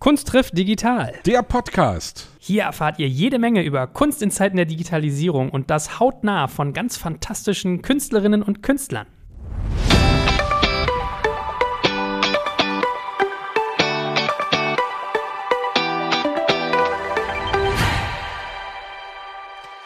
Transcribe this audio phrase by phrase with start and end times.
[0.00, 1.12] Kunst trifft digital.
[1.26, 2.26] Der Podcast.
[2.38, 6.72] Hier erfahrt ihr jede Menge über Kunst in Zeiten der Digitalisierung und das hautnah von
[6.72, 9.06] ganz fantastischen Künstlerinnen und Künstlern.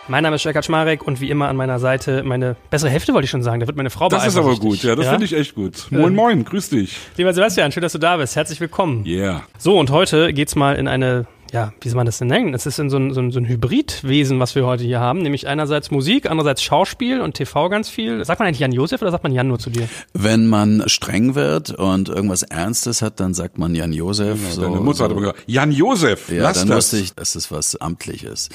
[0.06, 3.24] Mein Name ist Jörg Kaczmarek und wie immer an meiner Seite meine bessere Hälfte, wollte
[3.24, 3.60] ich schon sagen.
[3.60, 5.12] Da wird meine Frau Das ist aber gut, ja, das ja?
[5.12, 5.86] finde ich echt gut.
[5.90, 6.98] Moin, moin, grüß dich.
[7.16, 8.36] Lieber Sebastian, schön, dass du da bist.
[8.36, 9.06] Herzlich willkommen.
[9.06, 9.44] Yeah.
[9.56, 12.52] So, und heute geht's mal in eine ja, wie soll man das denn nennen?
[12.52, 15.20] Es ist in so ein, so, ein, so ein Hybridwesen, was wir heute hier haben,
[15.20, 18.24] nämlich einerseits Musik, andererseits Schauspiel und TV ganz viel.
[18.24, 19.88] Sagt man eigentlich Jan Josef oder sagt man Jan nur zu dir?
[20.14, 24.36] Wenn man streng wird und irgendwas Ernstes hat, dann sagt man Jan Josef.
[24.42, 25.04] Ja, so, deine Mutter so.
[25.04, 26.76] hat aber gesagt, Jan Josef, ja, lass dann das.
[26.76, 28.48] wusste ich, dass es was Amtliches.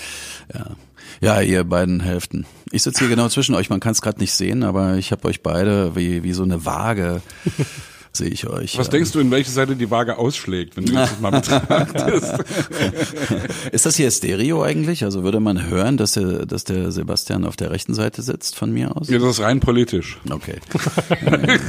[0.53, 0.66] Ja.
[1.21, 2.45] Ja, ihr beiden Hälften.
[2.71, 3.69] Ich sitze hier genau zwischen euch.
[3.69, 6.65] Man kann es gerade nicht sehen, aber ich habe euch beide wie, wie so eine
[6.65, 7.21] Waage
[8.11, 8.77] sehe ich euch.
[8.77, 12.33] Was denkst du, in welche Seite die Waage ausschlägt, wenn du das mal betrachtest?
[13.71, 15.03] Ist das hier Stereo eigentlich?
[15.03, 18.71] Also würde man hören, dass der, dass der Sebastian auf der rechten Seite sitzt von
[18.71, 19.09] mir aus?
[19.09, 20.19] Ja, das ist rein politisch.
[20.29, 20.55] Okay.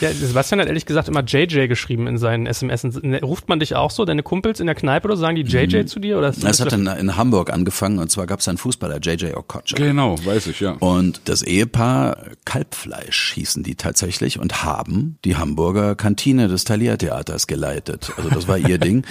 [0.00, 2.84] ja, Sebastian hat ehrlich gesagt immer JJ geschrieben in seinen SMS.
[3.22, 5.86] Ruft man dich auch so, deine Kumpels in der Kneipe oder sagen die JJ mhm.
[5.86, 6.18] zu dir?
[6.18, 9.76] Oder das hat in, in Hamburg angefangen und zwar gab es einen Fußballer, JJ Okocha.
[9.76, 10.72] Genau, weiß ich, ja.
[10.72, 14.93] Und das Ehepaar Kalbfleisch hießen die tatsächlich und haben
[15.24, 18.12] die Hamburger Kantine des Thalia Theaters geleitet.
[18.16, 19.04] Also das war ihr Ding.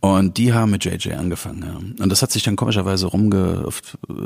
[0.00, 1.64] Und die haben mit JJ angefangen.
[1.66, 2.02] Ja.
[2.02, 3.68] Und das hat sich dann komischerweise rumge,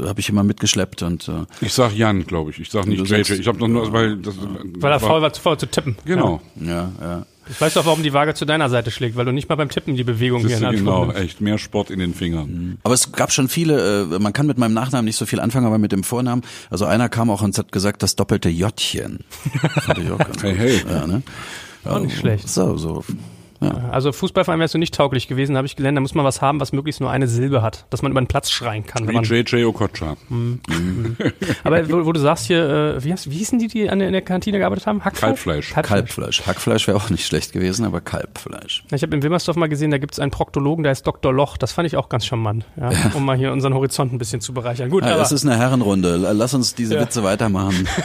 [0.05, 1.29] habe ich immer mitgeschleppt und.
[1.29, 2.59] Äh, ich sag Jan, glaube ich.
[2.59, 3.33] Ich sag nicht JJ.
[3.33, 5.97] Ich habe noch nur, weil das, weil er faul war, zu faul zu tippen.
[6.05, 6.41] Genau.
[6.57, 7.27] Ja, ja.
[7.49, 9.69] Ich weiß doch, warum die Waage zu deiner Seite schlägt, weil du nicht mal beim
[9.69, 12.49] Tippen die Bewegung hier in Genau, echt mehr Sport in den Fingern.
[12.49, 12.79] Mhm.
[12.83, 15.67] Aber es gab schon viele, äh, man kann mit meinem Nachnamen nicht so viel anfangen,
[15.67, 16.43] aber mit dem Vornamen.
[16.71, 19.21] Also einer kam auch und hat gesagt, das doppelte Jottchen.
[19.81, 20.83] Fand ich auch ganz hey, hey.
[20.89, 21.23] Ja, ne?
[21.85, 22.49] Auch nicht schlecht.
[22.49, 23.05] So, so
[23.63, 23.91] ja.
[23.91, 25.97] Also Fußballverein wärst du nicht tauglich gewesen, habe ich gelernt.
[25.97, 28.27] Da muss man was haben, was möglichst nur eine Silbe hat, dass man über den
[28.27, 29.09] Platz schreien kann.
[29.09, 29.67] Wie J.J.
[29.67, 30.17] Okocha.
[30.29, 30.61] Mhm.
[30.69, 31.17] Mhm.
[31.65, 34.09] Aber wo, wo, du sagst hier, äh, wie, heißt, wie hießen die, die an der,
[34.09, 35.05] in der Kantine gearbeitet haben?
[35.05, 35.21] Hackfleisch?
[35.21, 35.71] Kalbfleisch.
[35.71, 35.89] Kalbfleisch.
[35.89, 36.47] Kalbfleisch.
[36.47, 38.85] Hackfleisch wäre auch nicht schlecht gewesen, aber Kalbfleisch.
[38.93, 41.33] Ich habe in Wilmersdorf mal gesehen, da gibt es einen Proktologen, der heißt Dr.
[41.33, 41.57] Loch.
[41.57, 43.13] Das fand ich auch ganz charmant, ja, ja.
[43.15, 44.91] um mal hier unseren Horizont ein bisschen zu bereichern.
[44.91, 46.17] Gut, ja, aber, das ist eine Herrenrunde.
[46.17, 47.89] Lass uns diese Witze weitermachen.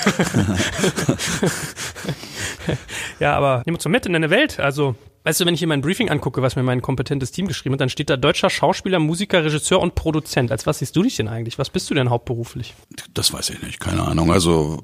[3.20, 4.60] ja, aber nimm uns so mit in deine Welt.
[4.60, 4.96] Also
[5.28, 7.82] Weißt du, wenn ich hier mein Briefing angucke, was mir mein kompetentes Team geschrieben hat,
[7.82, 10.54] dann steht da deutscher Schauspieler, Musiker, Regisseur und Produzent.
[10.54, 11.60] Als was siehst du dich denn eigentlich?
[11.60, 12.76] Was bist du denn hauptberuflich?
[13.14, 14.32] Das weiß ich nicht, keine Ahnung.
[14.32, 14.84] Also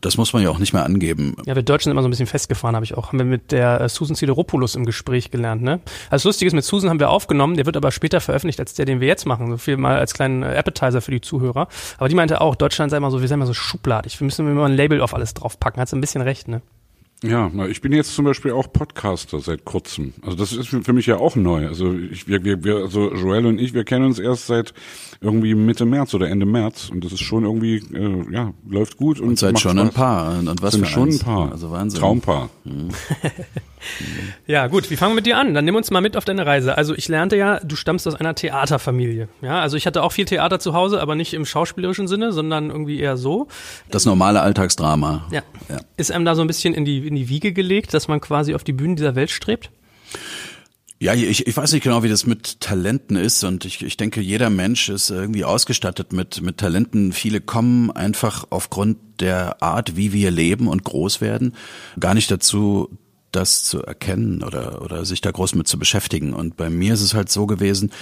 [0.00, 1.36] das muss man ja auch nicht mehr angeben.
[1.44, 3.08] Ja, wir Deutschen sind immer so ein bisschen festgefahren, habe ich auch.
[3.08, 5.80] Haben wir mit der äh, Susan Sideropoulos im Gespräch gelernt, ne?
[6.08, 9.00] Also Lustiges mit Susan haben wir aufgenommen, der wird aber später veröffentlicht als der, den
[9.00, 9.50] wir jetzt machen.
[9.50, 11.68] So viel mal als kleinen äh, Appetizer für die Zuhörer.
[11.98, 14.18] Aber die meinte auch, Deutschland sei immer so, wir sind immer so schubladig.
[14.18, 15.82] Wir müssen immer ein Label auf alles draufpacken.
[15.82, 16.62] Hat sie ein bisschen recht, ne?
[17.22, 20.12] Ja, ich bin jetzt zum Beispiel auch Podcaster seit kurzem.
[20.20, 21.66] Also das ist für mich ja auch neu.
[21.66, 24.74] Also ich, wir, wir, wir, also Joel und ich, wir kennen uns erst seit
[25.22, 29.18] irgendwie Mitte März oder Ende März und das ist schon irgendwie, äh, ja, läuft gut
[29.18, 29.88] und, und seid schon Spaß.
[29.88, 31.22] ein Paar und was sind für schon eins.
[31.22, 31.52] ein Paar.
[31.52, 32.00] Also Wahnsinn.
[32.00, 32.50] Traumpaar.
[32.64, 32.90] Mhm.
[34.46, 35.54] ja, gut, wie fangen wir mit dir an?
[35.54, 36.76] Dann nimm uns mal mit auf deine Reise.
[36.76, 39.28] Also ich lernte ja, du stammst aus einer Theaterfamilie.
[39.40, 42.70] Ja, also ich hatte auch viel Theater zu Hause, aber nicht im schauspielerischen Sinne, sondern
[42.70, 43.48] irgendwie eher so.
[43.90, 45.26] Das normale Alltagsdrama.
[45.30, 45.42] Ja.
[45.68, 45.78] ja.
[45.96, 48.54] Ist einem da so ein bisschen in die, in die Wiege gelegt, dass man quasi
[48.54, 49.70] auf die Bühnen dieser Welt strebt?
[50.98, 54.22] Ja, ich, ich weiß nicht genau, wie das mit Talenten ist und ich, ich denke,
[54.22, 57.12] jeder Mensch ist irgendwie ausgestattet mit, mit Talenten.
[57.12, 61.54] Viele kommen einfach aufgrund der Art, wie wir leben und groß werden,
[62.00, 62.88] gar nicht dazu,
[63.30, 66.32] das zu erkennen oder, oder sich da groß mit zu beschäftigen.
[66.32, 67.92] Und bei mir ist es halt so gewesen,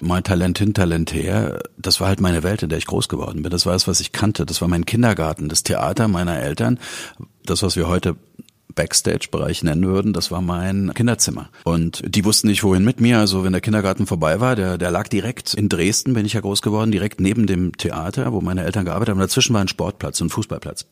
[0.00, 3.42] mein Talent hin, Talent her, das war halt meine Welt, in der ich groß geworden
[3.42, 3.50] bin.
[3.50, 4.46] Das war es, was ich kannte.
[4.46, 6.78] Das war mein Kindergarten, das Theater meiner Eltern.
[7.44, 8.14] Das, was wir heute
[8.74, 11.48] Backstage-Bereich nennen würden, das war mein Kinderzimmer.
[11.64, 13.18] Und die wussten nicht, wohin mit mir.
[13.18, 16.40] Also wenn der Kindergarten vorbei war, der, der lag direkt in Dresden, bin ich ja
[16.40, 19.20] groß geworden, direkt neben dem Theater, wo meine Eltern gearbeitet haben.
[19.20, 20.86] Dazwischen war ein Sportplatz, ein Fußballplatz.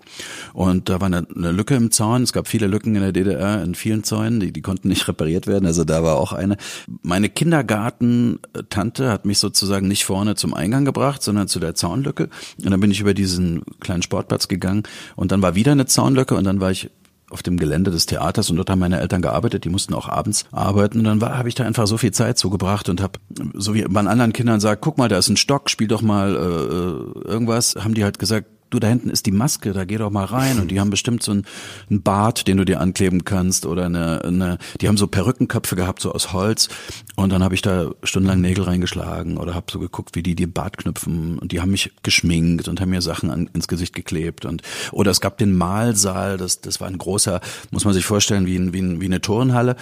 [0.52, 2.22] Und da war eine, eine Lücke im Zaun.
[2.22, 5.46] Es gab viele Lücken in der DDR, in vielen Zäunen, die, die konnten nicht repariert
[5.46, 5.66] werden.
[5.66, 6.56] Also da war auch eine.
[7.02, 12.28] Meine Kindergartentante hat mich sozusagen nicht vorne zum Eingang gebracht, sondern zu der Zaunlücke.
[12.62, 14.84] Und dann bin ich über diesen kleinen Sportplatz gegangen
[15.16, 16.90] und dann war wieder eine Zaunlücke und dann war ich
[17.32, 20.44] auf dem Gelände des Theaters und dort haben meine Eltern gearbeitet, die mussten auch abends
[20.52, 23.18] arbeiten und dann habe ich da einfach so viel Zeit zugebracht und habe
[23.54, 26.34] so wie man anderen Kindern sagt, guck mal, da ist ein Stock, spiel doch mal
[26.34, 30.10] äh, irgendwas, haben die halt gesagt, du da hinten ist die Maske, da geh doch
[30.10, 30.58] mal rein.
[30.58, 31.44] Und die haben bestimmt so einen,
[31.90, 36.12] Bart, den du dir ankleben kannst oder eine, eine die haben so Perückenköpfe gehabt, so
[36.12, 36.68] aus Holz.
[37.16, 40.46] Und dann habe ich da stundenlang Nägel reingeschlagen oder habe so geguckt, wie die die
[40.46, 44.44] Bart knüpfen und die haben mich geschminkt und haben mir Sachen an, ins Gesicht geklebt.
[44.44, 47.40] Und oder es gab den Malsaal, das das war ein großer,
[47.70, 49.76] muss man sich vorstellen, wie, ein, wie, ein, wie eine Turnhalle.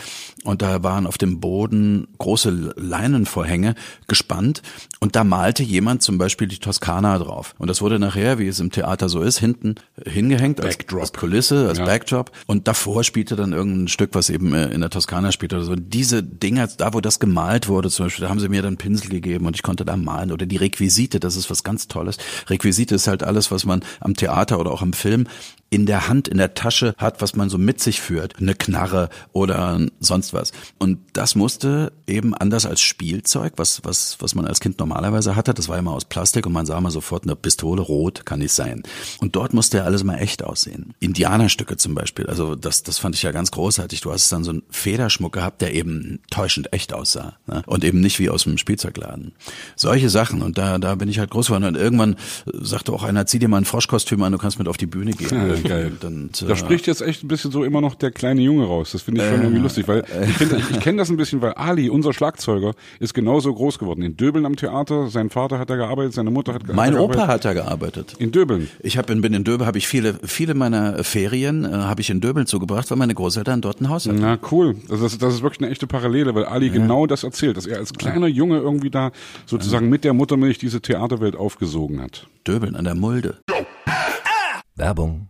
[0.45, 3.75] Und da waren auf dem Boden große Leinenvorhänge
[4.09, 4.63] gespannt.
[4.99, 7.55] Und da malte jemand zum Beispiel die Toskana drauf.
[7.59, 9.75] Und das wurde nachher, wie es im Theater so ist, hinten
[10.07, 11.85] hingehängt als, als Kulisse, als ja.
[11.85, 15.65] Backdrop und davor spielte dann irgendein Stück, was eben äh, in der Toskana spielt oder
[15.65, 15.77] so.
[15.77, 19.11] Diese Dinger, da wo das gemalt wurde zum Beispiel, da haben sie mir dann Pinsel
[19.11, 22.17] gegeben und ich konnte da malen oder die Requisite, das ist was ganz Tolles.
[22.49, 25.27] Requisite ist halt alles, was man am Theater oder auch im Film
[25.71, 28.37] in der Hand, in der Tasche hat, was man so mit sich führt.
[28.41, 30.53] Eine Knarre oder sonst was.
[30.79, 35.55] Und das musste eben anders als Spielzeug, was, was, was man als Kind normalerweise hatte,
[35.55, 38.53] das war immer aus Plastik und man sah mal sofort eine Pistole, rot kann nicht
[38.53, 38.83] sein.
[39.21, 40.95] Und dort musste ja alles mal echt aussehen.
[40.99, 44.01] Indianerstücke zum Beispiel, also das, das fand ich ja ganz großartig.
[44.01, 47.35] Du hast dann so einen Federschmuck gehabt, der eben täuschend echt aussah.
[47.47, 47.63] Ne?
[47.67, 49.33] Und eben nicht wie aus dem Spielzeugladen.
[49.77, 50.43] Solche Sachen.
[50.43, 51.65] Und da, da bin ich halt groß geworden.
[51.65, 54.77] Und irgendwann sagte auch einer, zieh dir mal ein Froschkostüm an, du kannst mit auf
[54.77, 55.60] die Bühne gehen.
[55.63, 55.93] geil.
[56.03, 58.93] Und, äh, da spricht jetzt echt ein bisschen so immer noch der kleine Junge raus.
[58.93, 61.41] Das finde ich schon äh, irgendwie lustig, weil ich, find, ich kenne das ein bisschen,
[61.41, 64.03] weil Ali, unser Schlagzeuger, ist genauso groß geworden.
[64.03, 67.27] In Döbeln am Theater, sein Vater hat da gearbeitet, seine Mutter hat, mein hat Opa
[67.27, 68.15] hat da gearbeitet.
[68.19, 68.69] In Döbeln.
[68.81, 72.11] Ich hab in, bin in Döbeln, habe ich viele, viele meiner Ferien äh, habe ich
[72.11, 74.21] in Döbeln zugebracht, weil meine Großeltern dort ein Haus hatten.
[74.21, 74.77] Na cool.
[74.89, 76.73] Also das, das ist wirklich eine echte Parallele, weil Ali ja.
[76.73, 79.11] genau das erzählt, dass er als kleiner Junge irgendwie da
[79.47, 82.27] sozusagen mit der Muttermilch diese Theaterwelt aufgesogen hat.
[82.47, 83.39] Döbeln an der Mulde.
[84.77, 85.30] Werbung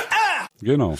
[0.61, 0.95] Genau.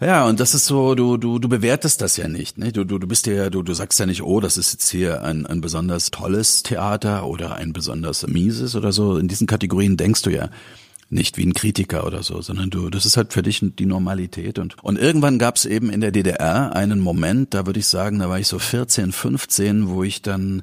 [0.00, 2.58] Ja, und das ist so, du, du, du bewertest das ja nicht.
[2.58, 2.72] Ne?
[2.72, 5.22] Du, du, du bist ja, du, du sagst ja nicht, oh, das ist jetzt hier
[5.22, 9.16] ein, ein besonders tolles Theater oder ein besonders mieses oder so.
[9.16, 10.50] In diesen Kategorien denkst du ja
[11.08, 14.58] nicht wie ein Kritiker oder so, sondern du, das ist halt für dich die Normalität.
[14.58, 18.18] Und, und irgendwann gab es eben in der DDR einen Moment, da würde ich sagen,
[18.18, 20.62] da war ich so 14, 15, wo ich dann,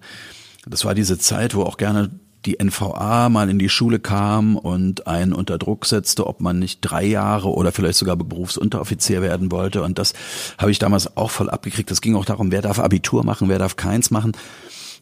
[0.67, 2.11] das war diese Zeit, wo auch gerne
[2.45, 6.79] die NVA mal in die Schule kam und einen unter Druck setzte, ob man nicht
[6.81, 9.81] drei Jahre oder vielleicht sogar Berufsunteroffizier werden wollte.
[9.83, 10.13] Und das
[10.57, 11.89] habe ich damals auch voll abgekriegt.
[11.91, 14.33] Es ging auch darum, wer darf Abitur machen, wer darf keins machen.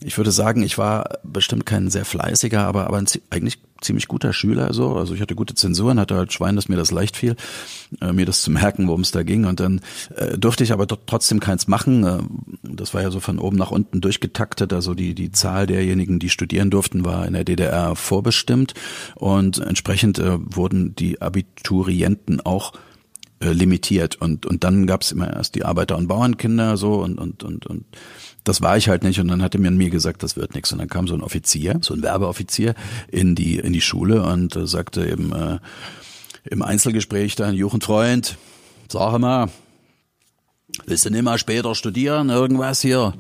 [0.04, 4.34] Ich würde sagen, ich war bestimmt kein sehr fleißiger, aber, aber ein, eigentlich ziemlich guter
[4.34, 4.74] Schüler.
[4.74, 4.96] So.
[4.96, 7.36] Also ich hatte gute Zensuren, hatte halt Schwein, dass mir das leicht fiel,
[8.00, 9.46] äh, mir das zu merken, worum es da ging.
[9.46, 9.82] Und dann
[10.16, 12.04] äh, durfte ich aber trotzdem keins machen.
[12.04, 12.20] Äh,
[12.64, 14.74] das war ja so von oben nach unten durchgetaktet.
[14.74, 18.74] Also die, die Zahl derjenigen, die studieren durften, war in der DDR vorbestimmt.
[19.16, 22.74] Und entsprechend äh, wurden die Abiturienten auch
[23.42, 24.22] äh, limitiert.
[24.22, 27.86] Und, und dann gab's immer erst die Arbeiter- und Bauernkinder so und, und, und, und
[28.44, 30.72] das war ich halt nicht und dann hatte mir mir gesagt, das wird nichts.
[30.72, 32.74] Und dann kam so ein Offizier, so ein Werbeoffizier
[33.10, 35.60] in die in die Schule und äh, sagte eben äh,
[36.50, 38.38] im Einzelgespräch dann, Jugendfreund,
[38.90, 39.50] sag mal,
[40.86, 43.14] willst du nicht mal später studieren, irgendwas hier?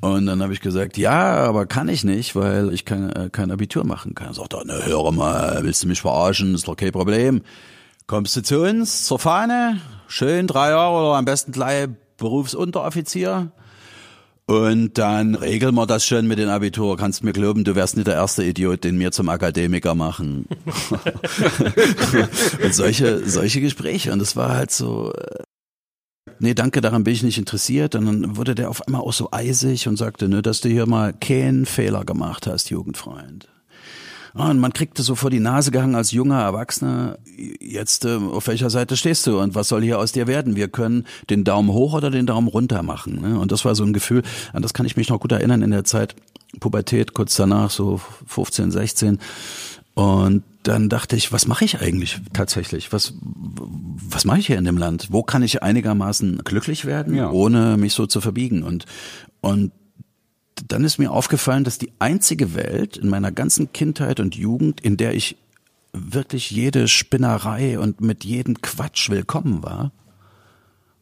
[0.00, 3.50] Und dann habe ich gesagt, ja, aber kann ich nicht, weil ich kein, äh, kein
[3.50, 4.32] Abitur machen kann.
[4.32, 6.54] Sagt er, na hör mal, willst du mich verarschen?
[6.54, 7.42] Ist doch kein Problem.
[8.06, 13.52] Kommst du zu uns zur Fahne, schön drei Jahre oder am besten gleich Berufsunteroffizier.
[14.50, 16.96] Und dann regeln wir das schon mit dem Abitur.
[16.96, 20.46] Kannst mir glauben, du wärst nicht der erste Idiot, den wir zum Akademiker machen.
[22.64, 24.12] und solche, solche Gespräche.
[24.12, 25.44] Und das war halt so, äh,
[26.40, 27.94] nee, danke, daran bin ich nicht interessiert.
[27.94, 30.86] Und dann wurde der auf einmal auch so eisig und sagte, ne, dass du hier
[30.86, 33.46] mal keinen Fehler gemacht hast, Jugendfreund.
[34.34, 37.18] Und man kriegte so vor die Nase gehangen als junger Erwachsener,
[37.60, 40.56] jetzt äh, auf welcher Seite stehst du und was soll hier aus dir werden?
[40.56, 43.20] Wir können den Daumen hoch oder den Daumen runter machen.
[43.20, 43.38] Ne?
[43.38, 44.22] Und das war so ein Gefühl,
[44.52, 46.14] an das kann ich mich noch gut erinnern in der Zeit
[46.60, 49.18] Pubertät, kurz danach, so 15, 16.
[49.94, 52.92] Und dann dachte ich, was mache ich eigentlich tatsächlich?
[52.92, 55.08] Was, was mache ich hier in dem Land?
[55.10, 57.30] Wo kann ich einigermaßen glücklich werden, Ja.
[57.30, 58.62] ohne mich so zu verbiegen?
[58.62, 58.84] Und,
[59.40, 59.72] und
[60.66, 64.96] dann ist mir aufgefallen, dass die einzige Welt in meiner ganzen Kindheit und Jugend, in
[64.96, 65.36] der ich
[65.92, 69.92] wirklich jede Spinnerei und mit jedem Quatsch willkommen war,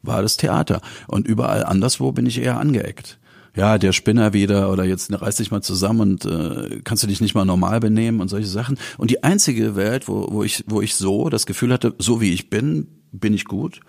[0.02, 0.80] war das Theater.
[1.06, 3.18] Und überall anderswo bin ich eher angeeckt.
[3.56, 7.20] Ja, der Spinner wieder oder jetzt reiß dich mal zusammen und äh, kannst du dich
[7.20, 8.78] nicht mal normal benehmen und solche Sachen.
[8.98, 12.32] Und die einzige Welt, wo, wo ich, wo ich so das Gefühl hatte, so wie
[12.32, 13.80] ich bin, bin ich gut,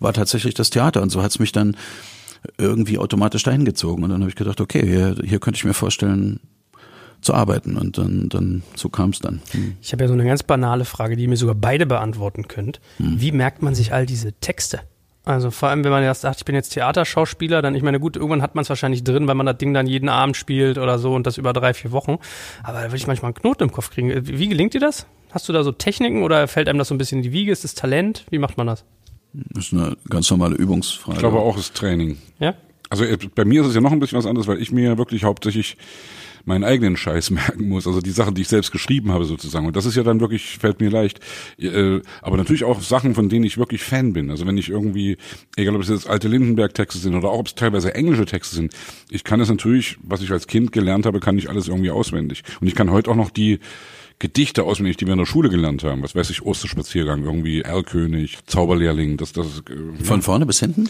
[0.00, 1.00] war tatsächlich das Theater.
[1.00, 1.76] Und so hat's mich dann
[2.58, 4.04] irgendwie automatisch dahin gezogen.
[4.04, 6.40] Und dann habe ich gedacht, okay, hier, hier könnte ich mir vorstellen,
[7.20, 7.76] zu arbeiten.
[7.76, 9.40] Und dann, dann so kam es dann.
[9.50, 9.76] Hm.
[9.80, 12.80] Ich habe ja so eine ganz banale Frage, die ihr mir sogar beide beantworten könnt.
[12.98, 13.20] Hm.
[13.20, 14.80] Wie merkt man sich all diese Texte?
[15.24, 18.16] Also vor allem, wenn man erst sagt, ich bin jetzt Theaterschauspieler, dann, ich meine, gut,
[18.16, 20.98] irgendwann hat man es wahrscheinlich drin, weil man das Ding dann jeden Abend spielt oder
[20.98, 22.18] so und das über drei, vier Wochen.
[22.62, 24.10] Aber da würde ich manchmal einen Knoten im Kopf kriegen.
[24.26, 25.06] Wie, wie gelingt dir das?
[25.30, 27.52] Hast du da so Techniken oder fällt einem das so ein bisschen in die Wiege?
[27.52, 28.26] Ist das Talent?
[28.30, 28.84] Wie macht man das?
[29.34, 31.16] Das ist eine ganz normale Übungsfrage.
[31.16, 32.18] Ich glaube auch, es ist Training.
[32.38, 32.54] Ja?
[32.88, 34.84] Also äh, bei mir ist es ja noch ein bisschen was anderes, weil ich mir
[34.84, 35.76] ja wirklich hauptsächlich
[36.44, 39.66] meinen eigenen Scheiß merken muss, also die Sachen, die ich selbst geschrieben habe sozusagen.
[39.66, 41.18] Und das ist ja dann wirklich, fällt mir leicht.
[41.58, 44.30] Äh, aber natürlich auch Sachen, von denen ich wirklich Fan bin.
[44.30, 45.16] Also wenn ich irgendwie,
[45.56, 48.72] egal ob es jetzt alte Lindenberg-Texte sind oder auch ob es teilweise englische Texte sind,
[49.10, 52.42] ich kann es natürlich, was ich als Kind gelernt habe, kann ich alles irgendwie auswendig.
[52.60, 53.58] Und ich kann heute auch noch die
[54.18, 56.02] Gedichte auswendig, die wir in der Schule gelernt haben.
[56.02, 60.88] Was weiß ich, Osterspaziergang, irgendwie Erlkönig, Zauberlehrling, das, das, äh, Von vorne bis hinten?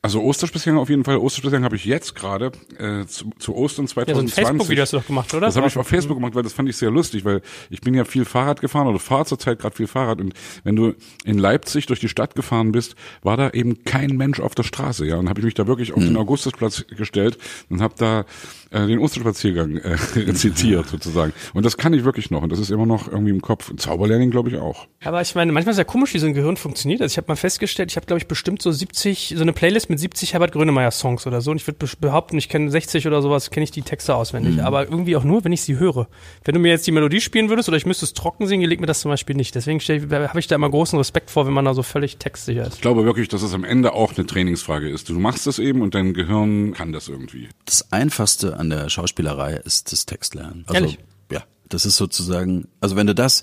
[0.00, 1.16] Also Osterspaziergang auf jeden Fall.
[1.16, 4.34] Osterspaziergang habe ich jetzt gerade äh, zu, zu Ostern Ja, so ein 2020.
[4.34, 5.46] Facebook-Video hast du doch gemacht, oder?
[5.46, 7.94] Das habe ich auf Facebook gemacht, weil das fand ich sehr lustig, weil ich bin
[7.94, 11.86] ja viel Fahrrad gefahren oder fahre zurzeit gerade viel Fahrrad und wenn du in Leipzig
[11.86, 15.28] durch die Stadt gefahren bist, war da eben kein Mensch auf der Straße, ja, und
[15.28, 17.38] habe ich mich da wirklich auf den Augustusplatz gestellt
[17.68, 18.24] und habe da
[18.70, 21.32] äh, den Osterspaziergang äh, rezitiert sozusagen.
[21.54, 23.74] Und das kann ich wirklich noch und das ist immer noch irgendwie im Kopf.
[23.76, 24.86] Zauberlehrling glaube ich auch.
[25.02, 27.00] Aber ich meine, manchmal ist ja komisch, wie so ein Gehirn funktioniert.
[27.00, 29.87] Also ich habe mal festgestellt, ich habe, glaube ich, bestimmt so 70, so eine Playlist
[29.90, 31.50] mit 70 Herbert Grönemeyer Songs oder so.
[31.50, 34.62] Und ich würde behaupten, ich kenne 60 oder sowas, kenne ich die Texte auswendig.
[34.62, 36.08] Aber irgendwie auch nur, wenn ich sie höre.
[36.44, 38.80] Wenn du mir jetzt die Melodie spielen würdest oder ich müsste es trocken singen, gelingt
[38.80, 39.54] mir das zum Beispiel nicht.
[39.54, 42.76] Deswegen habe ich da immer großen Respekt vor, wenn man da so völlig textsicher ist.
[42.76, 45.08] Ich glaube wirklich, dass es am Ende auch eine Trainingsfrage ist.
[45.08, 47.48] Du machst das eben und dein Gehirn kann das irgendwie.
[47.64, 50.64] Das Einfachste an der Schauspielerei ist das Textlernen.
[50.66, 50.98] Also, Ehrlich?
[51.30, 53.42] Ja, das ist sozusagen, also wenn du das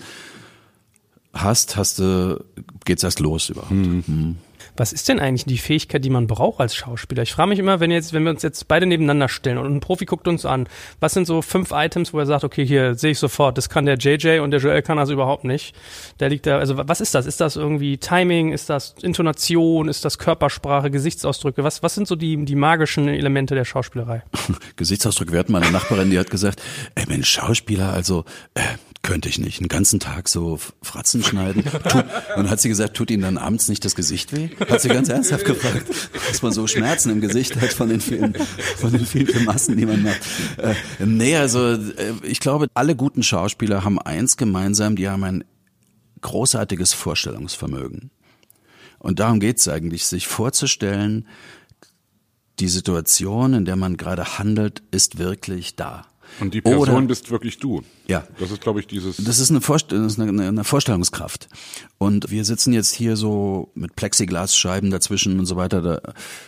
[1.32, 2.42] hast, hast du,
[2.84, 3.70] geht's erst los überhaupt.
[3.70, 4.36] Mhm.
[4.76, 7.22] Was ist denn eigentlich die Fähigkeit, die man braucht als Schauspieler?
[7.22, 9.80] Ich frage mich immer, wenn jetzt, wenn wir uns jetzt beide nebeneinander stellen und ein
[9.80, 10.68] Profi guckt uns an,
[11.00, 13.86] was sind so fünf Items, wo er sagt, okay, hier sehe ich sofort, das kann
[13.86, 15.74] der JJ und der Joel kann das überhaupt nicht.
[16.20, 17.26] Der liegt da, also was ist das?
[17.26, 18.52] Ist das irgendwie Timing?
[18.52, 19.88] Ist das Intonation?
[19.88, 21.64] Ist das Körpersprache, Gesichtsausdrücke?
[21.64, 24.22] Was, was sind so die, die magischen Elemente der Schauspielerei?
[24.76, 26.62] Gesichtsausdruck, wir hatten mal eine Nachbarin, die hat gesagt,
[26.94, 28.60] ey Mensch, Schauspieler, also äh,
[29.06, 29.60] könnte ich nicht.
[29.60, 31.64] Einen ganzen Tag so Fratzen schneiden.
[31.64, 32.04] Tut,
[32.36, 34.50] und hat sie gesagt, tut Ihnen dann abends nicht das Gesicht weh?
[34.68, 35.86] Hat sie ganz ernsthaft gefragt,
[36.28, 39.86] dass man so Schmerzen im Gesicht hat von den vielen, von den vielen Grimassen, die
[39.86, 40.20] man macht.
[40.58, 45.44] Äh, nee, also äh, ich glaube, alle guten Schauspieler haben eins gemeinsam, die haben ein
[46.20, 48.10] großartiges Vorstellungsvermögen.
[48.98, 51.28] Und darum geht's eigentlich, sich vorzustellen,
[52.58, 56.06] die Situation, in der man gerade handelt, ist wirklich da.
[56.40, 57.82] Und die Person Oder- bist wirklich du.
[58.06, 58.24] Ja.
[58.38, 59.16] Das ist, glaube ich, dieses.
[59.16, 61.48] Das ist, eine, Vorst das ist eine, eine Vorstellungskraft.
[61.98, 66.00] Und wir sitzen jetzt hier so mit Plexiglasscheiben dazwischen und so weiter, da,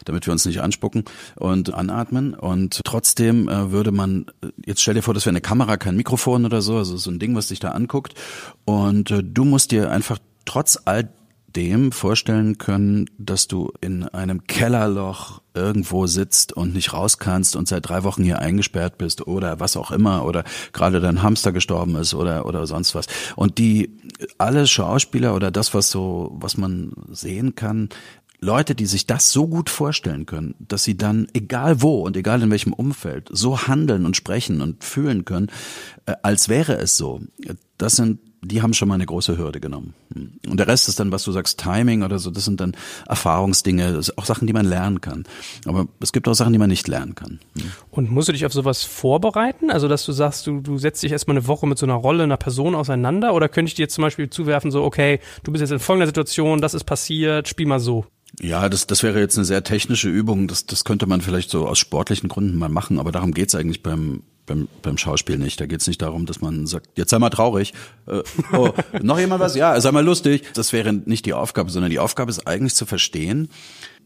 [0.05, 1.05] damit wir uns nicht anspucken
[1.37, 2.35] und anatmen.
[2.35, 4.27] Und trotzdem äh, würde man,
[4.65, 7.19] jetzt stell dir vor, das wäre eine Kamera, kein Mikrofon oder so, also so ein
[7.19, 8.15] Ding, was dich da anguckt.
[8.65, 11.09] Und äh, du musst dir einfach trotz all
[11.59, 17.67] dem vorstellen können, dass du in einem Kellerloch irgendwo sitzt und nicht raus kannst und
[17.67, 21.97] seit drei Wochen hier eingesperrt bist oder was auch immer oder gerade dein Hamster gestorben
[21.97, 23.09] ist oder oder sonst was.
[23.35, 23.99] Und die
[24.39, 27.89] alle Schauspieler oder das was so was man sehen kann,
[28.41, 32.41] Leute, die sich das so gut vorstellen können, dass sie dann, egal wo und egal
[32.41, 35.49] in welchem Umfeld, so handeln und sprechen und fühlen können,
[36.07, 37.21] äh, als wäre es so.
[37.79, 39.95] Das sind, die haben schon mal eine große Hürde genommen.
[40.15, 42.77] Und der Rest ist dann, was du sagst, Timing oder so, das sind dann
[43.09, 45.25] Erfahrungsdinge, auch Sachen, die man lernen kann.
[45.67, 47.41] Aber es gibt auch Sachen, die man nicht lernen kann.
[47.91, 49.71] Und musst du dich auf sowas vorbereiten?
[49.71, 52.23] Also, dass du sagst, du, du setzt dich erstmal eine Woche mit so einer Rolle,
[52.23, 53.35] einer Person auseinander?
[53.35, 56.07] Oder könnte ich dir jetzt zum Beispiel zuwerfen, so, okay, du bist jetzt in folgender
[56.07, 58.07] Situation, das ist passiert, spiel mal so.
[58.41, 60.47] Ja, das, das wäre jetzt eine sehr technische Übung.
[60.47, 63.83] Das, das könnte man vielleicht so aus sportlichen Gründen mal machen, aber darum geht's eigentlich
[63.83, 65.61] beim, beim, beim Schauspiel nicht.
[65.61, 67.75] Da geht's nicht darum, dass man sagt, jetzt sei mal traurig.
[68.07, 69.57] Äh, oh, noch jemand was?
[69.57, 70.45] Ja, sei mal lustig.
[70.55, 73.49] Das wäre nicht die Aufgabe, sondern die Aufgabe ist eigentlich zu verstehen,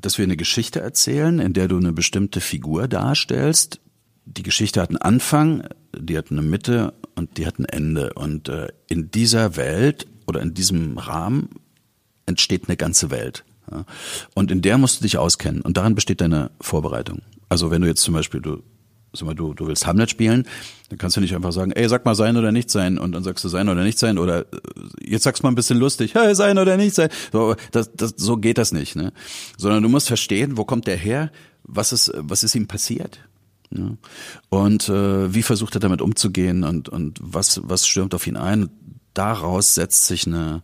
[0.00, 3.80] dass wir eine Geschichte erzählen, in der du eine bestimmte Figur darstellst.
[4.24, 8.14] Die Geschichte hat einen Anfang, die hat eine Mitte und die hat ein Ende.
[8.14, 11.50] Und äh, in dieser Welt oder in diesem Rahmen
[12.24, 13.44] entsteht eine ganze Welt.
[14.34, 15.62] Und in der musst du dich auskennen.
[15.62, 17.22] Und daran besteht deine Vorbereitung.
[17.48, 18.62] Also wenn du jetzt zum Beispiel, du,
[19.12, 20.46] sag mal, du, du willst Hamlet spielen,
[20.88, 22.98] dann kannst du nicht einfach sagen, ey, sag mal sein oder nicht sein.
[22.98, 24.18] Und dann sagst du sein oder nicht sein.
[24.18, 24.44] Oder äh,
[25.02, 27.10] jetzt sagst du mal ein bisschen lustig, hey, sein oder nicht sein.
[27.32, 28.96] So, das, das, so geht das nicht.
[28.96, 29.12] Ne?
[29.56, 31.30] Sondern du musst verstehen, wo kommt der her?
[31.64, 33.20] Was ist, was ist ihm passiert?
[33.70, 33.96] Ja.
[34.48, 38.68] Und äh, wie versucht er damit umzugehen und, und was, was stürmt auf ihn ein?
[39.14, 40.62] Daraus setzt sich eine,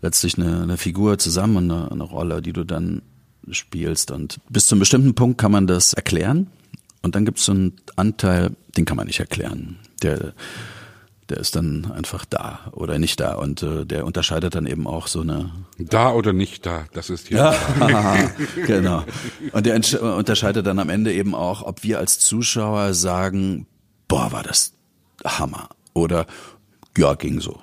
[0.00, 3.02] letztlich eine, eine Figur zusammen und eine, eine Rolle, die du dann
[3.50, 4.10] spielst.
[4.10, 6.48] Und bis zu einem bestimmten Punkt kann man das erklären.
[7.02, 9.78] Und dann gibt es so einen Anteil, den kann man nicht erklären.
[10.02, 10.34] Der,
[11.28, 15.06] der ist dann einfach da oder nicht da und äh, der unterscheidet dann eben auch
[15.06, 17.38] so eine da oder nicht da, das ist hier.
[17.38, 18.30] Ja,
[18.66, 19.04] genau.
[19.52, 19.80] Und der
[20.16, 23.66] unterscheidet dann am Ende eben auch, ob wir als Zuschauer sagen,
[24.08, 24.72] boah, war das
[25.24, 26.26] Hammer oder
[26.96, 27.60] ja, ging so.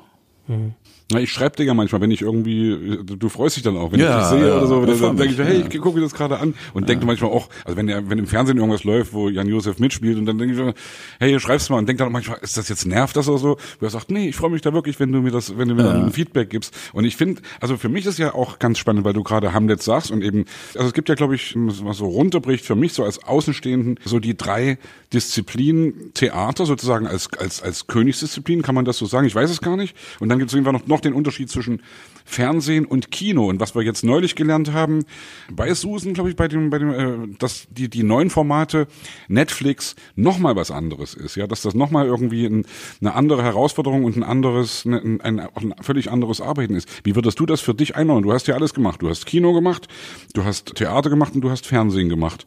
[0.47, 0.75] Mhm.
[1.11, 3.99] Na, ich schreibe dir ja manchmal, wenn ich irgendwie, du freust dich dann auch, wenn
[3.99, 6.03] ja, ich dich sehe ja, oder so, dann, dann denke ich, hey, ich gucke mir
[6.03, 6.87] das gerade an und ja.
[6.87, 10.17] denke manchmal auch, also wenn der, wenn im Fernsehen irgendwas läuft, wo Jan Josef mitspielt
[10.17, 10.75] und dann denke ich,
[11.19, 13.57] hey, schreib's mal und denke dann manchmal, ist das jetzt nervt das oder so?
[13.79, 15.75] Wo er sagt, nee, ich freue mich da wirklich, wenn du mir das, wenn du
[15.75, 15.91] mir ja.
[15.91, 16.75] ein Feedback gibst.
[16.91, 19.83] Und ich finde, also für mich ist ja auch ganz spannend, weil du gerade Hamlet
[19.83, 23.03] sagst und eben, also es gibt ja, glaube ich, was so runterbricht für mich so
[23.03, 24.79] als Außenstehenden so die drei
[25.13, 29.27] Disziplinen Theater sozusagen als als als Königsdisziplin, kann man das so sagen?
[29.27, 29.95] Ich weiß es gar nicht.
[30.19, 31.81] Und dann gibt es irgendwann noch, noch den Unterschied zwischen
[32.23, 33.49] Fernsehen und Kino.
[33.49, 35.03] Und was wir jetzt neulich gelernt haben,
[35.51, 38.87] bei Susan, glaube ich, bei dem, bei dem, äh, dass die, die neuen Formate
[39.27, 42.65] Netflix nochmal was anderes ist, ja, dass das nochmal irgendwie ein,
[43.01, 46.87] eine andere Herausforderung und ein anderes, ein, ein, ein völlig anderes Arbeiten ist.
[47.03, 48.23] Wie würdest du das für dich einordnen?
[48.23, 49.01] Du hast ja alles gemacht.
[49.01, 49.89] Du hast Kino gemacht,
[50.33, 52.45] du hast Theater gemacht und du hast Fernsehen gemacht.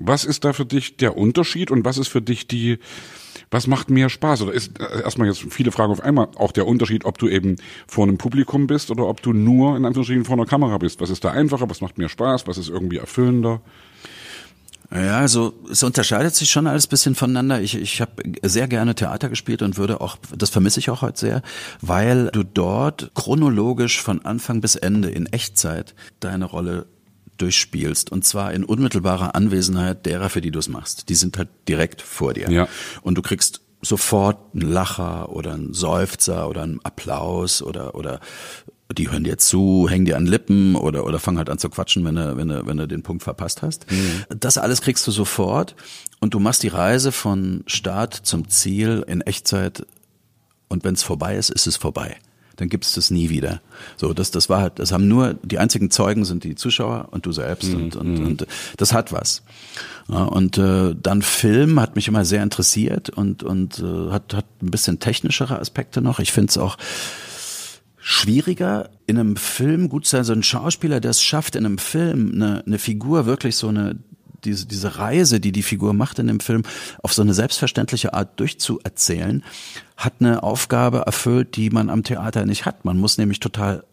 [0.00, 2.78] Was ist da für dich der Unterschied und was ist für dich die,
[3.50, 4.42] was macht mehr Spaß?
[4.42, 7.56] Oder ist äh, erstmal jetzt viele Fragen auf einmal auch der Unterschied, ob du eben
[7.86, 11.00] vor einem Publikum bist oder ob du nur in Anführungsstrichen vor einer Kamera bist?
[11.00, 11.68] Was ist da einfacher?
[11.70, 12.46] Was macht mehr Spaß?
[12.46, 13.60] Was ist irgendwie erfüllender?
[14.90, 17.60] Ja, also es unterscheidet sich schon alles bisschen voneinander.
[17.60, 21.20] Ich, ich habe sehr gerne Theater gespielt und würde auch, das vermisse ich auch heute
[21.20, 21.42] sehr,
[21.82, 26.86] weil du dort chronologisch von Anfang bis Ende in Echtzeit deine Rolle
[27.40, 31.08] durchspielst und zwar in unmittelbarer Anwesenheit derer, für die du es machst.
[31.08, 32.50] Die sind halt direkt vor dir.
[32.50, 32.68] Ja.
[33.02, 38.20] Und du kriegst sofort einen Lacher oder einen Seufzer oder einen Applaus oder oder
[38.96, 42.04] die hören dir zu, hängen dir an Lippen oder oder fangen halt an zu quatschen,
[42.04, 43.90] wenn du wenn du wenn du den Punkt verpasst hast.
[43.90, 44.24] Mhm.
[44.40, 45.76] Das alles kriegst du sofort
[46.20, 49.86] und du machst die Reise von Start zum Ziel in Echtzeit
[50.68, 52.16] und wenn es vorbei ist, ist es vorbei
[52.58, 53.60] dann gibt es das nie wieder.
[53.96, 57.24] So, das, das war halt, das haben nur, die einzigen Zeugen sind die Zuschauer und
[57.24, 57.76] du selbst mhm.
[57.76, 59.42] und, und, und das hat was.
[60.08, 64.46] Ja, und äh, dann Film hat mich immer sehr interessiert und, und äh, hat, hat
[64.60, 66.18] ein bisschen technischere Aspekte noch.
[66.18, 66.76] Ich finde es auch
[67.98, 71.78] schwieriger, in einem Film gut zu sein, so ein Schauspieler, der es schafft, in einem
[71.78, 73.96] Film eine, eine Figur wirklich so eine
[74.44, 76.62] diese, diese Reise, die die Figur macht in dem Film,
[77.02, 79.44] auf so eine selbstverständliche Art durchzuerzählen,
[79.96, 82.84] hat eine Aufgabe erfüllt, die man am Theater nicht hat.
[82.84, 83.84] Man muss nämlich total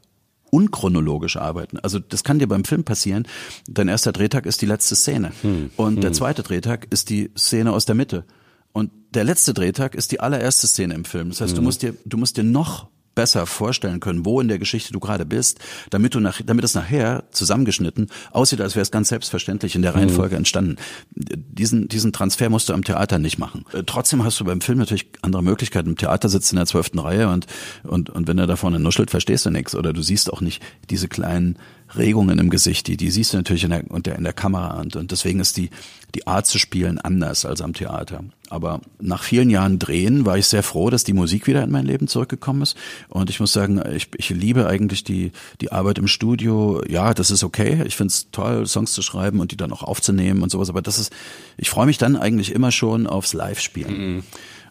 [0.51, 1.79] unchronologisch arbeiten.
[1.79, 3.27] Also das kann dir beim Film passieren.
[3.67, 5.71] Dein erster Drehtag ist die letzte Szene hm.
[5.75, 6.01] und hm.
[6.01, 8.23] der zweite Drehtag ist die Szene aus der Mitte.
[8.71, 11.29] Und der letzte Drehtag ist die allererste Szene im Film.
[11.29, 11.57] Das heißt, hm.
[11.57, 14.99] du musst dir, du musst dir noch besser vorstellen können, wo in der Geschichte du
[14.99, 19.75] gerade bist, damit du nach, damit es nachher zusammengeschnitten aussieht, als wäre es ganz selbstverständlich
[19.75, 19.99] in der mhm.
[19.99, 20.75] Reihenfolge entstanden.
[21.15, 23.65] Diesen, diesen Transfer musst du am Theater nicht machen.
[23.73, 25.89] Äh, trotzdem hast du beim Film natürlich andere Möglichkeiten.
[25.89, 27.47] Im Theater sitzt in der zwölften Reihe und,
[27.83, 30.61] und, und wenn er da vorne nuschelt, verstehst du nichts oder du siehst auch nicht
[30.89, 31.57] diese kleinen
[31.95, 34.79] Regungen im Gesicht, die, die siehst du natürlich in der, in der, in der Kamera
[34.79, 35.69] und, und deswegen ist die,
[36.13, 38.23] die Art zu spielen anders als am Theater.
[38.49, 41.85] Aber nach vielen Jahren Drehen war ich sehr froh, dass die Musik wieder in mein
[41.85, 42.77] Leben zurückgekommen ist.
[43.09, 45.31] Und ich muss sagen, ich, ich liebe eigentlich die,
[45.61, 46.81] die Arbeit im Studio.
[46.87, 47.83] Ja, das ist okay.
[47.85, 50.69] Ich finde es toll, Songs zu schreiben und die dann auch aufzunehmen und sowas.
[50.69, 51.13] Aber das ist,
[51.57, 54.15] ich freue mich dann eigentlich immer schon aufs Live-Spielen.
[54.15, 54.23] Mhm.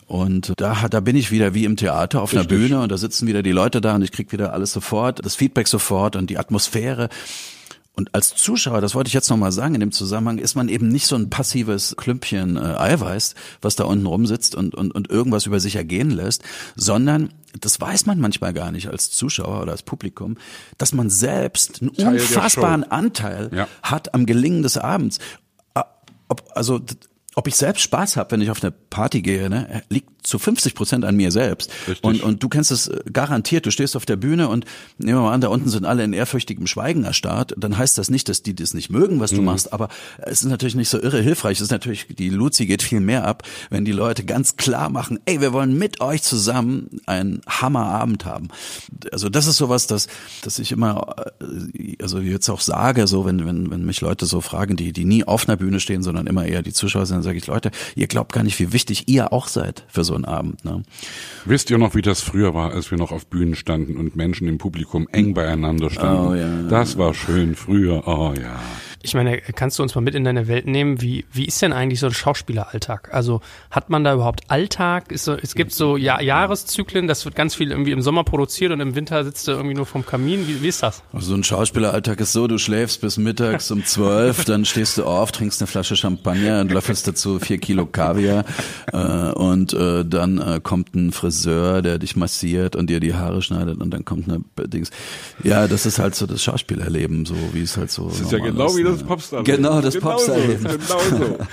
[0.07, 2.51] Und da, da bin ich wieder wie im Theater auf Richtig.
[2.51, 5.25] einer Bühne und da sitzen wieder die Leute da und ich krieg wieder alles sofort,
[5.25, 7.09] das Feedback sofort und die Atmosphäre.
[7.97, 10.89] Und als Zuschauer, das wollte ich jetzt nochmal sagen in dem Zusammenhang, ist man eben
[10.89, 15.47] nicht so ein passives Klümpchen äh, Eiweiß, was da unten rumsitzt und, und, und irgendwas
[15.47, 16.43] über sich ergehen lässt,
[16.75, 20.37] sondern das weiß man manchmal gar nicht als Zuschauer oder als Publikum,
[20.77, 23.69] dass man selbst einen Teil unfassbaren Anteil ja.
[23.83, 25.19] hat am Gelingen des Abends.
[26.29, 26.81] Ob, also
[27.37, 30.75] ob ich selbst Spaß habe, wenn ich auf eine Party gehe, ne, liegt zu 50
[30.75, 31.71] Prozent an mir selbst.
[31.87, 32.03] Richtig.
[32.05, 33.67] Und, und du kennst es äh, garantiert.
[33.67, 34.65] Du stehst auf der Bühne und
[34.99, 37.55] nehmen wir mal an, da unten sind alle in ehrfürchtigem Schweigen erstarrt.
[37.57, 39.45] Dann heißt das nicht, dass die das nicht mögen, was du Mhm.
[39.45, 41.59] machst, aber es ist natürlich nicht so irre hilfreich.
[41.59, 45.19] Es ist natürlich, die Luzi geht viel mehr ab, wenn die Leute ganz klar machen,
[45.27, 48.49] ey, wir wollen mit euch zusammen einen Hammerabend haben.
[49.13, 50.09] Also das ist sowas, das,
[50.43, 54.41] dass ich immer, äh, also jetzt auch sage, so wenn, wenn, wenn mich Leute so
[54.41, 57.23] fragen, die, die nie auf einer Bühne stehen, sondern immer eher die Zuschauer sind, dann
[57.23, 60.25] sage ich, Leute, ihr glaubt gar nicht, wie wichtig ihr auch seid für so einen
[60.25, 60.65] Abend.
[60.65, 60.83] Ne?
[61.45, 64.49] Wisst ihr noch, wie das früher war, als wir noch auf Bühnen standen und Menschen
[64.49, 66.27] im Publikum eng beieinander standen?
[66.27, 66.63] Oh, ja.
[66.69, 68.07] Das war schön früher.
[68.07, 68.61] Oh ja.
[69.05, 71.03] Ich meine, kannst du uns mal mit in deine Welt nehmen?
[71.03, 73.13] Wie, wie ist denn eigentlich so ein Schauspieleralltag?
[73.13, 75.13] Also hat man da überhaupt Alltag?
[75.13, 78.73] Ist so, es gibt so ja Jahreszyklen, das wird ganz viel irgendwie im Sommer produziert
[78.73, 80.49] und im Winter sitzt du irgendwie nur vom Kamin.
[80.49, 81.03] Wie, wie ist das?
[81.13, 85.05] Also so ein Schauspieleralltag ist so, du schläfst bis mittags um zwölf, dann stehst du
[85.05, 88.47] auf, trinkst eine Flasche Champagner und löffelst dazu vier Kilo Kaviar
[88.91, 88.97] äh,
[89.33, 93.83] und äh, dann äh, kommt ein Friseur, der dich massiert und dir die Haare schneidet
[93.83, 94.89] und dann kommt eine Dings.
[95.43, 98.39] Ja, das ist halt so das Schauspielerleben, so wie es halt so Das ist ja
[98.39, 98.94] genau wie ne?
[98.95, 99.43] Das Popstar.
[99.45, 100.63] Genau, das Genau Popstar-Leben.
[100.63, 101.39] so, Genau so.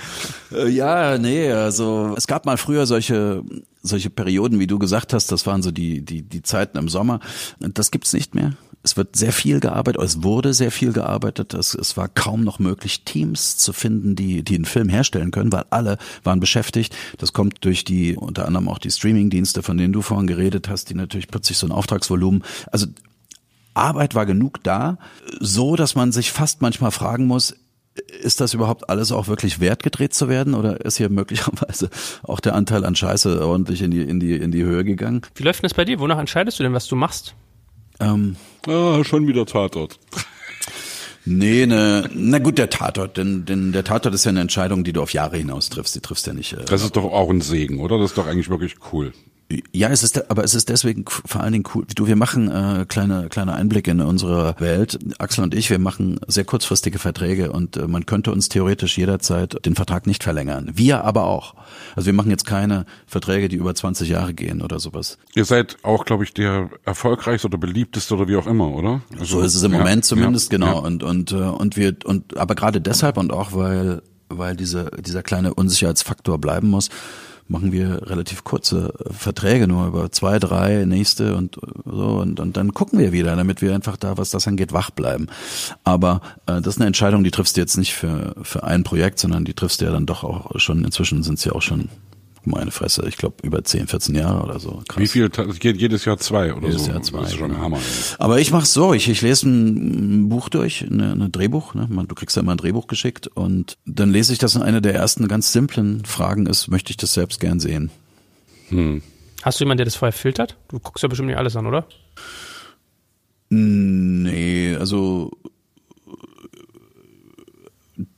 [0.56, 3.42] Äh, Ja, nee, also es gab mal früher solche
[3.84, 7.20] solche Perioden, wie du gesagt hast, das waren so die die die Zeiten im Sommer.
[7.58, 8.52] Das gibt's nicht mehr.
[8.84, 11.54] Es wird sehr viel gearbeitet, es wurde sehr viel gearbeitet.
[11.54, 15.52] Es, es war kaum noch möglich, Teams zu finden, die die einen Film herstellen können,
[15.52, 16.94] weil alle waren beschäftigt.
[17.18, 20.90] Das kommt durch die unter anderem auch die Streamingdienste, von denen du vorhin geredet hast,
[20.90, 22.42] die natürlich plötzlich so ein Auftragsvolumen.
[22.72, 22.86] Also
[23.74, 24.98] Arbeit war genug da,
[25.40, 27.56] so dass man sich fast manchmal fragen muss,
[28.22, 31.90] ist das überhaupt alles auch wirklich wert gedreht zu werden oder ist hier möglicherweise
[32.22, 35.22] auch der Anteil an Scheiße ordentlich in die in die in die Höhe gegangen?
[35.34, 35.98] Wie läuft denn das bei dir?
[36.00, 37.34] Wonach entscheidest du denn, was du machst?
[38.00, 39.98] Ähm, Ah, schon wieder Tatort.
[41.24, 44.92] nee, ne, na gut, der Tatort, denn, denn der Tatort ist ja eine Entscheidung, die
[44.92, 45.94] du auf Jahre hinaus triffst.
[45.94, 46.52] Die triffst ja nicht.
[46.54, 47.98] Äh, Das ist doch auch ein Segen, oder?
[47.98, 49.12] Das ist doch eigentlich wirklich cool.
[49.72, 51.84] Ja, es ist, aber es ist deswegen vor allen Dingen cool.
[51.94, 54.98] Du, wir machen äh, kleine kleine Einblicke in unsere Welt.
[55.18, 59.64] Axel und ich, wir machen sehr kurzfristige Verträge und äh, man könnte uns theoretisch jederzeit
[59.64, 60.70] den Vertrag nicht verlängern.
[60.74, 61.54] Wir aber auch.
[61.96, 65.18] Also wir machen jetzt keine Verträge, die über 20 Jahre gehen oder sowas.
[65.34, 69.02] Ihr seid auch, glaube ich, der erfolgreichste oder beliebteste oder wie auch immer, oder?
[69.12, 70.74] Also, So ist es im ja, Moment zumindest, ja, genau.
[70.74, 70.86] Ja.
[70.86, 75.22] Und und äh, und wir und aber gerade deshalb und auch weil weil diese dieser
[75.22, 76.88] kleine Unsicherheitsfaktor bleiben muss,
[77.48, 82.40] machen wir relativ kurze äh, Verträge nur über zwei, drei nächste und äh, so und
[82.40, 85.28] und dann gucken wir wieder, damit wir einfach da, was das angeht, wach bleiben.
[85.84, 89.18] Aber äh, das ist eine Entscheidung, die triffst du jetzt nicht für für ein Projekt,
[89.18, 90.84] sondern die triffst du ja dann doch auch schon.
[90.84, 91.88] Inzwischen sind es ja auch schon
[92.44, 94.82] meine Fresse, ich glaube über 10, 14 Jahre oder so.
[94.88, 95.00] Krass.
[95.02, 95.28] Wie viel?
[95.28, 96.90] Geht jedes Jahr zwei oder Jedes so?
[96.92, 97.62] Jahr zwei, Das ist schon ein genau.
[97.64, 97.78] Hammer.
[98.18, 101.88] Aber ich mach's so, ich, ich lese ein Buch durch, eine, eine Drehbuch, ne?
[102.08, 104.94] Du kriegst ja immer ein Drehbuch geschickt und dann lese ich das und eine der
[104.94, 107.90] ersten ganz simplen Fragen ist, möchte ich das selbst gern sehen?
[109.42, 110.56] Hast du jemanden, der das vorher filtert?
[110.68, 111.86] Du guckst ja bestimmt nicht alles an, oder?
[113.50, 115.30] Nee, also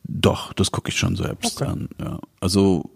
[0.04, 1.70] doch, das gucke ich schon selbst Okay.
[1.70, 1.88] an.
[2.00, 2.20] Ja.
[2.40, 2.88] Also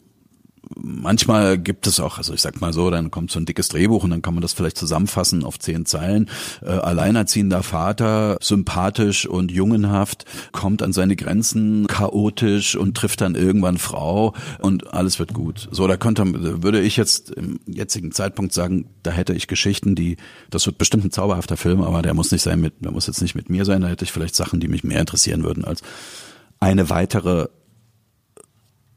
[0.77, 4.05] manchmal gibt es auch, also ich sag mal so, dann kommt so ein dickes Drehbuch
[4.05, 6.29] und dann kann man das vielleicht zusammenfassen auf zehn Zeilen.
[6.63, 13.79] Äh, alleinerziehender Vater, sympathisch und jungenhaft, kommt an seine Grenzen, chaotisch und trifft dann irgendwann
[13.79, 15.69] Frau und alles wird gut.
[15.71, 20.17] So, da könnte, würde ich jetzt im jetzigen Zeitpunkt sagen, da hätte ich Geschichten, die,
[20.51, 23.23] das wird bestimmt ein zauberhafter Film, aber der muss nicht sein mit, der muss jetzt
[23.23, 25.83] nicht mit mir sein, da hätte ich vielleicht Sachen, die mich mehr interessieren würden als
[26.61, 27.49] eine weitere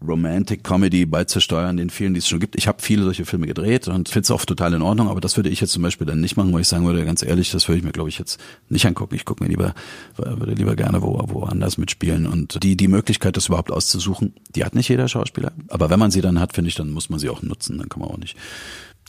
[0.06, 2.56] Romantic Comedy beizusteuern, den vielen, die es schon gibt.
[2.56, 5.38] Ich habe viele solche Filme gedreht und finde es auch total in Ordnung, aber das
[5.38, 7.68] würde ich jetzt zum Beispiel dann nicht machen, weil ich sagen würde, ganz ehrlich, das
[7.68, 9.16] würde ich mir, glaube ich, jetzt nicht angucken.
[9.16, 9.74] Ich gucke mir lieber,
[10.18, 12.26] würde lieber gerne wo, woanders mitspielen.
[12.26, 15.52] Und die, die Möglichkeit, das überhaupt auszusuchen, die hat nicht jeder Schauspieler.
[15.70, 17.78] Aber wenn man sie dann hat, finde ich, dann muss man sie auch nutzen.
[17.78, 18.36] Dann kann man auch nicht.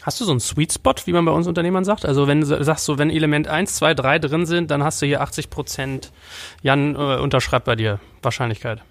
[0.02, 2.04] Hast du so einen Sweet Spot, wie man bei uns Unternehmern sagt?
[2.04, 5.06] Also wenn du sagst, so wenn Element 1, 2, 3 drin sind, dann hast du
[5.06, 6.12] hier 80 Prozent.
[6.62, 8.82] Jan äh, unterschreibt bei dir Wahrscheinlichkeit.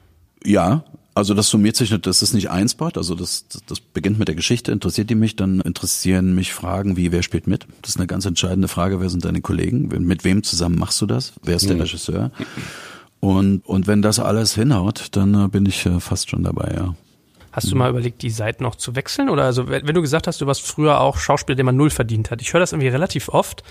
[0.44, 3.80] Ja, also das summiert sich nicht, das ist nicht ein Spot, also das, das, das
[3.80, 7.68] beginnt mit der Geschichte, interessiert die mich, dann interessieren mich Fragen wie, wer spielt mit?
[7.82, 9.90] Das ist eine ganz entscheidende Frage, wer sind deine Kollegen?
[10.06, 11.34] Mit wem zusammen machst du das?
[11.44, 12.32] Wer ist der Regisseur?
[13.20, 16.96] Und, und wenn das alles hinhaut, dann äh, bin ich äh, fast schon dabei, ja.
[17.52, 19.30] Hast du mal überlegt, die Seiten noch zu wechseln?
[19.30, 22.32] Oder also, wenn du gesagt hast, du warst früher auch Schauspieler, der man null verdient
[22.32, 22.42] hat.
[22.42, 23.64] Ich höre das irgendwie relativ oft.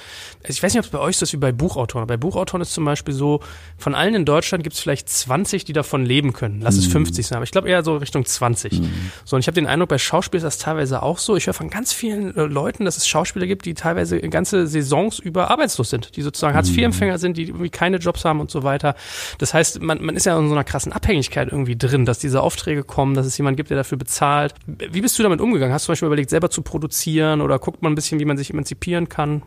[0.43, 2.07] Also Ich weiß nicht, ob es bei euch so ist wie bei Buchautoren.
[2.07, 3.41] Bei Buchautoren ist zum Beispiel so,
[3.79, 6.61] von allen in Deutschland gibt es vielleicht 20, die davon leben können.
[6.61, 8.81] Lass es 50 sein, aber ich glaube eher so Richtung 20.
[9.25, 11.37] So, und ich habe den Eindruck, bei Schauspielern ist das teilweise auch so.
[11.37, 15.19] Ich höre von ganz vielen äh, Leuten, dass es Schauspieler gibt, die teilweise ganze Saisons
[15.19, 18.95] über arbeitslos sind, die sozusagen Hartz-IV-Empfänger sind, die irgendwie keine Jobs haben und so weiter.
[19.39, 22.43] Das heißt, man, man ist ja in so einer krassen Abhängigkeit irgendwie drin, dass diese
[22.43, 24.55] Aufträge kommen, dass es jemanden gibt, der dafür bezahlt.
[24.67, 25.73] Wie bist du damit umgegangen?
[25.73, 28.37] Hast du zum Beispiel überlegt, selber zu produzieren oder guckt man ein bisschen, wie man
[28.37, 29.43] sich emanzipieren kann?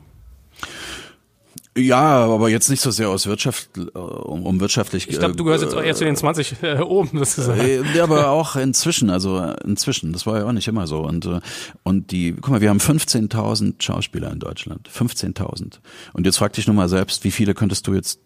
[1.75, 5.09] Ja, aber jetzt nicht so sehr aus Wirtschaft, äh, um, um wirtschaftlich.
[5.09, 7.61] Ich glaube, du gehörst jetzt eher zu den 20 äh, oben, sozusagen.
[7.61, 10.99] Äh, ja, aber auch inzwischen, also inzwischen, das war ja auch nicht immer so.
[10.99, 11.39] Und, äh,
[11.81, 14.87] und die, guck mal, wir haben 15.000 Schauspieler in Deutschland.
[14.87, 15.79] 15.000.
[16.13, 18.19] Und jetzt frag dich nur mal selbst, wie viele könntest du jetzt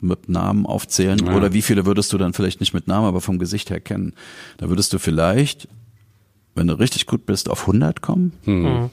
[0.00, 1.34] mit Namen aufzählen Ja.
[1.36, 4.14] oder wie viele würdest du dann vielleicht nicht mit Namen, aber vom Gesicht her kennen?
[4.58, 5.68] Da würdest du vielleicht,
[6.54, 8.32] wenn du richtig gut bist, auf 100 kommen.
[8.44, 8.90] Mhm.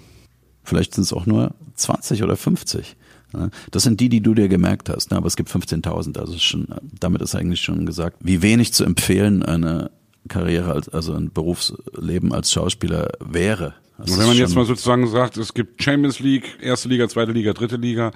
[0.63, 2.95] Vielleicht sind es auch nur 20 oder 50.
[3.33, 5.17] Ja, Das sind die, die du dir gemerkt hast, ne?
[5.17, 6.17] aber es gibt 15.000.
[6.19, 6.67] Also ist schon,
[6.99, 9.91] damit ist eigentlich schon gesagt, wie wenig zu empfehlen eine
[10.27, 13.75] Karriere, als, also ein Berufsleben als Schauspieler wäre.
[13.97, 17.53] Das wenn man jetzt mal sozusagen sagt, es gibt Champions League, erste Liga, zweite Liga,
[17.53, 18.11] dritte Liga,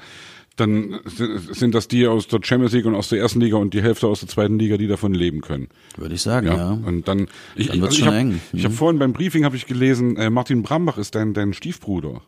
[0.58, 3.82] dann sind das die aus der Champions League und aus der ersten Liga und die
[3.82, 5.70] Hälfte aus der zweiten Liga, die davon leben können.
[5.98, 6.56] würde ich sagen, Ja.
[6.56, 6.72] ja.
[6.72, 8.42] Und dann, ich, Dann wird's ich, schon hab, eng.
[8.54, 8.78] Ich habe Mhm.
[8.78, 12.22] vorhin beim Briefing habe ich gelesen, äh, Martin Brambach ist dein, dein Stiefbruder.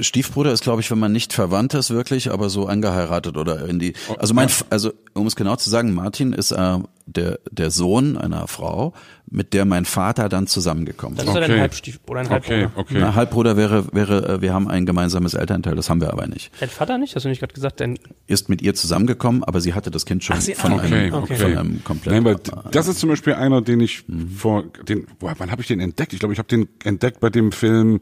[0.00, 3.78] Stiefbruder ist, glaube ich, wenn man nicht verwandt ist wirklich, aber so angeheiratet oder in
[3.78, 3.92] die.
[4.18, 8.16] Also mein, F- also um es genau zu sagen, Martin ist äh, der der Sohn
[8.16, 8.94] einer Frau,
[9.30, 11.30] mit der mein Vater dann zusammengekommen Das ist.
[11.30, 11.50] ist ja Okay.
[11.52, 12.70] dein Halbstief oder ein Okay, Halbbruder.
[12.80, 12.96] okay.
[12.98, 16.50] Na, Halbbruder wäre wäre, äh, wir haben ein gemeinsames Elternteil, das haben wir aber nicht.
[16.58, 17.14] Dein Vater nicht?
[17.14, 17.80] Hast du nicht gerade gesagt?
[17.80, 20.76] Dein, Ist mit ihr zusammengekommen, aber sie hatte das Kind schon Ach, sie- von, ah,
[20.76, 21.36] Okay, einem, okay.
[21.36, 22.14] von einem komplett.
[22.14, 22.36] Nein, weil
[22.70, 24.04] das ist zum Beispiel einer, den ich
[24.36, 26.14] vor, den, boah, wann habe ich den entdeckt?
[26.14, 28.00] Ich glaube, ich habe den entdeckt bei dem Film,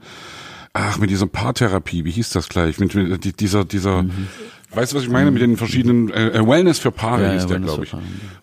[0.74, 2.78] ach, mit dieser Paartherapie, wie hieß das gleich?
[2.78, 4.04] Mit, mit die- dieser, dieser,
[4.72, 5.30] weißt du, was ich meine?
[5.30, 7.94] Mit den verschiedenen, äh, Wellness für Paare Ja, ja, hieß der, Wellness glaube ich.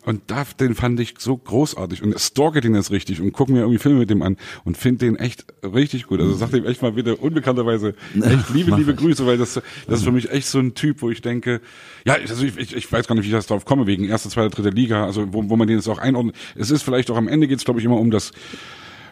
[0.08, 3.60] Und da, den fand ich so großartig und stalke den jetzt richtig und gucke mir
[3.60, 6.22] irgendwie Filme mit dem an und finde den echt richtig gut.
[6.22, 8.96] Also sag dem echt mal bitte unbekannterweise echt liebe, liebe.
[8.96, 9.56] Grüße, weil das,
[9.88, 11.60] das ist für mich echt so ein Typ, wo ich denke,
[12.06, 14.30] ja, also ich, ich, ich weiß gar nicht, wie ich das drauf komme, wegen erste,
[14.30, 16.36] zweite, dritte Liga, also wo, wo man den jetzt auch einordnet.
[16.56, 18.32] Es ist vielleicht auch am Ende geht's, glaube ich, immer um das,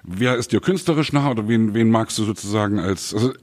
[0.03, 3.33] wer ist dir künstlerisch nah oder wen, wen magst du sozusagen als, also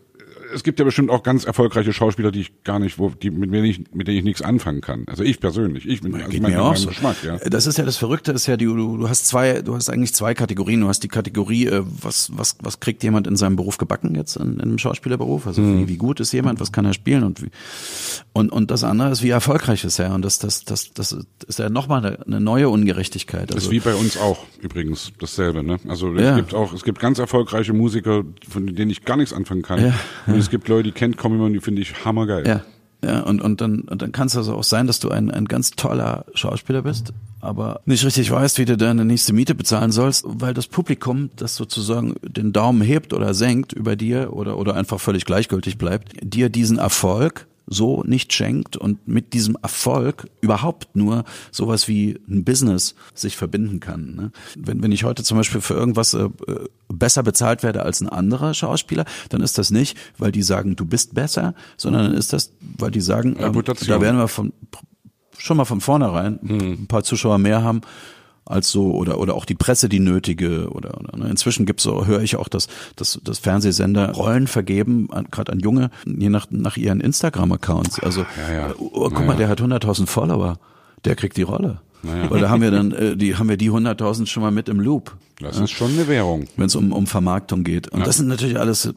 [0.55, 3.53] es gibt ja bestimmt auch ganz erfolgreiche Schauspieler, die ich gar nicht, wo, die, mit
[3.53, 5.05] denen ich, mit denen ich nichts anfangen kann.
[5.07, 6.89] Also ich persönlich, ich bin, also Geht mein, mir auch so.
[6.89, 7.37] Geschmack, ja.
[7.39, 10.15] Das ist ja das Verrückte, ist ja die, du, du hast zwei, du hast eigentlich
[10.15, 10.81] zwei Kategorien.
[10.81, 14.37] Du hast die Kategorie, äh, was, was, was kriegt jemand in seinem Beruf gebacken jetzt
[14.37, 15.47] in, in einem Schauspielerberuf?
[15.47, 15.81] Also Mhm.
[15.81, 17.49] wie, wie gut ist jemand, was kann er spielen und wie,
[18.33, 20.15] und, und das andere ist, wie erfolgreich ist er?
[20.15, 23.51] Und das, das, das, das ist ja nochmal eine, eine neue Ungerechtigkeit.
[23.51, 25.79] Das Also, ist wie bei uns auch übrigens dasselbe, ne?
[25.89, 26.37] Also es Ja.
[26.37, 29.81] gibt auch, es gibt ganz erfolgreiche Musiker, von denen ich gar nichts anfangen kann.
[29.81, 29.95] Ja,
[30.27, 32.47] Und es gibt Leute, die kennt jemand, die finde ich hammergeil.
[32.47, 32.63] Ja,
[33.05, 35.47] ja, und, und dann, und dann kann es also auch sein, dass du ein, ein
[35.47, 40.25] ganz toller Schauspieler bist, aber nicht richtig weißt, wie du deine nächste Miete bezahlen sollst,
[40.25, 45.01] weil das Publikum, das sozusagen den Daumen hebt oder senkt über dir oder, oder einfach
[45.01, 51.25] völlig gleichgültig bleibt, dir diesen Erfolg so nicht schenkt und mit diesem Erfolg überhaupt nur
[51.51, 54.15] sowas wie ein Business sich verbinden kann.
[54.15, 54.33] Ne?
[54.57, 58.09] Wenn, wenn ich heute zum Beispiel für irgendwas äh, äh, besser bezahlt werde als ein
[58.09, 62.33] anderer Schauspieler, dann ist das nicht, weil die sagen, du bist besser, sondern dann ist
[62.33, 63.89] das, weil die sagen, Reputation.
[63.89, 64.53] da werden wir von
[65.39, 67.83] schon mal von vornherein ein paar Zuschauer mehr haben
[68.47, 71.29] als so oder oder auch die Presse die nötige oder, oder ne.
[71.29, 75.91] inzwischen gibt's so höre ich auch dass dass dass Fernsehsender Rollen vergeben gerade an junge
[76.07, 78.71] je nach nach ihren Instagram Accounts also Ja, ja.
[78.71, 79.39] äh, oh, guck Ja, mal ja.
[79.39, 80.59] der hat 100.000 Follower
[81.05, 82.31] der kriegt die Rolle ja.
[82.31, 85.17] oder haben wir dann äh, die haben wir die 100.000 schon mal mit im Loop
[85.41, 86.47] Das ist schon eine Währung.
[86.57, 87.89] wenn es um, um Vermarktung geht.
[87.89, 88.05] Und Ja.
[88.07, 88.93] das sind natürlich alles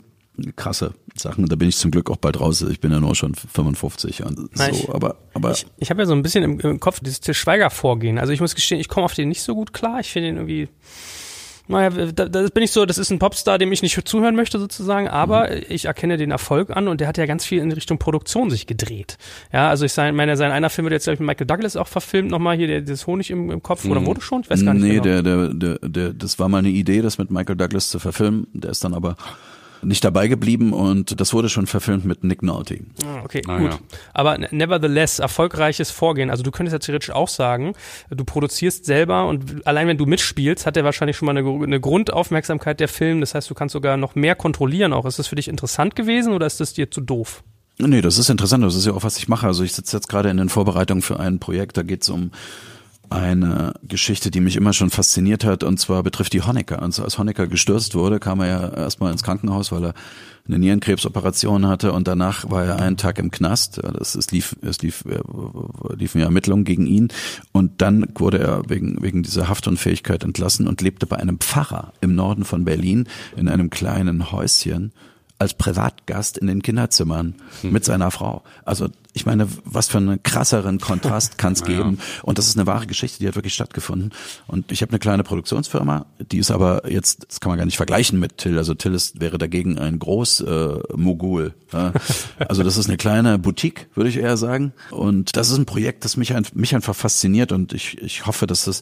[0.55, 1.47] krasse Sachen.
[1.47, 2.61] Da bin ich zum Glück auch bald raus.
[2.61, 4.93] Ich bin ja nur schon 55 und ich- so.
[4.93, 8.17] Aber, aber Ich, ich habe ja so ein bisschen im, im Kopf dieses Til Schweiger-Vorgehen.
[8.17, 9.99] Also ich muss gestehen, ich komme auf den nicht so gut klar.
[9.99, 10.69] Ich finde ihn irgendwie.
[11.71, 14.57] Naja, da, da bin ich so, das ist ein Popstar, dem ich nicht zuhören möchte
[14.57, 17.99] sozusagen, aber ich erkenne den Erfolg an und der hat ja ganz viel in Richtung
[17.99, 19.19] Produktion sich gedreht.
[19.53, 21.87] Ja, also ich meine, sein einer Film wird jetzt, glaube ich, mit Michael Douglas auch
[21.87, 24.41] verfilmt, nochmal hier, der, das Honig im, im Kopf, oder wurde schon?
[24.41, 25.03] Ich weiß gar nicht nee, genau.
[25.03, 28.47] der, der, der, der, das war mal eine Idee, das mit Michael Douglas zu verfilmen.
[28.53, 29.15] Der ist dann aber
[29.81, 32.79] nicht dabei geblieben und das wurde schon verfilmt mit Nick Nolte.
[33.05, 33.71] Ah, Okay, Ah, gut.
[33.71, 33.79] ja.
[34.13, 36.29] Aber ne- nevertheless, erfolgreiches Vorgehen.
[36.29, 37.73] Also du könntest ja theoretisch auch sagen,
[38.09, 41.79] du produzierst selber und allein wenn du mitspielst, hat der wahrscheinlich schon mal eine, eine
[41.79, 43.19] Grundaufmerksamkeit der Film.
[43.21, 45.05] Das heißt, du kannst sogar noch mehr kontrollieren auch.
[45.05, 47.43] Ist das für dich interessant gewesen oder ist das dir zu doof?
[47.77, 48.63] Nee, das ist interessant.
[48.63, 49.47] Das ist ja auch, was ich mache.
[49.47, 51.77] Also ich sitze jetzt gerade in den Vorbereitungen für ein Projekt.
[51.77, 52.31] Da geht es um
[53.09, 56.81] eine Geschichte, die mich immer schon fasziniert hat, und zwar betrifft die Honecker.
[56.81, 59.93] Und als Honecker gestürzt wurde, kam er ja erstmal ins Krankenhaus, weil er
[60.47, 63.79] eine Nierenkrebsoperation hatte und danach war er einen Tag im Knast.
[63.83, 65.19] Das, es lief, es lief, äh,
[65.95, 67.09] liefen ja Ermittlungen gegen ihn
[67.51, 72.15] und dann wurde er wegen, wegen dieser Haftunfähigkeit entlassen und lebte bei einem Pfarrer im
[72.15, 74.91] Norden von Berlin in einem kleinen Häuschen
[75.39, 78.43] als Privatgast in den Kinderzimmern mit seiner Frau.
[78.65, 81.99] Also ich meine, was für einen krasseren Kontrast kann es geben.
[82.23, 84.12] Und das ist eine wahre Geschichte, die hat wirklich stattgefunden.
[84.47, 87.78] Und ich habe eine kleine Produktionsfirma, die ist aber jetzt, das kann man gar nicht
[87.78, 88.58] vergleichen mit Till.
[88.58, 90.80] Also Till ist, wäre dagegen ein groß äh.
[92.47, 94.73] Also das ist eine kleine Boutique, würde ich eher sagen.
[94.91, 98.45] Und das ist ein Projekt, das mich, ein, mich einfach fasziniert und ich, ich hoffe,
[98.45, 98.82] dass das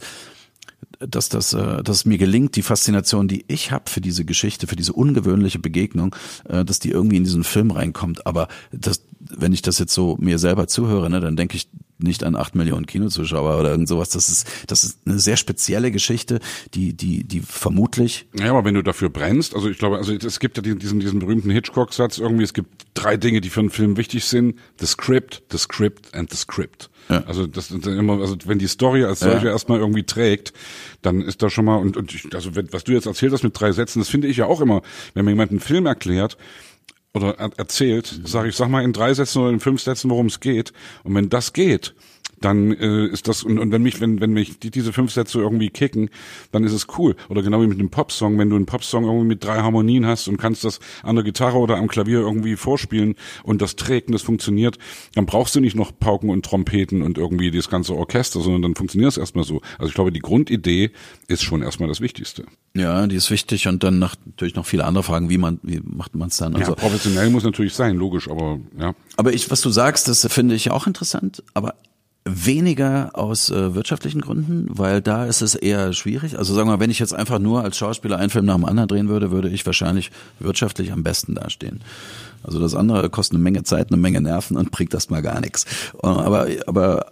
[0.99, 4.75] dass das, äh, dass mir gelingt, die Faszination, die ich habe für diese Geschichte, für
[4.75, 6.15] diese ungewöhnliche Begegnung,
[6.47, 8.25] äh, dass die irgendwie in diesen Film reinkommt.
[8.25, 12.23] Aber das, wenn ich das jetzt so mir selber zuhöre, ne, dann denke ich nicht
[12.23, 14.09] an acht Millionen Kinozuschauer oder irgend sowas.
[14.09, 16.39] Das ist, das ist eine sehr spezielle Geschichte,
[16.73, 18.27] die, die, die vermutlich.
[18.37, 21.19] Ja, aber wenn du dafür brennst, also ich glaube, also es gibt ja diesen, diesen
[21.19, 24.59] berühmten Hitchcock-Satz irgendwie, es gibt drei Dinge, die für einen Film wichtig sind.
[24.79, 26.89] The script, the script and the script.
[27.09, 27.23] Ja.
[27.25, 29.51] Also das immer, also wenn die Story als solche ja.
[29.51, 30.53] erstmal irgendwie trägt,
[31.01, 33.43] dann ist da schon mal und, und ich, also wenn, was du jetzt erzählt hast
[33.43, 34.81] mit drei Sätzen, das finde ich ja auch immer,
[35.13, 36.37] wenn mir jemand einen Film erklärt
[37.13, 40.27] oder er erzählt, sage ich, sag mal in drei Sätzen oder in fünf Sätzen, worum
[40.27, 40.73] es geht.
[41.03, 41.95] Und wenn das geht,
[42.41, 45.39] dann äh, ist das und, und wenn mich wenn wenn mich die, diese fünf Sätze
[45.39, 46.09] irgendwie kicken,
[46.51, 49.27] dann ist es cool oder genau wie mit einem Popsong, wenn du einen Popsong irgendwie
[49.27, 53.15] mit drei Harmonien hast und kannst das an der Gitarre oder am Klavier irgendwie vorspielen
[53.43, 54.77] und das trägt und das funktioniert,
[55.15, 58.75] dann brauchst du nicht noch Pauken und Trompeten und irgendwie das ganze Orchester, sondern dann
[58.75, 59.61] funktioniert es erstmal so.
[59.77, 60.91] Also ich glaube, die Grundidee
[61.27, 62.45] ist schon erstmal das Wichtigste.
[62.75, 65.81] Ja, die ist wichtig und dann nach, natürlich noch viele andere Fragen, wie man wie
[65.83, 66.55] macht man es dann?
[66.55, 68.93] Also, ja, professionell muss natürlich sein, logisch, aber ja.
[69.15, 71.73] Aber ich, was du sagst, das finde ich auch interessant, aber
[72.29, 76.37] Weniger aus äh, wirtschaftlichen Gründen, weil da ist es eher schwierig.
[76.37, 78.65] Also sagen wir mal, wenn ich jetzt einfach nur als Schauspieler einen Film nach dem
[78.65, 81.81] anderen drehen würde, würde ich wahrscheinlich wirtschaftlich am besten dastehen.
[82.43, 85.41] Also das andere kostet eine Menge Zeit, eine Menge Nerven und bringt das mal gar
[85.41, 85.65] nichts.
[86.01, 87.07] Aber, aber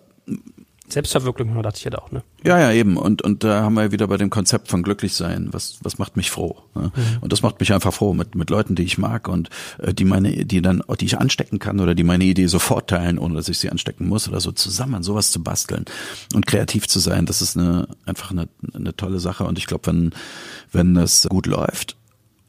[0.87, 2.23] Selbstverwirklichung, dachte ich ja auch, ne?
[2.43, 2.95] Ja, ja, eben.
[2.97, 5.47] Und, und da haben wir wieder bei dem Konzept von glücklich sein.
[5.51, 6.57] Was, was macht mich froh?
[6.75, 6.91] Ne?
[6.95, 7.17] Mhm.
[7.21, 10.05] Und das macht mich einfach froh mit, mit Leuten, die ich mag und äh, die
[10.05, 13.49] meine, die dann, die ich anstecken kann oder die meine Idee sofort teilen, ohne dass
[13.49, 15.85] ich sie anstecken muss oder so zusammen sowas zu basteln
[16.35, 17.25] und kreativ zu sein.
[17.25, 19.45] Das ist eine, einfach eine, eine tolle Sache.
[19.45, 20.11] Und ich glaube, wenn,
[20.71, 21.97] wenn das gut läuft,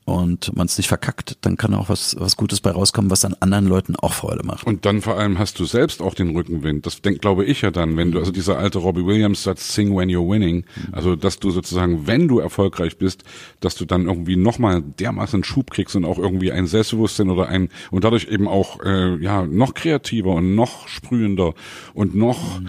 [0.07, 3.35] und man es nicht verkackt, dann kann auch was, was Gutes bei rauskommen, was dann
[3.41, 4.65] anderen Leuten auch Freude macht.
[4.65, 6.87] Und dann vor allem hast du selbst auch den Rückenwind.
[6.87, 9.97] Das denk, glaube ich ja dann, wenn du, also dieser alte Robbie Williams Satz, sing
[9.97, 13.25] when you're winning, also dass du sozusagen, wenn du erfolgreich bist,
[13.59, 17.69] dass du dann irgendwie nochmal dermaßen Schub kriegst und auch irgendwie ein Selbstbewusstsein oder ein,
[17.91, 21.55] und dadurch eben auch, äh, ja, noch kreativer und noch sprühender
[21.95, 22.69] und noch, mhm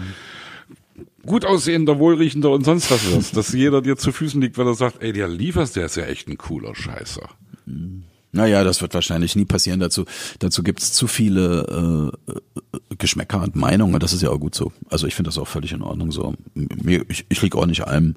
[1.26, 4.74] gut aussehender, wohlriechender und sonst was wirst, dass jeder dir zu Füßen liegt, weil er
[4.74, 7.28] sagt, ey, der lieferst, der ist ja echt ein cooler Scheißer.
[8.30, 9.80] Naja, das wird wahrscheinlich nie passieren.
[9.80, 10.04] Dazu,
[10.38, 13.98] dazu gibt's zu viele äh, Geschmäcker und Meinungen.
[14.00, 14.72] Das ist ja auch gut so.
[14.90, 16.34] Also ich finde das auch völlig in Ordnung so.
[17.08, 18.16] Ich, ich liege auch nicht allem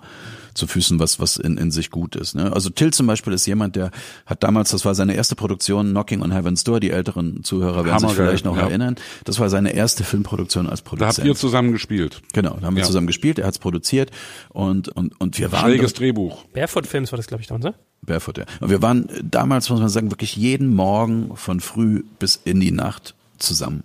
[0.53, 2.35] zu Füßen, was, was in, in sich gut ist.
[2.35, 2.51] Ne?
[2.53, 3.91] Also Till zum Beispiel ist jemand, der
[4.25, 7.99] hat damals, das war seine erste Produktion, Knocking on Heaven's Door, die älteren Zuhörer werden
[7.99, 8.63] sich vielleicht noch ja.
[8.63, 8.95] erinnern.
[9.25, 11.17] Das war seine erste Filmproduktion als Produzent.
[11.17, 12.21] Da habt ihr zusammen gespielt.
[12.33, 12.87] Genau, da haben wir ja.
[12.87, 14.11] zusammen gespielt, er hat's produziert
[14.49, 15.71] und, und, und wir waren.
[15.71, 16.45] Schräges Drehbuch.
[16.53, 17.73] Barefoot Films war das, glaube ich, damals, ne?
[18.01, 18.45] Barefoot, ja.
[18.59, 22.71] Und wir waren damals, muss man sagen, wirklich jeden Morgen von früh bis in die
[22.71, 23.83] Nacht zusammen.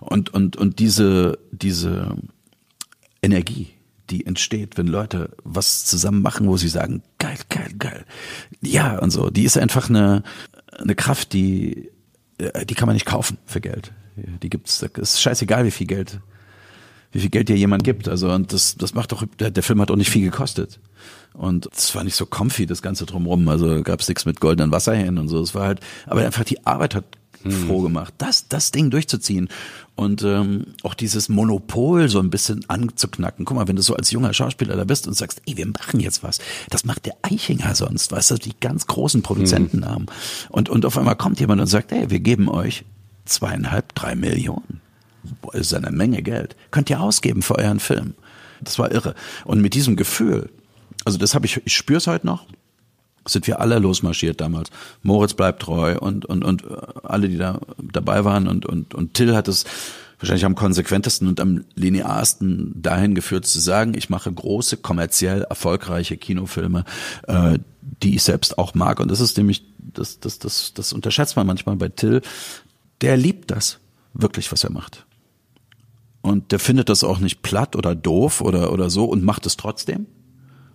[0.00, 2.16] Und, und, und diese, diese
[3.22, 3.75] Energie,
[4.10, 8.04] die entsteht, wenn Leute was zusammen machen, wo sie sagen, geil, geil, geil.
[8.60, 9.30] Ja, und so.
[9.30, 10.22] Die ist einfach eine,
[10.78, 11.90] eine Kraft, die,
[12.38, 13.92] die kann man nicht kaufen für Geld.
[14.16, 16.20] Die gibt's, es ist scheißegal, wie viel Geld,
[17.12, 18.08] wie viel Geld dir jemand gibt.
[18.08, 20.80] Also, und das, das macht doch, der, der Film hat auch nicht viel gekostet.
[21.34, 23.46] Und es war nicht so comfy, das Ganze drumherum.
[23.48, 25.40] Also gab's nichts mit goldenen Wasserhähnen und so.
[25.40, 27.04] Es war halt, aber einfach die Arbeit hat
[27.50, 27.66] hm.
[27.66, 29.48] froh gemacht, das, das Ding durchzuziehen
[29.94, 33.44] und ähm, auch dieses Monopol so ein bisschen anzuknacken.
[33.44, 36.00] Guck mal, wenn du so als junger Schauspieler da bist und sagst, ey, wir machen
[36.00, 36.38] jetzt was,
[36.70, 39.86] das macht der Eichinger sonst, weißt du, die ganz großen Produzenten mhm.
[39.86, 40.06] haben.
[40.50, 42.84] Und, und auf einmal kommt jemand und sagt, ey, wir geben euch
[43.24, 44.80] zweieinhalb, drei Millionen.
[45.42, 46.56] Boah, ist eine Menge Geld.
[46.70, 48.14] Könnt ihr ausgeben für euren Film.
[48.60, 49.14] Das war irre.
[49.44, 50.50] Und mit diesem Gefühl,
[51.04, 52.46] also das habe ich, ich spüre es heute noch,
[53.26, 54.70] sind wir alle losmarschiert damals.
[55.02, 59.14] Moritz bleibt treu und, und, und äh, alle, die da dabei waren und, und, und
[59.14, 59.64] Till hat es
[60.18, 66.16] wahrscheinlich am konsequentesten und am linearsten dahin geführt zu sagen, ich mache große, kommerziell erfolgreiche
[66.16, 66.84] Kinofilme,
[67.26, 67.58] äh,
[68.02, 69.00] die ich selbst auch mag.
[69.00, 72.22] Und das ist nämlich, das, das, das, das unterschätzt man manchmal bei Till.
[73.02, 73.78] Der liebt das
[74.14, 75.04] wirklich, was er macht.
[76.22, 79.56] Und der findet das auch nicht platt oder doof oder, oder so und macht es
[79.56, 80.06] trotzdem.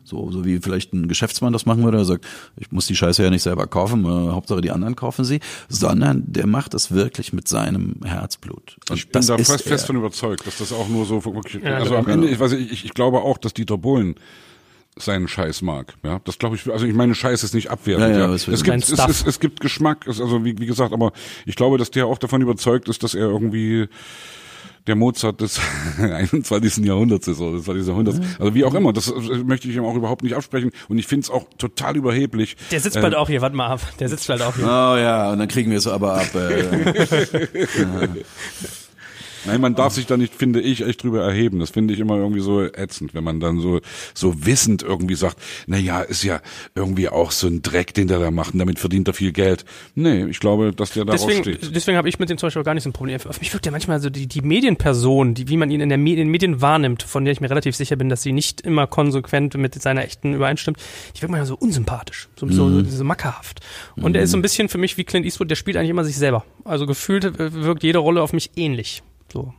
[0.03, 2.25] So, so wie vielleicht ein Geschäftsmann das machen würde, der sagt,
[2.57, 6.23] ich muss die Scheiße ja nicht selber kaufen, äh, Hauptsache die anderen kaufen sie, sondern
[6.25, 8.77] der macht das wirklich mit seinem Herzblut.
[8.89, 11.77] Und ich bin da fest, fest von überzeugt, dass das auch nur so wirklich, ja,
[11.77, 14.15] also am Ende, ich, weiß, ich, ich glaube auch, dass Dieter Bohlen
[14.97, 15.93] seinen Scheiß mag.
[16.03, 16.69] Ja, das glaube ich.
[16.69, 18.13] Also ich meine, Scheiß ist nicht abwertend.
[18.13, 20.05] Ja, ja, Ja, es gibt es, es, es gibt Geschmack.
[20.07, 21.13] Es, also wie, wie gesagt, aber
[21.45, 23.87] ich glaube, dass der auch davon überzeugt ist, dass er irgendwie
[24.87, 25.59] der Mozart des
[25.99, 26.85] 21.
[26.85, 27.87] Jahrhunderts ist oder des 20.
[27.87, 28.19] Jahrhunderts.
[28.39, 29.13] Also wie auch immer, das äh,
[29.45, 30.71] möchte ich ihm auch überhaupt nicht absprechen.
[30.89, 32.57] Und ich finde es auch total überheblich.
[32.71, 33.81] Der sitzt Äh, bald auch hier, warte mal ab.
[33.99, 34.65] Der sitzt bald auch hier.
[34.65, 36.33] Oh ja, und dann kriegen wir es aber ab.
[36.35, 36.65] Äh.
[39.45, 41.59] Nein, man darf sich da nicht, finde ich, echt drüber erheben.
[41.59, 43.79] Das finde ich immer irgendwie so ätzend, wenn man dann so,
[44.13, 45.37] so wissend irgendwie sagt,
[45.67, 46.41] na ja, ist ja
[46.75, 49.65] irgendwie auch so ein Dreck, den der da macht und damit verdient er viel Geld.
[49.95, 51.75] Nee, ich glaube, dass der Deswegen, steht.
[51.75, 53.19] deswegen habe ich mit dem zum Beispiel gar nicht so ein Problem.
[53.27, 55.97] Auf mich wirkt ja manchmal so die, die Medienperson, die, wie man ihn in, der
[55.97, 58.61] Me- in den Medien wahrnimmt, von der ich mir relativ sicher bin, dass sie nicht
[58.61, 60.77] immer konsequent mit seiner echten übereinstimmt,
[61.15, 62.85] die wirkt manchmal so unsympathisch, so, so, Mhm.
[62.85, 63.61] so, so mackerhaft.
[63.95, 66.03] Und er ist so ein bisschen für mich wie Clint Eastwood, der spielt eigentlich immer
[66.03, 66.45] sich selber.
[66.63, 69.03] Also gefühlt äh, wirkt jede Rolle auf mich ähnlich.
[69.31, 69.53] So.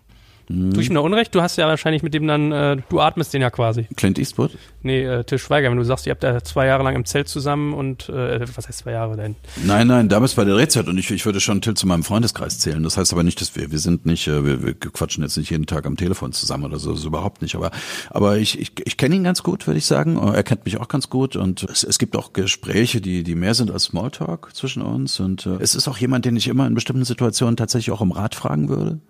[0.48, 0.72] Mhm.
[0.72, 1.34] Tue ich ihm da Unrecht?
[1.34, 3.86] Du hast ja wahrscheinlich mit dem dann, äh, du atmest den ja quasi.
[3.96, 4.56] Clint Eastwood?
[4.82, 7.28] Nee, äh, Til Schweiger, wenn du sagst, ihr habt da zwei Jahre lang im Zelt
[7.28, 9.36] zusammen und, äh, was heißt zwei Jahre denn?
[9.64, 12.58] Nein, nein, damals bei der Drehzeit und ich, ich würde schon Till zu meinem Freundeskreis
[12.58, 12.82] zählen.
[12.82, 15.50] Das heißt aber nicht, dass wir, wir sind nicht, äh, wir, wir quatschen jetzt nicht
[15.50, 17.54] jeden Tag am Telefon zusammen oder so, das ist überhaupt nicht.
[17.54, 17.70] Aber,
[18.10, 20.16] aber ich, ich, ich kenne ihn ganz gut, würde ich sagen.
[20.16, 23.54] Er kennt mich auch ganz gut und es, es gibt auch Gespräche, die, die mehr
[23.54, 26.74] sind als Smalltalk zwischen uns und äh, es ist auch jemand, den ich immer in
[26.74, 29.00] bestimmten Situationen tatsächlich auch um Rat fragen würde.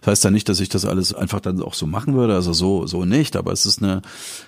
[0.00, 2.52] Das heißt ja nicht, dass ich das alles einfach dann auch so machen würde, also
[2.52, 4.02] so, so nicht, aber es ist eine,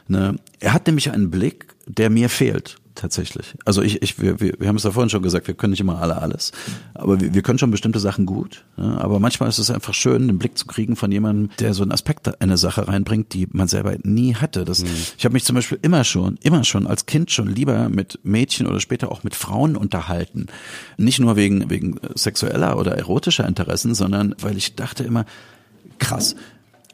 [0.08, 3.54] eine, er hat nämlich einen Blick, der mir fehlt tatsächlich.
[3.64, 5.80] Also ich, ich wir, wir, wir haben es ja vorhin schon gesagt, wir können nicht
[5.80, 6.52] immer alle alles,
[6.94, 8.64] aber wir, wir können schon bestimmte Sachen gut.
[8.76, 11.82] Ja, aber manchmal ist es einfach schön, den Blick zu kriegen von jemandem, der so
[11.82, 14.64] einen Aspekt in eine Sache reinbringt, die man selber nie hatte.
[14.64, 14.82] Das,
[15.16, 18.66] Ich habe mich zum Beispiel immer schon, immer schon als Kind schon lieber mit Mädchen
[18.66, 20.46] oder später auch mit Frauen unterhalten.
[20.96, 25.24] Nicht nur wegen, wegen sexueller oder erotischer Interessen, sondern weil ich dachte immer,
[25.98, 26.34] krass.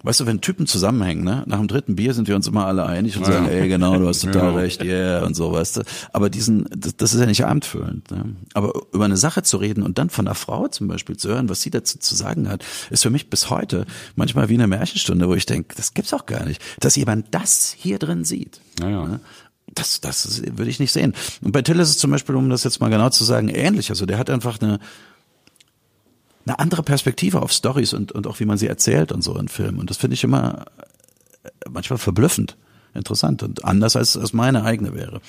[0.04, 1.42] Weißt du, wenn Typen zusammenhängen, ne?
[1.46, 4.06] nach dem dritten Bier sind wir uns immer alle einig und sagen, ey, genau, du
[4.06, 4.58] hast total Ja.
[4.58, 5.82] recht, yeah, und so, weißt du.
[6.12, 8.10] Aber diesen, das, das ist ja nicht abendfüllend.
[8.10, 8.36] Ne?
[8.52, 11.48] Aber über eine Sache zu reden und dann von einer Frau zum Beispiel zu hören,
[11.48, 15.26] was sie dazu zu sagen hat, ist für mich bis heute manchmal wie eine Märchenstunde,
[15.26, 18.60] wo ich denke, das gibt's auch gar nicht, dass jemand das hier drin sieht.
[18.78, 19.06] Naja.
[19.08, 19.20] Ne?
[19.74, 21.14] Das, das würde ich nicht sehen.
[21.40, 23.88] Und bei Till ist es zum Beispiel, um das jetzt mal genau zu sagen, ähnlich.
[23.88, 24.78] Also der hat einfach eine,
[26.46, 29.48] eine andere Perspektive auf Stories und, und auch wie man sie erzählt und so in
[29.48, 29.78] Filmen.
[29.78, 30.66] Und das finde ich immer
[31.42, 32.56] äh, manchmal verblüffend
[32.94, 35.20] interessant und anders als, als meine eigene wäre.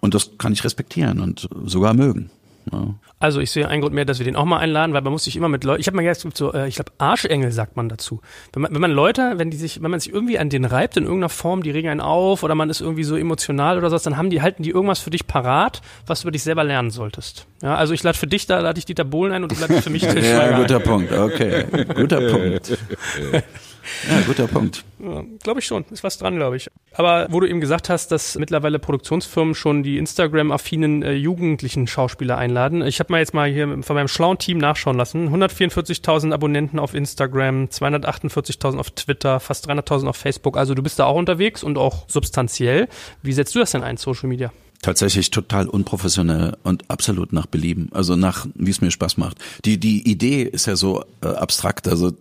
[0.00, 2.30] Und das kann ich respektieren und sogar mögen.
[2.72, 2.94] Ja.
[3.18, 5.24] Also ich sehe einen Grund mehr, dass wir den auch mal einladen, weil man muss
[5.24, 7.52] sich immer mit Leuten, ich habe mal gesagt, es gibt so, äh, ich glaube Arschengel
[7.52, 8.20] sagt man dazu.
[8.52, 10.96] Wenn man, wenn man Leute, wenn die sich, wenn man sich irgendwie an den reibt
[10.96, 14.02] in irgendeiner Form, die regen einen auf oder man ist irgendwie so emotional oder sowas,
[14.02, 16.90] dann haben die, halten die irgendwas für dich parat, was du über dich selber lernen
[16.90, 17.46] solltest.
[17.62, 19.84] Ja, also ich lade für dich, da lade ich Dieter Bohlen ein und du ladest
[19.84, 21.12] für mich Til Ja, guter Punkt.
[21.12, 22.78] Okay, guter Punkt.
[24.08, 24.84] Ja, guter Punkt.
[24.98, 25.84] Ja, glaube ich schon.
[25.90, 26.70] Ist was dran, glaube ich.
[26.92, 32.38] Aber wo du eben gesagt hast, dass mittlerweile Produktionsfirmen schon die Instagram-affinen äh, jugendlichen Schauspieler
[32.38, 32.82] einladen.
[32.82, 35.28] Ich habe mal jetzt mal hier von meinem schlauen Team nachschauen lassen.
[35.28, 40.56] 144.000 Abonnenten auf Instagram, 248.000 auf Twitter, fast 300.000 auf Facebook.
[40.56, 42.88] Also du bist da auch unterwegs und auch substanziell.
[43.22, 44.52] Wie setzt du das denn ein, Social Media?
[44.84, 49.38] tatsächlich total unprofessionell und absolut nach Belieben, also nach wie es mir Spaß macht.
[49.64, 52.12] Die die Idee ist ja so äh, abstrakt, also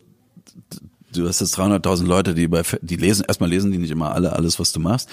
[1.14, 4.34] du hast jetzt 300.000 Leute, die bei die lesen erstmal lesen die nicht immer alle
[4.34, 5.10] alles was du machst,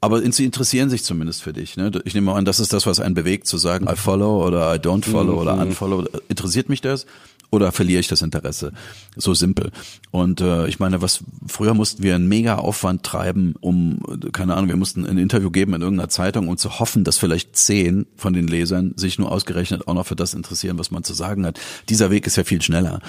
[0.00, 1.90] aber sie interessieren sich zumindest für dich, ne?
[2.04, 4.78] Ich nehme an, das ist das was einen bewegt zu sagen I follow oder I
[4.78, 7.06] don't follow oder unfollow, interessiert mich das?
[7.52, 8.72] Oder verliere ich das Interesse?
[9.14, 9.72] So simpel.
[10.10, 14.00] Und äh, ich meine, was früher mussten wir einen mega Aufwand treiben, um,
[14.32, 17.54] keine Ahnung, wir mussten ein Interview geben in irgendeiner Zeitung, um zu hoffen, dass vielleicht
[17.54, 21.12] zehn von den Lesern sich nur ausgerechnet auch noch für das interessieren, was man zu
[21.12, 21.60] sagen hat.
[21.90, 23.00] Dieser Weg ist ja viel schneller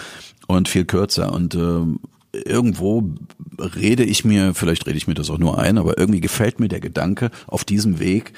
[0.48, 1.32] und viel kürzer.
[1.32, 2.02] Und ähm,
[2.34, 3.14] irgendwo
[3.60, 6.68] rede ich mir, vielleicht rede ich mir das auch nur ein, aber irgendwie gefällt mir
[6.68, 8.34] der Gedanke, auf diesem Weg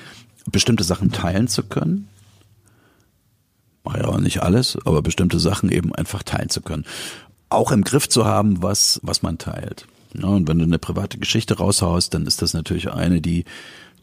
[0.51, 2.07] bestimmte Sachen teilen zu können
[3.85, 6.85] mache ja nicht alles, aber bestimmte Sachen eben einfach teilen zu können.
[7.49, 9.85] Auch im Griff zu haben, was, was man teilt.
[10.13, 13.45] Ja, und wenn du eine private Geschichte raushaust, dann ist das natürlich eine, die,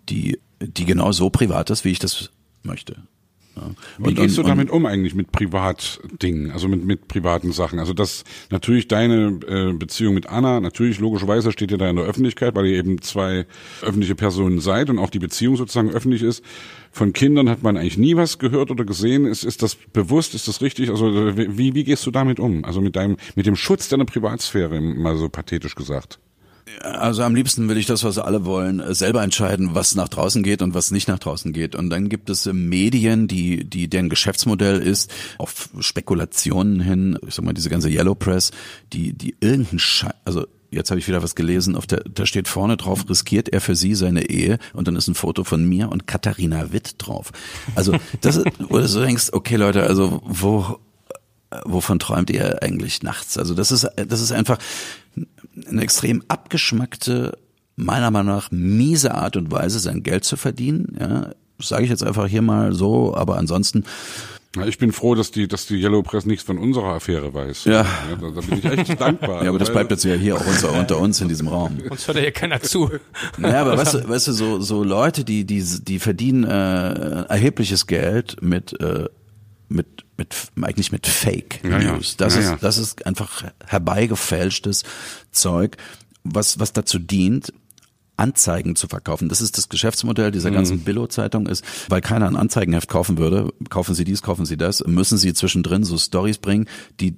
[0.09, 2.31] die, die genau so privat ist, wie ich das
[2.63, 2.97] möchte.
[3.99, 7.79] Wie Und- gehst und- du damit um eigentlich mit Privatdingen, also mit, mit privaten Sachen?
[7.79, 12.05] Also das natürlich deine äh, Beziehung mit Anna, natürlich logischerweise steht ihr da in der
[12.07, 13.47] Öffentlichkeit, weil ihr eben zwei
[13.83, 16.43] öffentliche Personen seid und auch die Beziehung sozusagen öffentlich ist.
[16.91, 19.25] Von Kindern hat man eigentlich nie was gehört oder gesehen.
[19.27, 20.35] Ist, ist das bewusst?
[20.35, 20.91] Ist das richtig?
[20.91, 22.65] Also wie, wie gehst du damit um?
[22.65, 26.19] Also mit deinem, mit dem Schutz deiner Privatsphäre, mal so pathetisch gesagt.
[26.81, 30.43] Also am liebsten will ich das, was alle wollen, äh, selber entscheiden, was nach draußen
[30.43, 31.75] geht und was nicht nach draußen geht.
[31.75, 37.35] Und dann gibt es äh, Medien, die, die deren Geschäftsmodell ist, auf Spekulationen hin, ich
[37.35, 38.51] sag mal, diese ganze Yellow Press,
[38.93, 42.49] die, die irgendeinen Scheiß, also jetzt habe ich wieder was gelesen, auf der, da steht
[42.49, 45.91] vorne drauf, riskiert er für sie seine Ehe und dann ist ein Foto von mir
[45.91, 47.31] und Katharina Witt drauf.
[47.75, 50.79] Also das ist, wo du so denkst, okay Leute, also wo,
[51.65, 53.37] wovon träumt ihr eigentlich nachts?
[53.37, 54.59] Also das ist, das ist einfach
[55.69, 57.39] eine extrem abgeschmackte,
[57.77, 60.97] meiner Meinung nach miese Art und Weise, sein Geld zu verdienen.
[60.99, 61.31] Ja,
[61.61, 63.85] sage ich jetzt einfach hier mal so, aber ansonsten
[64.57, 67.65] Ja, ich bin froh, dass die, dass die Yellow Press nichts von unserer Affäre weiß.
[67.65, 67.87] Ja.
[68.21, 69.43] da, da bin ich echt dankbar.
[69.45, 71.79] Ja, aber das bleibt jetzt ja hier auch unter, unter uns in diesem Raum.
[71.89, 72.91] Uns hört ja hier keiner zu.
[73.39, 77.87] Naja, aber weißt du, weißt du so, so Leute, die, die, die verdienen äh, erhebliches
[77.87, 79.09] Geld mit, äh,
[79.73, 81.63] mit, mit, eigentlich mit Fake.
[81.65, 82.17] News.
[82.17, 84.85] Das ist, das ist einfach herbeigefälschtes
[85.31, 85.77] Zeug,
[86.25, 87.53] was, was dazu dient,
[88.17, 89.29] Anzeigen zu verkaufen.
[89.29, 90.55] Das ist das Geschäftsmodell dieser Mhm.
[90.55, 94.85] ganzen Billo-Zeitung ist, weil keiner ein Anzeigenheft kaufen würde, kaufen Sie dies, kaufen Sie das,
[94.87, 96.69] müssen Sie zwischendrin so Stories bringen,
[97.01, 97.17] die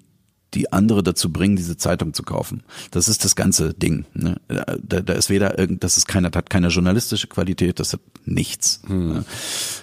[0.55, 2.63] die andere dazu bringen, diese Zeitung zu kaufen.
[2.91, 4.05] Das ist das ganze Ding.
[4.15, 4.37] Ne?
[4.49, 8.83] Da, da ist weder irgend, das ist keine, hat keine journalistische Qualität, das hat nichts.
[8.89, 9.25] Ne?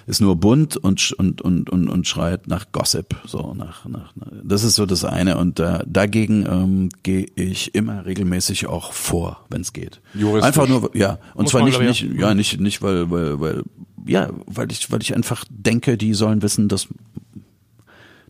[0.07, 3.15] Ist nur bunt und und und und, und schreit nach Gossip.
[3.25, 4.13] So nach, nach
[4.43, 5.37] das ist so das eine.
[5.37, 10.01] Und äh, dagegen ähm, gehe ich immer regelmäßig auch vor, wenn es geht.
[10.13, 10.47] Juristisch.
[10.47, 11.19] Einfach nur, ja.
[11.33, 13.63] Und Muss zwar nicht, nicht, ich, ja, nicht, nicht, weil, weil, weil,
[14.05, 16.87] ja, weil ich, weil ich einfach denke, die sollen wissen, dass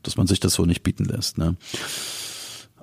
[0.03, 1.37] dass man sich das so nicht bieten lässt.
[1.37, 1.55] Ne?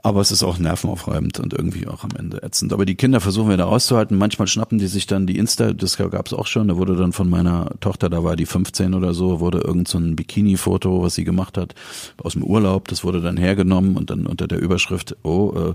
[0.02, 2.72] Aber es ist auch nervenaufreibend und irgendwie auch am Ende ätzend.
[2.72, 4.16] Aber die Kinder versuchen wir da auszuhalten.
[4.16, 7.12] Manchmal schnappen die sich dann die Insta, das gab es auch schon, da wurde dann
[7.12, 11.14] von meiner Tochter, da war die 15 oder so, wurde irgend so ein Bikini-Foto, was
[11.14, 11.74] sie gemacht hat,
[12.22, 15.74] aus dem Urlaub, das wurde dann hergenommen und dann unter der Überschrift, oh,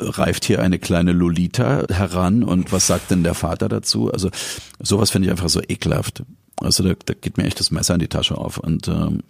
[0.00, 4.10] reift hier eine kleine Lolita heran und was sagt denn der Vater dazu?
[4.10, 4.30] Also
[4.78, 6.22] sowas finde ich einfach so ekelhaft.
[6.60, 9.22] Also da, da geht mir echt das Messer in die Tasche auf und ähm,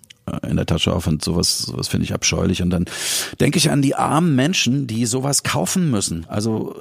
[0.49, 2.63] in der Tasche auf und sowas, sowas finde ich abscheulich.
[2.63, 2.87] Und dann
[3.41, 6.27] denke ich an die armen Menschen, die sowas kaufen müssen.
[6.29, 6.75] Also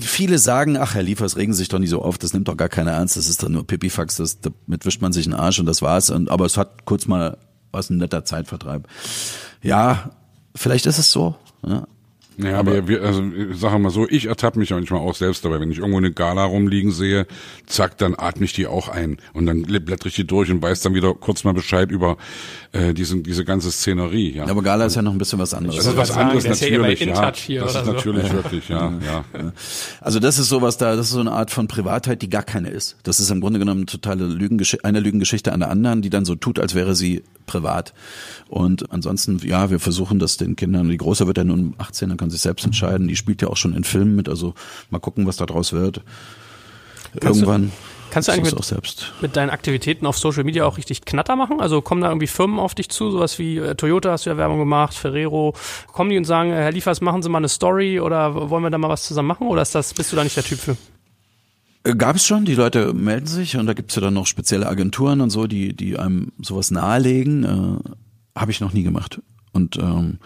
[0.00, 2.68] viele sagen, ach Herr Liefers, regen sich doch nicht so auf, das nimmt doch gar
[2.68, 5.66] keiner ernst, das ist doch nur Pipifax, das, damit wischt man sich einen Arsch und
[5.66, 6.10] das war's.
[6.10, 7.38] Und, aber es hat kurz mal
[7.70, 8.88] was ein netter Zeitvertreib.
[9.62, 10.10] Ja,
[10.54, 11.36] vielleicht ist es so.
[11.66, 11.86] Ja.
[12.38, 15.58] Ja, aber wir, also ich sage mal so, ich ertappe mich manchmal auch selbst dabei,
[15.58, 17.26] wenn ich irgendwo eine Gala rumliegen sehe,
[17.66, 20.80] zack, dann atme ich die auch ein und dann blättere ich die durch und weiß
[20.82, 22.16] dann wieder kurz mal Bescheid über
[22.72, 24.36] äh, diese, diese ganze Szenerie.
[24.36, 24.46] Ja.
[24.46, 25.76] Aber Gala ist ja noch ein bisschen was anderes.
[25.76, 27.30] das ist was sagen, anderes ja natürlich, ja.
[27.60, 27.92] Das ist so.
[27.92, 29.24] natürlich wirklich, ja, ja.
[30.00, 32.70] Also das ist sowas da, das ist so eine Art von Privatheit, die gar keine
[32.70, 32.96] ist.
[33.02, 36.36] Das ist im Grunde genommen totale Lügengeschichte, eine Lügengeschichte an der anderen, die dann so
[36.36, 37.92] tut, als wäre sie privat.
[38.48, 40.88] Und ansonsten, ja, wir versuchen das den Kindern.
[40.88, 43.08] Die Große wird ja nun 18, dann kann sie selbst entscheiden.
[43.08, 44.54] Die spielt ja auch schon in Filmen mit, also
[44.90, 46.02] mal gucken, was da draus wird.
[47.20, 47.72] Kannst du- Irgendwann.
[48.10, 49.12] kannst du eigentlich mit- auch selbst.
[49.22, 51.60] Mit deinen Aktivitäten auf Social Media auch richtig Knatter machen?
[51.60, 54.36] Also kommen da irgendwie Firmen auf dich zu, sowas wie äh, Toyota hast du ja
[54.36, 55.54] Werbung gemacht, Ferrero.
[55.92, 58.70] Kommen die und sagen, äh, Herr Liefers, machen Sie mal eine Story oder wollen wir
[58.70, 59.46] da mal was zusammen machen?
[59.46, 60.76] Oder ist das, bist du da nicht der Typ für?
[61.84, 64.66] Äh, Gab es schon, die Leute melden sich und da gibt's ja dann noch spezielle
[64.66, 67.44] Agenturen und so, die, die einem sowas nahelegen.
[67.44, 69.20] Äh, Habe ich noch nie gemacht.
[69.52, 70.18] Und ähm,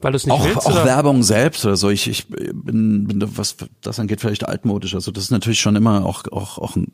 [0.00, 0.66] Weil du es nicht auch, willst?
[0.66, 0.84] auch oder?
[0.84, 1.90] Werbung selbst oder so.
[1.90, 4.94] Ich, ich bin, bin was das angeht, vielleicht altmodisch.
[4.94, 6.92] Also das ist natürlich schon immer auch, auch, auch ein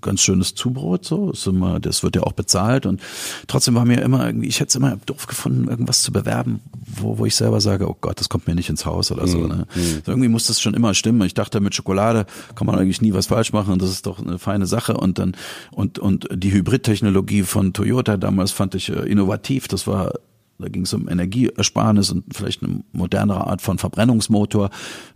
[0.00, 1.30] ganz schönes Zubrot so.
[1.30, 3.00] Ist immer, das wird ja auch bezahlt und
[3.46, 7.18] trotzdem war mir immer irgendwie, ich hätte es immer doof gefunden, irgendwas zu bewerben, wo,
[7.18, 9.46] wo ich selber sage, oh Gott, das kommt mir nicht ins Haus oder so.
[9.46, 9.66] Ne?
[10.04, 11.22] So irgendwie muss das schon immer stimmen.
[11.22, 14.18] Ich dachte, mit Schokolade kann man eigentlich nie was falsch machen und das ist doch
[14.18, 14.96] eine feine Sache.
[14.96, 15.36] Und dann
[15.70, 19.68] und und die Hybridtechnologie von Toyota damals fand ich äh, innovativ.
[19.68, 20.12] Das war
[20.58, 24.70] da ging es um Energieersparnis und vielleicht eine modernere Art von Verbrennungsmotor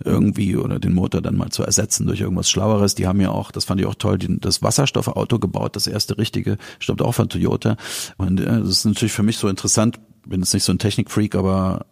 [0.04, 2.94] irgendwie oder den Motor dann mal zu ersetzen durch irgendwas Schlaueres.
[2.94, 6.58] Die haben ja auch, das fand ich auch toll, das Wasserstoffauto gebaut, das erste richtige,
[6.80, 7.76] stammt auch von Toyota.
[8.16, 11.34] Und äh, das ist natürlich für mich so interessant, bin jetzt nicht so ein Technikfreak,
[11.34, 11.86] aber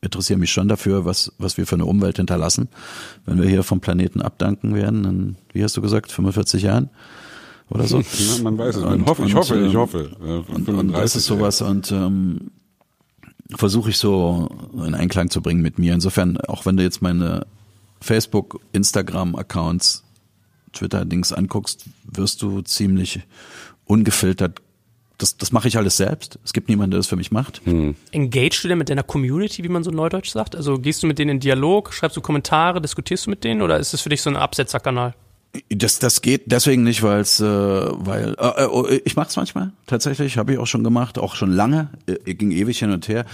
[0.00, 2.68] interessiere mich schon dafür, was, was wir für eine Umwelt hinterlassen,
[3.26, 6.90] wenn wir hier vom Planeten abdanken werden, in, wie hast du gesagt, 45 Jahren
[7.70, 7.98] oder so.
[8.18, 8.82] Ja, man weiß es.
[8.84, 10.10] Man Und- hoffe, ich und, hoffe, ich ähm, hoffe.
[10.20, 12.50] Äh, Und, und das 35, ist sowas und ähm,
[13.56, 14.48] versuche ich so
[14.86, 15.94] in Einklang zu bringen mit mir.
[15.94, 17.46] Insofern, auch wenn du jetzt meine
[18.00, 20.04] Facebook, Instagram-Accounts,
[20.72, 23.20] Twitter-Dings anguckst, wirst du ziemlich
[23.86, 24.60] ungefiltert.
[25.16, 26.38] Das, das mache ich alles selbst.
[26.44, 27.60] Es gibt niemanden, der das für mich macht.
[28.12, 30.54] Engagest du denn mit deiner Community, wie man so neudeutsch sagt?
[30.54, 33.78] Also gehst du mit denen in Dialog, schreibst du Kommentare, diskutierst du mit denen oder
[33.80, 35.14] ist es für dich so ein Absetzerkanal?
[35.70, 39.36] Das, das geht deswegen nicht, weil es, äh, weil äh, äh, oh, ich mache es
[39.36, 43.08] manchmal tatsächlich, habe ich auch schon gemacht, auch schon lange, äh, ging ewig hin und
[43.08, 43.24] her.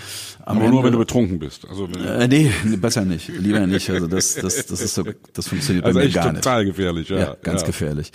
[0.44, 1.66] Am Aber nur Ende- wenn du betrunken bist.
[1.68, 3.90] Also, Äh, nee, besser nicht, lieber nicht.
[3.90, 5.02] Also das, das, das ist so,
[5.32, 6.44] das funktioniert also bei mir echt gar nicht.
[6.44, 7.08] total gefährlich.
[7.08, 8.12] Ja, Ja, ganz gefährlich.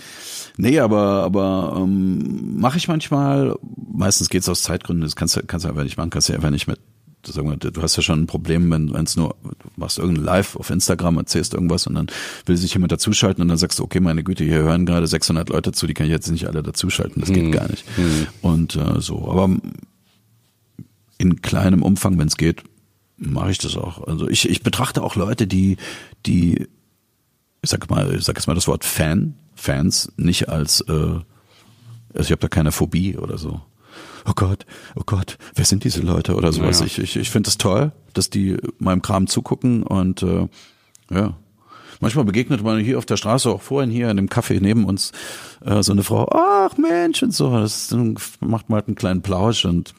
[0.56, 3.54] Nee, aber aber ähm, mache ich manchmal.
[3.92, 5.04] Meistens geht's aus Zeitgründen.
[5.04, 6.10] Das kannst du kannst du einfach nicht machen.
[6.10, 6.80] Kannst du einfach nicht mit.
[7.26, 9.36] Sagen wir, du hast ja schon ein Problem, wenn es nur
[9.76, 12.06] machst irgendein Live auf Instagram, erzählst irgendwas und dann
[12.46, 15.48] will sich jemand dazuschalten und dann sagst du, okay, meine Güte, hier hören gerade 600
[15.50, 17.52] Leute zu, die kann ich jetzt nicht alle dazuschalten, das geht Mhm.
[17.52, 17.84] gar nicht.
[18.40, 19.50] Und äh, so, aber
[21.18, 22.62] in kleinem Umfang, wenn es geht,
[23.18, 24.06] mache ich das auch.
[24.06, 25.76] Also ich, ich betrachte auch Leute, die,
[26.24, 26.68] die,
[27.62, 31.24] ich sag mal, ich sag jetzt mal das Wort Fan, Fans, nicht als, äh, also
[32.14, 33.60] ich habe da keine Phobie oder so.
[34.26, 34.66] Oh Gott,
[34.96, 36.80] oh Gott, wer sind diese Leute oder sowas?
[36.80, 36.86] Ja.
[36.86, 40.48] Ich, ich, ich finde das toll, dass die meinem Kram zugucken und äh,
[41.10, 41.36] ja.
[42.02, 45.12] Manchmal begegnet man hier auf der Straße, auch vorhin hier in dem Café neben uns,
[45.64, 47.94] äh, so eine Frau, ach Mensch und so, das
[48.40, 49.94] macht man halt einen kleinen Plausch und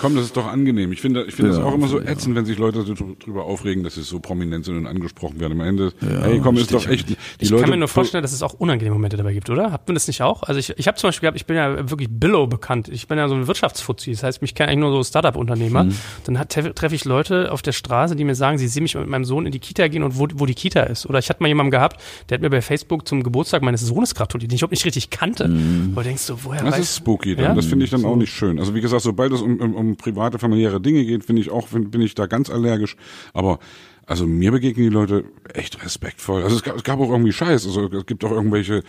[0.00, 0.92] Komm, das ist doch angenehm.
[0.92, 2.06] Ich finde, ich finde Ja, das auch immer so ja.
[2.06, 5.60] ätzend, wenn sich Leute so drüber aufregen, dass sie so prominent sind und angesprochen werden.
[5.60, 7.08] Am Ende, hey, komm, ist doch echt.
[7.08, 9.72] Die Ich Leute kann mir nur vorstellen, dass es auch unangenehme Momente dabei gibt, oder?
[9.72, 10.42] Habt ihr das nicht auch?
[10.42, 12.88] Also ich, ich habe zum Beispiel gehabt, ich bin ja wirklich Billow bekannt.
[12.88, 14.10] Ich bin ja so ein Wirtschaftsfuzzi.
[14.12, 15.84] Das heißt, mich kennen eigentlich nur so Startup-Unternehmer.
[15.84, 15.94] Mhm.
[16.24, 19.24] Dann treffe ich Leute auf der Straße, die mir sagen, sie sehen mich mit meinem
[19.24, 21.06] Sohn in die Kita gehen und wo, wo die Kita ist.
[21.06, 24.14] Oder ich hatte mal jemanden gehabt, der hat mir bei Facebook zum Geburtstag meines Sohnes
[24.14, 25.48] gratuliert, den ich überhaupt nicht richtig kannte.
[25.48, 25.92] Mhm.
[25.94, 27.44] Wo du denkst du, woher Das weißt ist spooky dann.
[27.44, 27.54] Ja?
[27.54, 28.58] Das finde ich dann auch nicht schön.
[28.58, 31.68] Also wie gesagt, sobald es um, um, um private, familiäre Dinge geht, finde ich auch,
[31.68, 32.96] bin, ich da ganz allergisch.
[33.32, 33.58] Aber
[34.08, 36.44] also mir begegnen die Leute echt respektvoll.
[36.44, 37.66] Also es gab, es gab auch irgendwie Scheiß.
[37.66, 38.84] Also es gibt auch irgendwelche,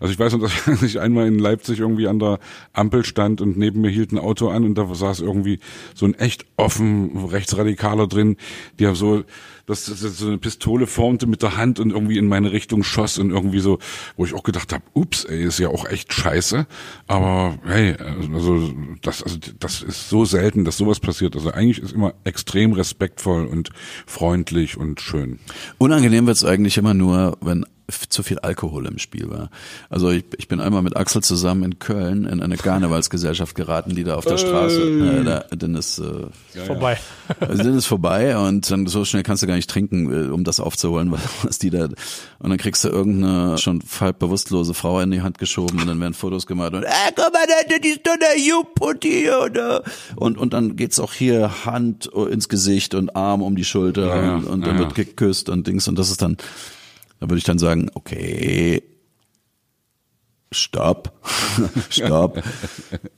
[0.00, 2.40] also ich weiß noch, dass ich einmal in Leipzig irgendwie an der
[2.72, 5.60] Ampel stand und neben mir hielt ein Auto an und da saß irgendwie
[5.94, 8.36] so ein echt offen Rechtsradikaler drin,
[8.80, 9.22] der so
[9.66, 13.18] dass das so eine Pistole formte mit der Hand und irgendwie in meine Richtung schoss
[13.18, 13.78] und irgendwie so,
[14.16, 16.66] wo ich auch gedacht habe, ups, ey, ist ja auch echt scheiße.
[17.06, 17.96] Aber hey,
[18.32, 21.34] also das, also das ist so selten, dass sowas passiert.
[21.34, 23.70] Also eigentlich ist immer extrem respektvoll und
[24.06, 25.40] freundlich und schön.
[25.78, 27.66] Unangenehm wird's eigentlich immer nur, wenn
[28.08, 29.50] zu viel Alkohol im Spiel war.
[29.90, 34.02] Also ich, ich bin einmal mit Axel zusammen in Köln in eine Karnevalsgesellschaft geraten, die
[34.02, 36.98] da auf der Straße, äh, da, dann ist äh, vorbei.
[37.38, 40.42] also dann ist vorbei und dann so schnell kannst du gar nicht trinken, äh, um
[40.42, 41.84] das aufzuholen, was, was die da
[42.38, 46.00] und dann kriegst du irgendeine schon halb bewusstlose Frau in die Hand geschoben und dann
[46.00, 49.84] werden Fotos gemacht und äh, guck mal, da, die ist doch der You-Putti oder
[50.16, 54.22] und und dann geht's auch hier Hand ins Gesicht und Arm um die Schulter Ja,
[54.22, 55.04] ja, und, und dann ja, wird ja.
[55.04, 56.36] geküsst und Dings und das ist dann
[57.20, 58.82] da würde ich dann sagen, okay,
[60.52, 61.12] Stopp,
[61.90, 62.42] stopp.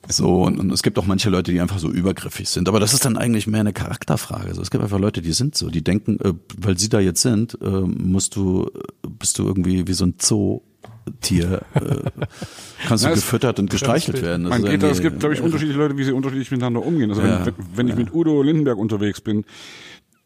[0.08, 2.68] So, und, und es gibt auch manche Leute, die einfach so übergriffig sind.
[2.68, 4.54] Aber das ist dann eigentlich mehr eine Charakterfrage.
[4.54, 7.20] So, es gibt einfach Leute, die sind so, die denken, äh, weil sie da jetzt
[7.20, 8.70] sind, äh, musst du,
[9.06, 12.10] bist du irgendwie wie so ein Zootier, äh,
[12.88, 14.44] kannst du gefüttert und gestreichelt werden.
[14.44, 17.10] Das Man geht da, es gibt, glaube ich, unterschiedliche Leute, wie sie unterschiedlich miteinander umgehen.
[17.10, 19.44] Also Ja, wenn, wenn, wenn ich mit Udo Lindenberg unterwegs bin,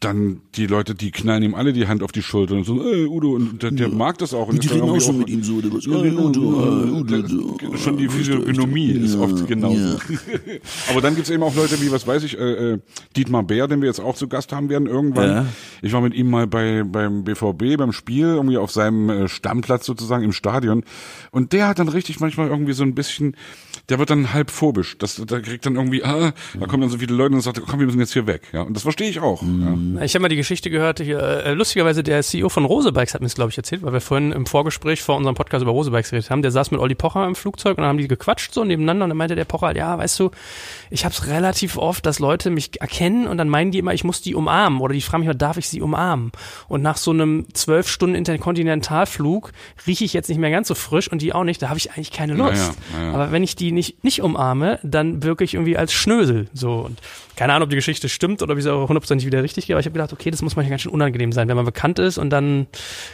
[0.05, 3.07] dann die Leute, die knallen ihm alle die Hand auf die Schulter und so, äh,
[3.07, 4.49] Udo, und der, der mag das auch.
[4.49, 5.85] Und Die reden auch schon mit ihm so, oder was?
[5.87, 9.99] Ja, Ja, Udo, äh, Udo, Udo, schon die Physiognomie ist oft genauso.
[10.91, 12.79] Aber dann gibt's eben auch Leute wie, was weiß ich, äh, äh,
[13.17, 15.29] Dietmar Bär, den wir jetzt auch zu Gast haben werden irgendwann.
[15.29, 15.47] Ja.
[15.83, 19.87] Ich war mit ihm mal bei beim BVB, beim Spiel, irgendwie auf seinem äh, Stammplatz
[19.87, 20.85] sozusagen im Stadion.
[21.31, 23.37] Und der hat dann richtig manchmal irgendwie so ein bisschen,
[23.89, 24.97] der wird dann halb phobisch.
[24.99, 27.81] Das, da kriegt dann irgendwie, ah, da kommen dann so viele Leute und sagt, komm,
[27.81, 28.43] wir müssen jetzt hier weg.
[28.53, 29.43] Ja, und das verstehe ich auch.
[29.43, 30.03] Ja.
[30.03, 33.27] Ich habe mal die Geschichte gehört, hier, äh, lustigerweise der CEO von Rosebikes hat mir
[33.27, 36.31] das, glaube ich, erzählt, weil wir vorhin im Vorgespräch vor unserem Podcast über Rosebikes geredet
[36.31, 36.43] haben.
[36.43, 39.11] Der saß mit Olli Pocher im Flugzeug und dann haben die gequatscht so nebeneinander und
[39.11, 40.31] dann meinte der Pocher halt, ja, weißt du,
[40.91, 44.05] ich habe es relativ oft, dass Leute mich erkennen und dann meinen die immer, ich
[44.05, 46.31] muss die umarmen oder die fragen mich immer, darf ich sie umarmen?
[46.69, 49.53] Und nach so einem zwölf Stunden Interkontinentalflug
[49.87, 51.91] rieche ich jetzt nicht mehr ganz so frisch und die auch nicht, da habe ich
[51.91, 52.75] eigentlich keine Lust.
[52.93, 53.13] ja, ja, ja.
[53.15, 56.49] Aber wenn ich die nicht, nicht umarme, dann wirke ich irgendwie als Schnösel.
[56.55, 57.01] So und
[57.37, 59.81] keine Ahnung, ob die Geschichte stimmt oder ich sie auch hundertprozentig wieder richtig gehe, aber
[59.81, 62.19] ich habe gedacht, okay, das muss manchmal ganz schön unangenehm sein, wenn man bekannt ist
[62.19, 62.67] und dann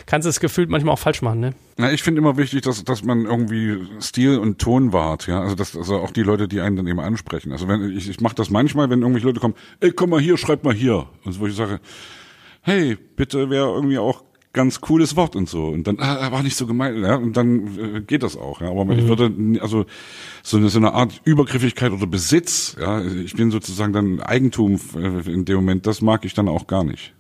[0.07, 1.55] kannst du es gefühlt manchmal auch falsch machen, ne?
[1.77, 5.41] Na, ich finde immer wichtig, dass, dass man irgendwie Stil und Ton wahrt, ja.
[5.41, 7.53] Also dass also auch die Leute, die einen dann eben ansprechen.
[7.53, 10.37] Also wenn ich, ich mache das manchmal, wenn irgendwelche Leute kommen, ey, komm mal hier,
[10.37, 11.07] schreib mal hier.
[11.25, 11.81] Und so, wo ich sage,
[12.63, 14.23] hey, bitte wäre irgendwie auch
[14.53, 15.67] ganz cooles Wort und so.
[15.67, 18.71] Und dann, ah, war nicht so gemeint, ja, und dann äh, geht das auch, ja.
[18.71, 19.87] Aber ich würde, also
[20.43, 25.31] so eine, so eine Art Übergriffigkeit oder Besitz, ja, ich bin sozusagen dann Eigentum äh,
[25.31, 27.15] in dem Moment, das mag ich dann auch gar nicht.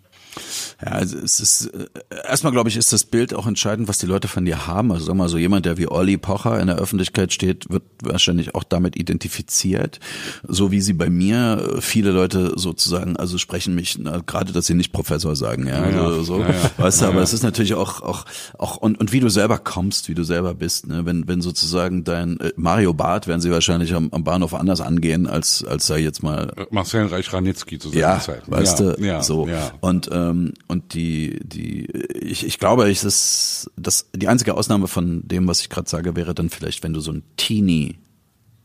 [0.81, 1.87] Ja, also es ist äh,
[2.29, 4.93] erstmal glaube ich, ist das Bild auch entscheidend, was die Leute von dir haben.
[4.93, 8.55] Also sag mal, so jemand, der wie Olli Pocher in der Öffentlichkeit steht, wird wahrscheinlich
[8.55, 9.99] auch damit identifiziert.
[10.47, 14.66] So wie sie bei mir äh, viele Leute sozusagen, also sprechen mich, na, gerade dass
[14.66, 15.83] sie nicht Professor sagen, ja.
[15.83, 16.22] Also, ja.
[16.22, 16.70] so, Ja, ja.
[16.76, 18.24] weißt du, aber es ist natürlich auch, auch,
[18.59, 21.05] auch, und, und wie du selber kommst, wie du selber bist, ne?
[21.05, 25.26] Wenn, wenn sozusagen dein äh, Mario Barth werden sie wahrscheinlich am, am Bahnhof anders angehen,
[25.26, 28.43] als, als sei jetzt mal Marcel Reich-Ranitzky zu seiner ja, Zeit.
[28.47, 29.49] weißt ja, du, ja, so.
[29.49, 29.72] Ja.
[29.81, 35.23] Und ähm, und die die ich, ich glaube, ich das das die einzige Ausnahme von
[35.27, 37.97] dem, was ich gerade sage, wäre dann vielleicht, wenn du so ein Teenie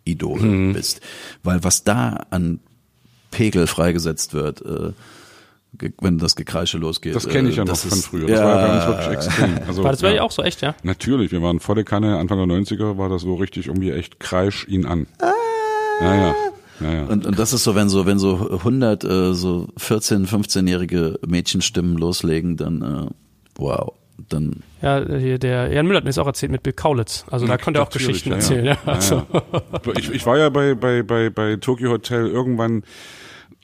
[0.05, 0.73] Idol Mhm.
[0.73, 1.01] bist,
[1.43, 2.59] weil was da an
[3.31, 4.91] Pegel freigesetzt wird, äh,
[6.01, 7.15] wenn das Gekreische losgeht.
[7.15, 8.27] Das kenne ich ja Äh, noch das von ist- früher.
[8.27, 9.59] Das ja, war ja uns wirklich extrem.
[9.67, 10.21] Also, War das bei ja.
[10.21, 10.75] auch so echt, ja?
[10.83, 14.67] Natürlich, wir waren volle Kanne, Anfang der 90er war das so richtig irgendwie echt kreisch
[14.67, 15.07] ihn an.
[16.01, 16.35] Ja, ja.
[16.79, 17.03] Ja, ja.
[17.05, 21.97] Und, und das ist so, wenn so, wenn so 100 äh, so 14, 15-jährige Mädchenstimmen
[21.97, 23.11] loslegen, dann äh,
[23.55, 23.93] wow,
[24.29, 27.25] dann Ja, hier der Jan Müller hat mir das auch erzählt mit Bill Kaulitz.
[27.29, 28.65] Also da konnte er auch Geschichten ja, erzählen.
[28.65, 29.15] Ja, Ja, also.
[29.31, 29.43] ja.
[29.97, 32.83] Ich, ich war ja bei, bei, bei, bei Tokyo Hotel irgendwann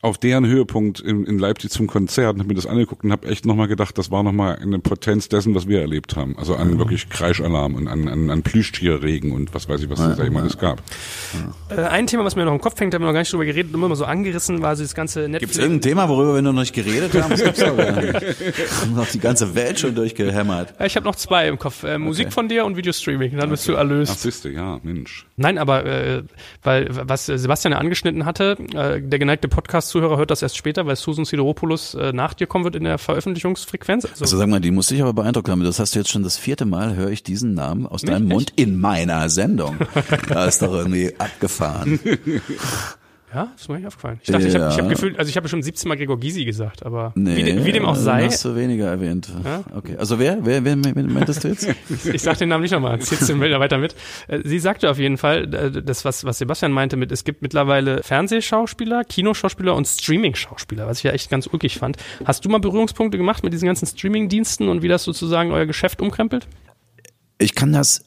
[0.01, 3.27] auf deren Höhepunkt in, in Leipzig zum Konzert und habe mir das angeguckt und habe
[3.27, 6.37] echt nochmal gedacht, das war nochmal eine Potenz dessen, was wir erlebt haben.
[6.37, 10.17] Also an wirklich Kreischalarm und an, an, an Plüschtierregen und was weiß ich, was es
[10.17, 10.81] da immer alles gab.
[11.69, 13.33] Äh, ein Thema, was mir noch im Kopf hängt, da haben wir noch gar nicht
[13.33, 15.39] drüber geredet, immer mal so angerissen, war so das ganze Netflix.
[15.41, 17.31] Gibt's irgendein Thema, worüber wir noch nicht geredet haben?
[17.31, 18.21] Das gibt's gar nicht.
[18.49, 20.75] Wir haben noch die ganze Welt schon durchgehämmert.
[20.79, 21.83] Ja, Ich habe noch zwei im Kopf.
[21.83, 23.35] Äh, Musik von dir und Videostreaming.
[23.37, 24.21] Dann bist du Ach, erlöst.
[24.21, 25.25] siehste, ja, Mensch.
[25.37, 26.23] Nein, aber äh,
[26.63, 29.47] weil was Sebastian ja angeschnitten hatte, äh, der geneigte
[29.89, 32.97] Podcast-Zuhörer hört das erst später, weil Susan Sideropoulos äh, nach dir kommen wird in der
[32.97, 34.05] Veröffentlichungsfrequenz.
[34.05, 35.63] Also, Also sag mal, die muss dich aber beeindruckt haben.
[35.63, 38.33] Das hast du jetzt schon das vierte Mal, höre ich diesen Namen aus deinem echt?
[38.33, 39.77] Mund in meiner Sendung.
[40.29, 41.99] Da ist doch irgendwie abgefahren.
[43.33, 44.19] ja, ist mir nicht aufgefallen.
[44.23, 44.71] Ich dachte, ich habe Ja.
[44.71, 47.43] ich hab gefühlt, also ich habe schon 17 Mal Gregor Gysi gesagt, aber Nee, wie,
[47.43, 49.29] de, wie dem auch dann sei, Hast du weniger erwähnt.
[49.43, 49.63] Ja?
[49.75, 49.95] Okay.
[49.97, 51.67] Also wer, wer, wer, wer meintest du jetzt?
[52.13, 53.95] ich sag den Namen nicht nochmal, jetzt sind wir weiter mit.
[54.27, 57.41] Äh, Sie sagte auf jeden Fall, äh, das, was, was Sebastian meinte mit, es gibt
[57.41, 61.97] mittlerweile Fernsehschauspieler, Kinoschauspieler und Streaming-Schauspieler, was ich ja echt ganz ulkig fand.
[62.25, 66.01] Hast du mal Berührungspunkte gemacht mit diesen ganzen Streaming-Diensten und wie das sozusagen euer Geschäft
[66.01, 66.47] umkrempelt?
[67.37, 68.03] Ich kann das,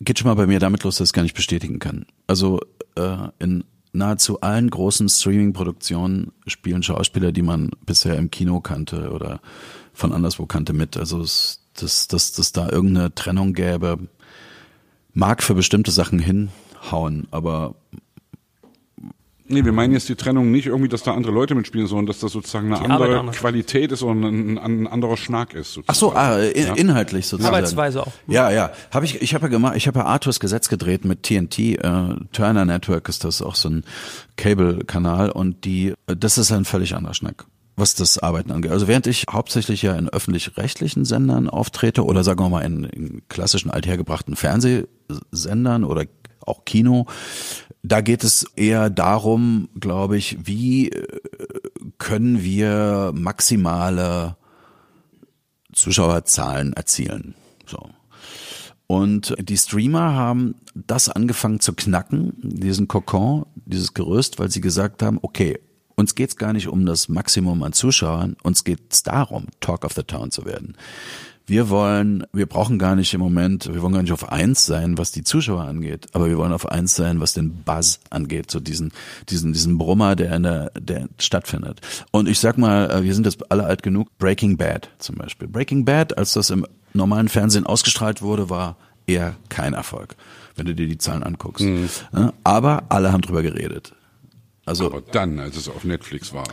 [0.00, 2.06] geht schon mal bei mir damit los, dass ich es gar nicht bestätigen kann.
[2.26, 2.60] Also
[2.96, 9.40] äh, in nahezu allen großen Streaming-Produktionen spielen Schauspieler, die man bisher im Kino kannte oder
[9.92, 10.96] von anderswo kannte mit.
[10.96, 13.98] Also dass, dass, dass da irgendeine Trennung gäbe,
[15.12, 17.74] mag für bestimmte Sachen hinhauen, aber
[19.50, 22.20] Nee, wir meinen jetzt die Trennung nicht irgendwie, dass da andere Leute mitspielen, sondern dass
[22.20, 23.30] das sozusagen eine Die andere.
[23.32, 25.74] Qualität ist und ein, ein anderer Schnack ist.
[25.74, 25.86] Sozusagen.
[25.88, 26.74] ach so, ah, in, Ja.
[26.74, 27.54] inhaltlich sozusagen.
[27.54, 28.12] Arbeitsweise auch.
[28.26, 28.70] Ja, ja.
[28.92, 31.76] Habe ich, ich habe ja gemacht, ich habe ja Arthurs Gesetz gedreht mit TNT, äh,
[32.32, 33.84] Turner Network ist das auch so ein
[34.36, 37.46] Cable-Kanal und die, das ist ein völlig anderer Schnack
[37.76, 38.70] was das Arbeiten angeht.
[38.70, 43.22] Also während ich hauptsächlich ja in öffentlich-rechtlichen Sendern auftrete oder sagen wir mal in, in
[43.28, 46.04] klassischen althergebrachten Fernsehsendern oder
[46.46, 47.06] auch Kino,
[47.82, 51.18] da geht es eher darum, glaube ich, wie äh,
[51.98, 54.36] können wir maximale
[55.72, 57.34] Zuschauerzahlen erzielen.
[57.66, 57.90] So.
[58.86, 65.02] Und die Streamer haben das angefangen zu knacken, diesen Kokon, dieses Gerüst, weil sie gesagt
[65.02, 65.60] haben, okay,
[65.94, 70.02] uns geht's gar nicht um das Maximum an Zuschauern, uns geht's darum, Talk of the
[70.02, 70.76] Town zu werden.
[71.46, 74.98] Wir wollen, wir brauchen gar nicht im Moment, wir wollen gar nicht auf eins sein,
[74.98, 78.60] was die Zuschauer angeht, aber wir wollen auf eins sein, was den Buzz angeht, so
[78.60, 78.92] diesen,
[79.28, 81.80] diesen, diesen Brummer, der in der, der stattfindet.
[82.12, 85.48] Und ich sag mal, äh, wir sind jetzt alle alt genug, Breaking Bad zum Beispiel.
[85.48, 88.76] Breaking Bad, als das im normalen Fernsehen ausgestrahlt wurde, war
[89.06, 90.14] eher kein Erfolg,
[90.54, 91.66] wenn du dir die Zahlen anguckst.
[92.12, 93.92] Ja, Aber alle haben drüber geredet.
[94.66, 96.44] Also, Aber dann, als es auf Netflix war.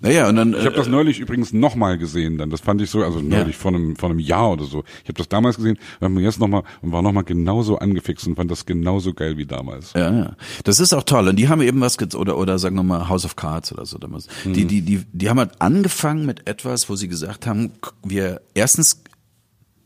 [0.00, 2.50] Naja, und dann, Ich habe das neulich übrigens nochmal gesehen, dann.
[2.50, 4.84] Das fand ich so, also neulich vor einem vor einem Jahr oder so.
[5.02, 8.50] Ich habe das damals gesehen, und jetzt nochmal und war nochmal genauso angefixt und fand
[8.50, 9.92] das genauso geil wie damals.
[9.94, 10.36] Ja, ja.
[10.64, 11.28] Das ist auch toll.
[11.28, 13.98] Und die haben eben was, oder, oder sagen wir mal House of Cards oder so
[13.98, 14.28] damals.
[14.44, 17.72] Die, die, die, die haben halt angefangen mit etwas, wo sie gesagt haben,
[18.02, 19.02] wir, erstens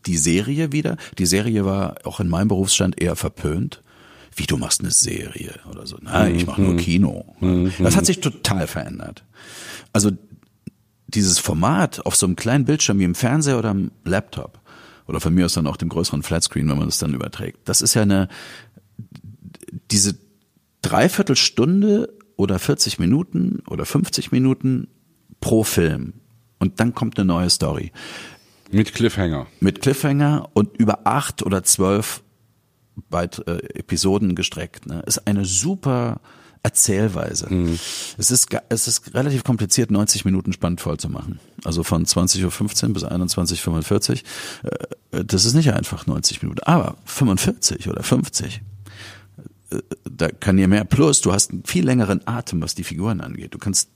[0.07, 0.97] die Serie wieder.
[1.19, 3.83] Die Serie war auch in meinem Berufsstand eher verpönt.
[4.39, 5.99] Wie du machst eine Serie oder so.
[6.01, 7.35] Nein, ich mache nur Kino.
[7.81, 9.25] Das hat sich total verändert.
[9.93, 10.13] Also
[11.09, 14.61] dieses Format auf so einem kleinen Bildschirm wie im Fernseher oder am Laptop
[15.07, 17.61] oder von mir aus dann auch dem größeren Flatscreen, wenn man das dann überträgt.
[17.65, 18.29] Das ist ja eine
[19.91, 20.17] diese
[20.83, 24.89] Dreiviertelstunde oder 40 Minuten oder 50 Minuten
[25.41, 26.15] pro Film
[26.59, 27.93] und dann kommt eine neue Story
[28.71, 29.47] Mit Cliffhanger.
[29.61, 32.23] mit Cliffhanger und über acht oder zwölf
[33.09, 34.87] Beit äh, Episoden gestreckt.
[34.87, 35.03] Ne?
[35.07, 36.21] Ist eine super
[36.63, 37.47] Erzählweise.
[38.19, 41.39] Es ist es ist relativ kompliziert, 90 Minuten spannend voll zu machen.
[41.65, 45.19] Also von 20.15 Uhr bis 21.45 Uhr.
[45.19, 48.63] Äh, das ist nicht einfach 90 Minuten, aber 45 oder 50
[50.11, 50.85] da kann dir mehr.
[50.85, 53.55] Plus, du hast einen viel längeren Atem, was die Figuren angeht.
[53.55, 53.91] Du kannst,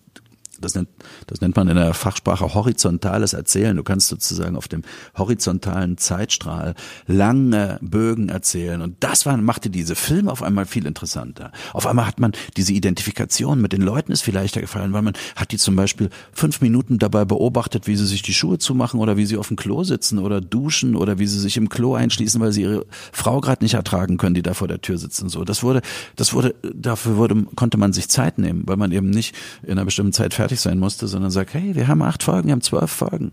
[0.61, 0.89] das nennt,
[1.27, 3.77] das nennt man in der Fachsprache horizontales Erzählen.
[3.77, 4.83] Du kannst sozusagen auf dem
[5.17, 6.75] horizontalen Zeitstrahl
[7.07, 8.81] lange Bögen erzählen.
[8.83, 11.53] Und das war, machte diese Filme auf einmal viel interessanter.
[11.73, 15.15] Auf einmal hat man diese Identifikation mit den Leuten ist viel leichter gefallen, weil man
[15.37, 19.17] hat die zum Beispiel fünf Minuten dabei beobachtet, wie sie sich die Schuhe zumachen oder
[19.17, 22.41] wie sie auf dem Klo sitzen oder duschen oder wie sie sich im Klo einschließen,
[22.41, 25.29] weil sie ihre Frau gerade nicht ertragen können, die da vor der Tür sitzen.
[25.29, 25.83] So, das wurde,
[26.17, 29.85] das wurde, dafür wurde, konnte man sich Zeit nehmen, weil man eben nicht in einer
[29.85, 32.61] bestimmten Zeit fertig fertig sein musste, sondern sagt, hey, wir haben acht Folgen, wir haben
[32.61, 33.33] zwölf Folgen.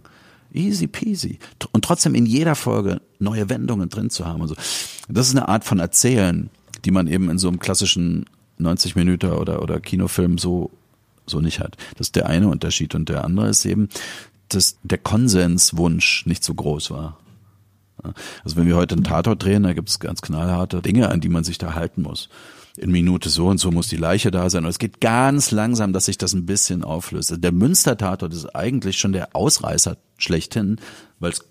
[0.54, 1.40] Easy peasy.
[1.72, 4.56] Und trotzdem in jeder Folge neue Wendungen drin zu haben und so.
[5.10, 6.50] Das ist eine Art von Erzählen,
[6.86, 8.26] die man eben in so einem klassischen
[8.58, 10.72] 90 Minuten oder, oder Kinofilm so,
[11.26, 11.78] so nicht hat.
[11.98, 12.96] Das ist der eine Unterschied.
[12.96, 13.90] Und der andere ist eben,
[14.48, 17.18] dass der Konsenswunsch nicht so groß war.
[18.44, 21.30] Also wenn wir heute einen Tatort drehen, da gibt es ganz knallharte Dinge, an die
[21.30, 22.30] man sich da halten muss.
[22.80, 24.64] In Minute so und so muss die Leiche da sein.
[24.64, 27.32] Und es geht ganz langsam, dass sich das ein bisschen auflöst.
[27.32, 30.78] Also der Münster-Tatort ist eigentlich schon der Ausreißer schlechthin,
[31.20, 31.42] weil es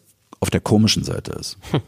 [0.40, 1.58] auf der komischen Seite ist.
[1.70, 1.80] Hm.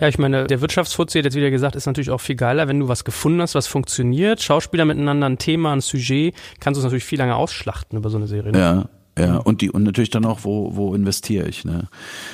[0.00, 2.80] Ja, ich meine, der Wirtschaftsfuzzi hat jetzt wieder gesagt, ist natürlich auch viel geiler, wenn
[2.80, 4.42] du was gefunden hast, was funktioniert.
[4.42, 8.16] Schauspieler miteinander, ein Thema, ein Sujet, kannst du es natürlich viel länger ausschlachten über so
[8.16, 8.52] eine Serie.
[8.52, 8.58] Ne?
[8.58, 8.88] Ja.
[9.18, 11.88] Ja, und die und natürlich dann auch, wo, wo investiere ich, ne?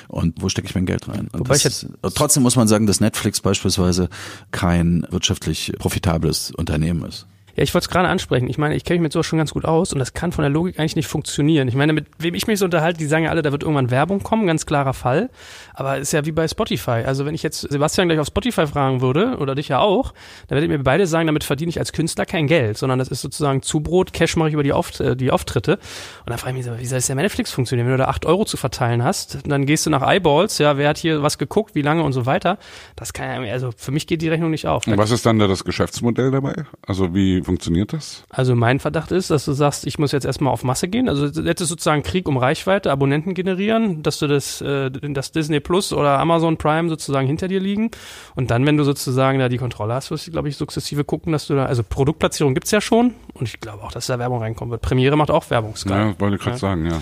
[0.06, 1.28] Und wo stecke ich mein Geld rein?
[1.32, 4.08] Wobei das, ich jetzt, trotzdem muss man sagen, dass Netflix beispielsweise
[4.52, 7.26] kein wirtschaftlich profitables Unternehmen ist.
[7.59, 8.48] Ja, ich wollte es gerade ansprechen.
[8.48, 10.42] Ich meine, ich kenne mich mit sowas schon ganz gut aus und das kann von
[10.42, 11.66] der Logik eigentlich nicht funktionieren.
[11.66, 13.90] Ich meine, mit wem ich mich so unterhalte, die sagen ja alle, da wird irgendwann
[13.90, 15.28] Werbung kommen, ganz klarer Fall.
[15.74, 17.02] Aber ist ja wie bei Spotify.
[17.04, 20.12] Also wenn ich jetzt Sebastian gleich auf Spotify fragen würde, oder dich ja auch,
[20.46, 23.09] dann werdet ihr mir beide sagen, damit verdiene ich als Künstler kein Geld, sondern das
[23.09, 25.78] ist sozusagen Zubrot, Cash mache ich über die, Auft äh, die Auftritte.
[25.78, 27.88] Und dann frage ich mich so, wie soll das ja Netflix funktionieren?
[27.88, 30.90] Wenn du da acht Euro zu verteilen hast, dann gehst du nach Eyeballs, ja, wer
[30.90, 32.56] hat hier was geguckt, wie lange und so weiter.
[32.94, 34.86] Das kann ja, also für mich geht die Rechnung nicht auf.
[34.86, 36.54] Und was ist dann da das Geschäftsmodell dabei?
[36.86, 38.24] Also wie funktioniert das?
[38.28, 41.09] Also mein Verdacht ist, dass du sagst, ich muss jetzt erstmal auf Masse gehen.
[41.09, 45.61] Also jetzt ist sozusagen Krieg um Reichweite, Abonnenten generieren, dass du das, äh, das Disney
[45.61, 47.90] Plus oder Amazon Prime sozusagen hinter dir liegen.
[48.36, 51.32] Und dann, wenn du sozusagen da die Kontrolle hast, wirst du, glaube ich, sukzessive gucken,
[51.32, 54.40] dass du da, also Produktplatzierung gibt's ja schon und ich glaube auch, dass da Werbung
[54.40, 54.82] reinkommen wird.
[54.82, 55.88] Premiere macht auch Werbung, Sky.
[55.90, 56.59] Ja, wollte ich gerade Ja.
[56.59, 56.92] sagen, ja.
[56.92, 57.01] ja.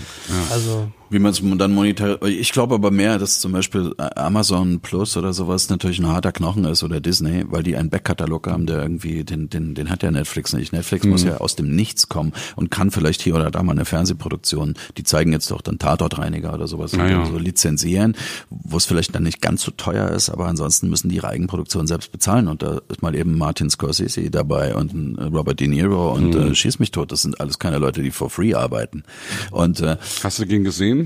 [0.51, 5.15] Also Wie man es dann monetar, ich glaube aber mehr, dass zum Beispiel Amazon Plus
[5.15, 8.81] oder sowas natürlich ein harter Knochen ist oder Disney, weil die einen Backkatalog haben, der
[8.81, 10.73] irgendwie, den, den, den hat ja Netflix nicht.
[10.73, 13.85] Netflix muss ja aus dem Nichts kommen und kann vielleicht hier oder da mal eine
[13.85, 17.25] Fernsehproduktion, die zeigen jetzt doch dann Tatortreiniger oder sowas, Na ja.
[17.25, 18.15] so lizenzieren,
[18.49, 21.87] wo es vielleicht dann nicht ganz so teuer ist, aber ansonsten müssen die ihre Eigenproduktion
[21.87, 26.13] selbst bezahlen und da ist mal eben Martin Scorsese dabei und ein Robert De Niro
[26.13, 29.03] und äh, Schieß mich tot, das sind alles keine Leute, die for free arbeiten.
[29.51, 30.96] Und äh, Hast du den gesehen?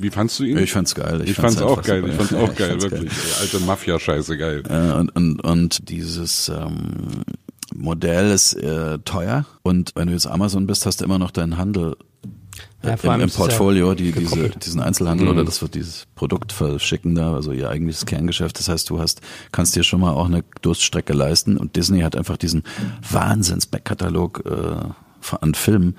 [0.00, 0.58] Wie fandst du ihn?
[0.58, 1.22] ich fand's geil.
[1.24, 2.00] ich fand's auch einfach geil.
[2.02, 2.12] super.
[2.12, 3.12] Ich fand's auch geil, fand's wirklich.
[3.12, 4.62] Ey, Alte Mafia-Scheiße geil.
[4.68, 7.24] Äh, und, und, und dieses ähm,
[7.74, 11.56] Modell ist äh, teuer und wenn du jetzt Amazon bist, hast du immer noch deinen
[11.58, 11.96] Handel
[12.82, 15.32] Ja, äh, allem im, im es ja Portfolio, die, diese, diesen Einzelhandel Mhm.
[15.32, 18.58] oder das wird dieses Produkt verschicken da, also ihr eigentliches Kerngeschäft.
[18.58, 19.20] Das heißt, du hast,
[19.52, 22.62] kannst dir schon mal auch eine Durststrecke leisten und Disney hat einfach diesen
[23.10, 25.96] Wahnsinns-Backkatalog äh, an Filmen.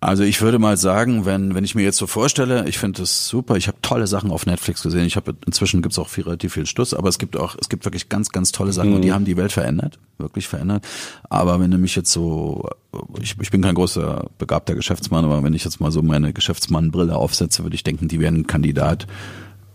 [0.00, 3.26] Also ich würde mal sagen, wenn wenn ich mir jetzt so vorstelle, ich finde das
[3.26, 3.56] super.
[3.56, 5.04] Ich habe tolle Sachen auf Netflix gesehen.
[5.04, 7.84] Ich habe inzwischen gibt's auch viel, relativ viel Stuss, aber es gibt auch es gibt
[7.84, 10.86] wirklich ganz ganz tolle Sachen und die haben die Welt verändert, wirklich verändert.
[11.28, 12.68] Aber wenn du mich jetzt so,
[13.20, 17.16] ich, ich bin kein großer begabter Geschäftsmann, aber wenn ich jetzt mal so meine Geschäftsmannbrille
[17.16, 19.08] aufsetze, würde ich denken, die wären ein Kandidat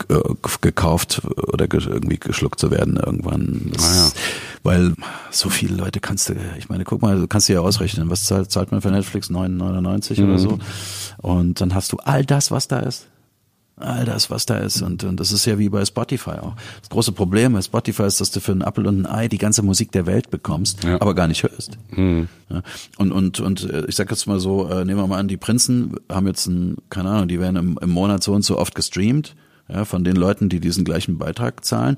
[0.09, 0.19] äh,
[0.61, 3.71] gekauft oder ge irgendwie geschluckt zu werden irgendwann.
[3.73, 4.11] Das, Ah, ja.
[4.63, 4.93] Weil
[5.31, 8.25] so viele Leute kannst du, ich meine, guck mal, du kannst dir ja ausrechnen, was
[8.25, 9.29] zahlt, zahlt man für Netflix?
[9.29, 10.29] 9,99 Mhm.
[10.29, 10.59] oder so.
[11.17, 13.07] Und dann hast du all das, was da ist.
[13.75, 14.83] All das, was da ist.
[14.83, 16.53] Und, und das ist ja wie bei Spotify auch.
[16.79, 19.39] Das große Problem bei Spotify ist, dass du für einen Apfel und ein Ei die
[19.39, 21.01] ganze Musik der Welt bekommst, Ja.
[21.01, 21.77] aber gar nicht hörst.
[21.97, 22.61] Ja.
[22.97, 25.37] Und, und, und äh, ich sag jetzt mal so, äh, nehmen wir mal an, die
[25.37, 28.75] Prinzen haben jetzt ein, keine Ahnung, die werden im, im Monat so und so oft
[28.75, 29.35] gestreamt,
[29.73, 31.95] ja, von den Leuten, die diesen gleichen Beitrag zahlen.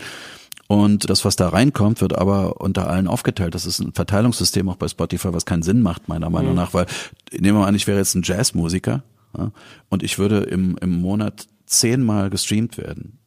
[0.68, 3.54] Und das, was da reinkommt, wird aber unter allen aufgeteilt.
[3.54, 6.88] Das ist ein Verteilungssystem auch bei Spotify, was keinen Sinn macht, meiner Meinung nach, weil
[7.32, 9.04] nehmen wir mal an, ich wäre jetzt ein Jazzmusiker
[9.38, 9.52] ja,
[9.90, 13.20] und ich würde im, im Monat zehnmal gestreamt werden.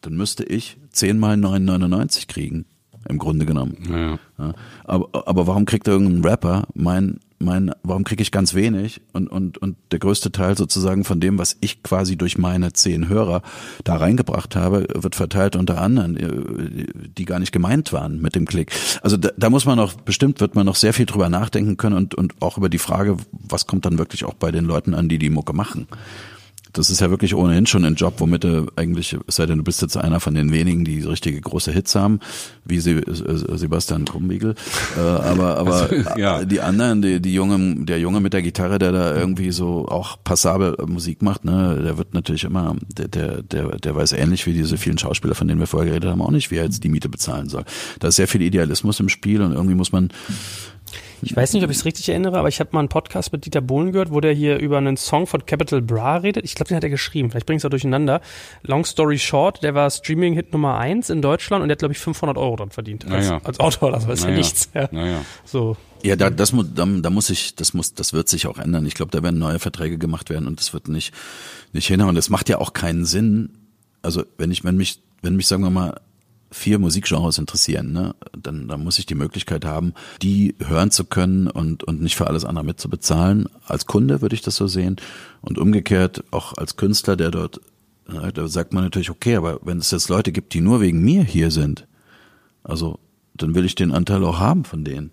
[0.00, 2.66] Dann müsste ich zehnmal 9,99 kriegen,
[3.08, 3.76] im Grunde genommen.
[3.90, 4.18] Ja.
[4.44, 4.54] Ja,
[4.84, 9.58] aber, aber warum kriegt irgendein Rapper mein, mein, warum kriege ich ganz wenig und, und,
[9.58, 13.40] und der größte Teil sozusagen von dem, was ich quasi durch meine zehn Hörer
[13.82, 16.86] da reingebracht habe, wird verteilt unter anderen, äh,
[17.16, 18.72] die gar nicht gemeint waren mit dem Klick.
[19.02, 21.96] Also da, da muss man noch, bestimmt wird man noch sehr viel drüber nachdenken können
[21.96, 25.08] und, und auch über die Frage, was kommt dann wirklich auch bei den Leuten an,
[25.08, 25.88] die die Mucke machen.
[26.72, 29.64] Das ist ja wirklich ohnehin schon ein Job, womit du eigentlich, es sei denn, du
[29.64, 32.20] bist jetzt einer von den wenigen, die richtige große Hits haben,
[32.64, 34.54] wie Se äh, Sebastian Krumbiegel.
[34.96, 36.44] Äh, aber aber Also, ja.
[36.44, 40.18] die anderen, die, die Junge, der Junge mit der Gitarre, der da irgendwie so auch
[40.22, 44.52] passabel Musik macht, ne, der wird natürlich immer, der, der, der, der weiß ähnlich wie
[44.52, 46.88] diese vielen Schauspieler, von denen wir vorher geredet haben, auch nicht, wie er jetzt die
[46.88, 47.64] Miete bezahlen soll.
[47.98, 50.10] Da ist sehr viel Idealismus im Spiel und irgendwie muss man
[51.22, 53.44] Ich weiß nicht, ob ich es richtig erinnere, aber ich habe mal einen Podcast mit
[53.44, 56.44] Dieter Bohlen gehört, wo der hier über einen Song von Capital Bra redet.
[56.44, 57.30] Ich glaube, den hat er geschrieben.
[57.30, 58.20] Vielleicht bringt es auch durcheinander.
[58.62, 61.98] Long Story Short, der war Streaming-Hit Nummer eins in Deutschland und der hat, glaube ich,
[61.98, 63.04] 500 Euro dran verdient.
[63.10, 63.40] Als, Naja.
[63.44, 64.36] als Autor, das ist ja Naja.
[64.38, 64.70] nichts.
[64.74, 64.88] Ja.
[64.90, 65.24] Naja.
[65.44, 65.76] So.
[66.02, 68.86] Ja, da, das muss, da, da muss ich, das muss, das wird sich auch ändern.
[68.86, 71.12] Ich glaube, da werden neue Verträge gemacht werden und das wird nicht,
[71.72, 72.14] nicht hinhauen.
[72.14, 73.50] Das macht ja auch keinen Sinn.
[74.00, 76.00] Also wenn ich, wenn mich, wenn mich, sagen wir mal,
[76.50, 81.46] vier Musikgenres interessieren, ne, dann, dann muss ich die Möglichkeit haben, die hören zu können
[81.46, 83.48] und, und nicht für alles andere mitzubezahlen.
[83.66, 84.96] Als Kunde würde ich das so sehen.
[85.42, 87.60] Und umgekehrt auch als Künstler, der dort,
[88.08, 91.02] äh, da sagt man natürlich, okay, aber wenn es jetzt Leute gibt, die nur wegen
[91.02, 91.86] mir hier sind,
[92.64, 92.98] also
[93.34, 95.10] dann will ich den Anteil auch haben von denen.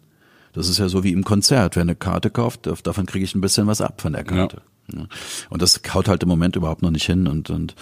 [0.53, 1.75] Das ist ja so wie im Konzert.
[1.75, 4.63] Wer eine Karte kauft, davon kriege ich ein bisschen was ab von der Karte.
[4.91, 5.07] Ja.
[5.49, 7.75] Und das haut halt im Moment überhaupt noch nicht hin und, und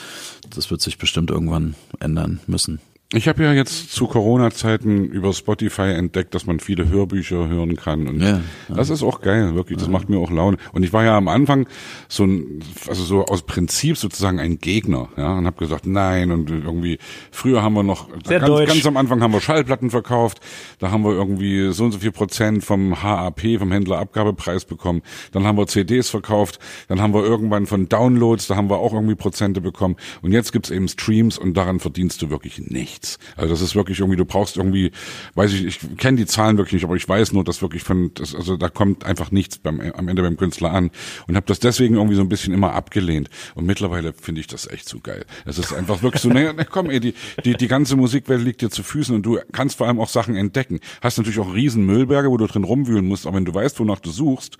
[0.49, 2.79] das wird sich bestimmt irgendwann ändern müssen.
[3.15, 8.07] Ich habe ja jetzt zu Corona-Zeiten über Spotify entdeckt, dass man viele Hörbücher hören kann.
[8.07, 8.19] Und
[8.67, 9.79] Ja, das ist auch geil, wirklich.
[9.79, 10.57] Das macht mir auch Laune.
[10.73, 11.65] Und ich war ja am Anfang
[12.09, 16.29] so ein, also so aus Prinzip sozusagen ein Gegner, ja, und habe gesagt, nein.
[16.31, 16.99] Und irgendwie,
[17.31, 20.41] früher haben wir noch, ganz, ganz am Anfang haben wir Schallplatten verkauft.
[20.79, 25.01] Da haben wir irgendwie so und so viel Prozent vom HAP, vom Händlerabgabepreis bekommen.
[25.31, 26.59] Dann haben wir CDs verkauft.
[26.89, 29.95] Dann haben wir irgendwann von Downloads, da haben wir auch irgendwie Prozente bekommen.
[30.21, 33.04] Und jetzt gibt's eben Streams und daran verdienst du wirklich nichts.
[33.35, 34.91] Also das ist wirklich irgendwie, du brauchst irgendwie,
[35.35, 38.11] weiß ich, ich kenne die Zahlen wirklich nicht, aber ich weiß nur, dass wirklich von,
[38.13, 40.91] das, also da kommt einfach nichts beim, am Ende beim Künstler an
[41.27, 43.29] und habe das deswegen irgendwie so ein bisschen immer abgelehnt.
[43.55, 45.25] Und mittlerweile finde ich das echt zu geil.
[45.45, 48.61] Es ist einfach wirklich so, naja, na komm, ey, die, die, die ganze Musikwelt liegt
[48.61, 50.79] dir zu Füßen und du kannst vor allem auch Sachen entdecken.
[51.01, 53.99] Hast natürlich auch riesen Müllberge, wo du drin rumwühlen musst, aber wenn du weißt, wonach
[53.99, 54.57] du suchst,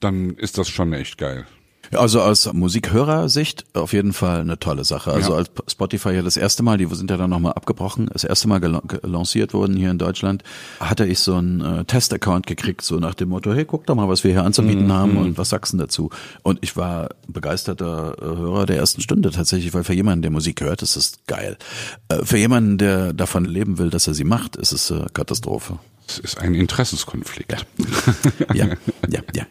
[0.00, 1.46] dann ist das schon echt geil.
[1.92, 5.12] Ja, Also aus Musikhörersicht auf jeden Fall eine tolle Sache.
[5.12, 5.38] Also Ja.
[5.38, 8.58] als Spotify ja das erste Mal, die sind ja dann nochmal abgebrochen, das erste Mal
[8.60, 10.42] gel- gelanciert wurden hier in Deutschland,
[10.80, 14.08] hatte ich so einen äh, Test-Account gekriegt, so nach dem Motto, hey, guck doch mal,
[14.08, 14.92] was wir hier anzubieten Mhm.
[14.92, 16.10] haben und was sagst du denn dazu?
[16.42, 20.60] Und ich war begeisterter äh, Hörer der ersten Stunde tatsächlich, weil für jemanden, der Musik
[20.62, 21.56] hört, ist es geil.
[22.08, 25.78] Äh, für jemanden, der davon leben will, dass er sie macht, ist es äh, Katastrophe.
[26.08, 27.52] Es ist ein Interessenskonflikt.
[28.54, 28.66] Ja,
[29.08, 29.42] ja, ja.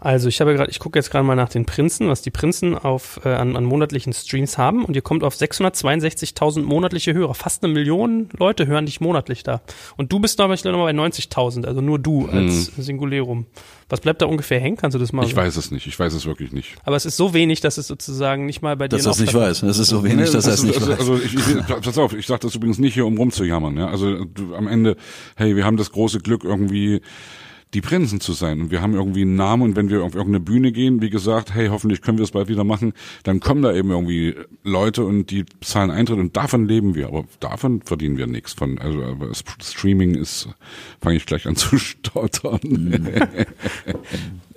[0.00, 2.76] Also ich habe gerade, ich gucke jetzt gerade mal nach den Prinzen, was die Prinzen
[2.76, 7.34] auf äh, an, an monatlichen Streams haben und ihr kommt auf 662.000 monatliche Hörer.
[7.34, 9.60] Fast eine Million Leute hören dich monatlich da.
[9.96, 13.46] Und du bist noch mal bei 90.000, also nur du als Singulerum.
[13.90, 14.76] Was bleibt da ungefähr hängen?
[14.76, 15.26] Kannst du das mal?
[15.26, 15.86] Ich weiß es nicht.
[15.86, 16.76] Ich weiß es wirklich nicht.
[16.84, 19.20] Aber es ist so wenig, dass es sozusagen nicht mal bei dir Dass er es
[19.20, 19.60] nicht weiß.
[19.60, 20.98] Das ist so wenig, dass er es nicht weiß.
[20.98, 23.76] also ich, ich, pass auf, ich sage das übrigens nicht hier, um rumzujammern.
[23.76, 23.88] Ja?
[23.88, 24.96] Also du, am Ende,
[25.36, 27.00] hey, wir haben das große Glück, irgendwie
[27.74, 28.60] die Prinzen zu sein.
[28.60, 31.54] Und wir haben irgendwie einen Namen und wenn wir auf irgendeine Bühne gehen, wie gesagt,
[31.54, 32.92] hey, hoffentlich können wir es bald wieder machen,
[33.22, 37.06] dann kommen da eben irgendwie Leute und die zahlen Eintritt und davon leben wir.
[37.08, 38.54] Aber davon verdienen wir nichts.
[38.54, 39.30] Von, also aber
[39.62, 40.48] Streaming ist,
[41.00, 42.58] fange ich gleich an zu stottern.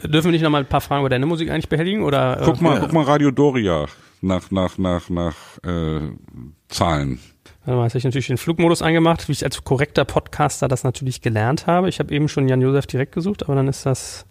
[0.03, 2.03] Dürfen wir nicht noch mal ein paar Fragen über deine Musik eigentlich behelligen?
[2.03, 2.79] Oder, äh, guck mal, Ja.
[2.81, 3.85] guck mal Radio Doria
[4.21, 5.99] nach, nach, nach, nach äh,
[6.67, 7.19] Zahlen.
[7.65, 10.83] Warte mal, jetzt habe ich natürlich den Flugmodus angemacht, wie ich als korrekter Podcaster das
[10.83, 11.87] natürlich gelernt habe.
[11.87, 14.25] Ich habe eben schon Jan Josef direkt gesucht, aber dann ist das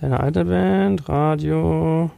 [0.00, 2.10] deine alte Band, Radio.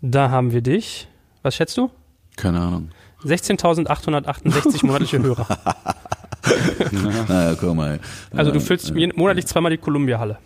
[0.00, 1.06] Da haben wir dich.
[1.42, 1.90] Was schätzt du?
[2.36, 2.90] Keine Ahnung.
[3.24, 5.46] 16.868 monatliche Hörer.
[7.28, 8.00] Naja, guck mal.
[8.32, 10.38] Also du füllst monatlich zweimal die Columbia-Halle,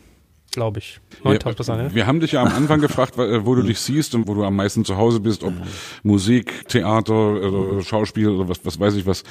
[0.57, 1.01] glaube ich.
[1.23, 1.95] 9.000 Prozent, ne?
[1.95, 4.43] Wir, haben dich ja am Anfang gefragt, wa- wo du dich siehst und wo du
[4.45, 5.53] am meisten zu Hause bist, ob
[6.03, 9.23] Musik, Theater, oder Schauspiel oder was, was weiß ich was.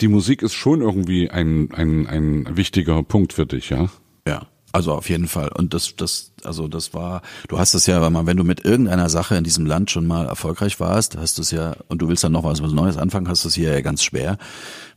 [0.00, 3.88] Die Musik ist schon irgendwie ein, ein, ein wichtiger Punkt für dich, ja?
[4.28, 4.46] Ja,
[4.76, 5.48] also auf jeden Fall.
[5.48, 9.34] Und das, das, also das war, du hast es ja, wenn du mit irgendeiner Sache
[9.36, 12.32] in diesem Land schon mal erfolgreich warst, hast du es ja, und du willst dann
[12.32, 14.36] noch was, was Neues anfangen, hast du es hier ja ganz schwer,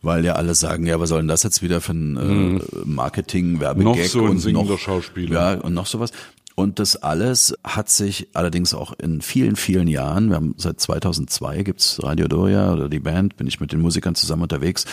[0.02, 3.62] weil ja alle sagen, ja, was soll denn das jetzt wieder für ein äh, Marketing,
[3.62, 5.54] Werbegag Noch so ein und noch, Schauspieler.
[5.54, 6.12] Ja, und noch sowas.
[6.56, 11.64] Und das alles hat sich allerdings auch in vielen, vielen Jahren, wir haben seit 2002
[11.64, 14.84] gibt's Radio Doria oder die Band, bin ich mit den Musikern zusammen unterwegs,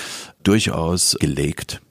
[0.44, 1.82] durchaus gelegt.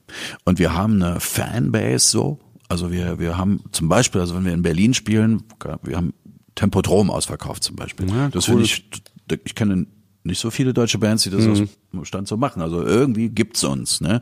[0.46, 2.38] Und wir haben eine Fanbase so,
[2.68, 5.42] also wir, wir haben zum Beispiel, also wenn wir in Berlin spielen,
[5.82, 6.12] wir haben
[6.54, 8.08] Tempodrom ausverkauft zum Beispiel.
[8.08, 8.54] Ja, das cool.
[8.54, 8.90] finde ich,
[9.44, 9.86] ich kenne
[10.26, 11.62] nicht so viele deutsche Bands, die das aus
[11.92, 12.60] dem Stand so machen.
[12.60, 14.00] Also irgendwie gibt's uns.
[14.00, 14.20] Ne?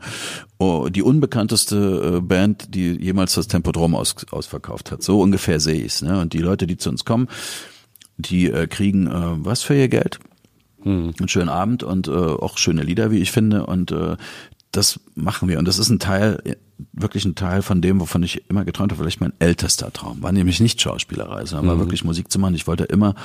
[0.59, 5.01] Oh, die unbekannteste äh, Band, die jemals das Tempodrom aus, ausverkauft hat.
[5.01, 6.01] So ungefähr sehe ich's.
[6.01, 6.21] Ne?
[6.21, 7.27] Und die Leute, die zu uns kommen,
[8.17, 9.11] die äh, kriegen äh,
[9.45, 10.19] was für ihr Geld?
[10.83, 13.65] Einen schönen Abend und äh, auch schöne Lieder, wie ich finde.
[13.65, 14.17] Und äh,
[14.75, 15.59] das machen wir.
[15.59, 16.55] Und das ist ein Teil, äh,
[16.93, 20.21] wirklich ein Teil von dem, wovon ich immer geträumt habe, vielleicht mein ältester Traum.
[20.21, 22.55] War nämlich nicht Schauspielerei, sondern war wirklich Musik zu machen.
[22.55, 23.15] Ich wollte immer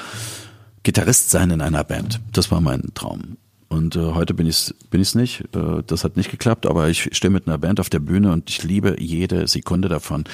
[0.82, 2.20] Gitarrist sein in einer Band.
[2.32, 3.36] Das war mein Traum.
[3.68, 5.42] Und äh, heute bin ich bin ich's nicht.
[5.54, 8.50] Äh, das hat nicht geklappt, aber ich stehe mit einer Band auf der Bühne und
[8.50, 10.24] ich liebe jede Sekunde davon.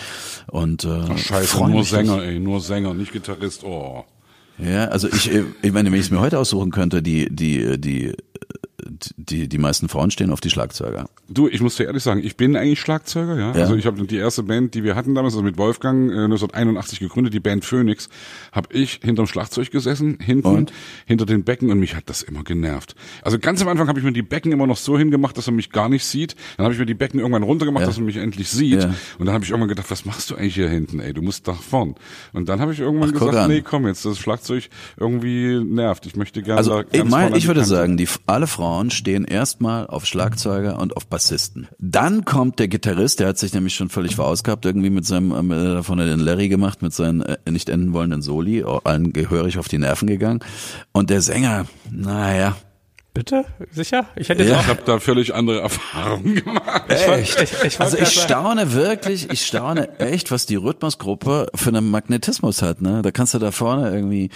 [0.46, 3.62] Und äh, Ach, scheiße, nur Sänger, ey, nur Sänger, nicht Gitarrist.
[3.62, 4.04] Oh.
[4.58, 7.78] Ja, also ich, äh, ich meine, wenn ich es mir heute aussuchen könnte, die, die,
[7.78, 8.14] die,
[9.16, 11.08] die, die meisten Frauen stehen auf die Schlagzeuger.
[11.28, 13.52] Du, ich muss dir ehrlich sagen, ich bin eigentlich Schlagzeuger, ja.
[13.52, 13.62] Ja.
[13.62, 17.00] Also ich habe die erste Band, die wir hatten damals, also mit Wolfgang, äh, 1981
[17.00, 18.08] gegründet, die Band Phoenix,
[18.52, 20.72] habe ich hinterm Schlagzeug gesessen, hinten, Und?
[21.06, 22.94] hinter den Becken und mich hat das immer genervt.
[23.22, 25.52] Also ganz am Anfang habe ich mir die Becken immer noch so hingemacht, dass er
[25.52, 26.36] mich gar nicht sieht.
[26.56, 27.86] Dann habe ich mir die Becken irgendwann runtergemacht, Ja.
[27.88, 28.82] dass er mich endlich sieht.
[28.82, 28.94] Ja.
[29.18, 31.12] Und dann habe ich irgendwann gedacht, was machst du eigentlich hier hinten, ey?
[31.12, 31.94] Du musst nach vorn.
[32.32, 33.50] Und dann habe ich irgendwann Ach, gesagt, an.
[33.50, 36.06] nee, komm jetzt, das Schlagzeug irgendwie nervt.
[36.06, 37.74] Ich möchte gerne Also ich, mein, ich würde Kante.
[37.74, 41.68] sagen, die, alle Frauen stehen erstmal auf Schlagzeuger und auf Bassisten.
[41.78, 45.64] Dann kommt der Gitarrist, der hat sich nämlich schon völlig verausgabt, irgendwie mit seinem, äh,
[45.74, 49.68] davon den Larry gemacht, mit seinen äh, nicht enden wollenden Soli, auch allen gehörig auf
[49.68, 50.40] die Nerven gegangen.
[50.92, 52.56] Und der Sänger, naja,
[53.14, 53.46] Bitte?
[53.72, 54.04] Sicher?
[54.14, 54.60] Ich hätte jetzt Ja.
[54.60, 56.82] Ich habe da völlig andere Erfahrungen gemacht.
[56.90, 57.40] Echt?
[57.40, 61.68] Ich- ich also ich grad sagen- staune wirklich, ich staune echt, was die Rhythmusgruppe für
[61.70, 62.82] einen Magnetismus hat.
[62.82, 63.00] Ne?
[63.00, 64.28] Da kannst du da vorne irgendwie,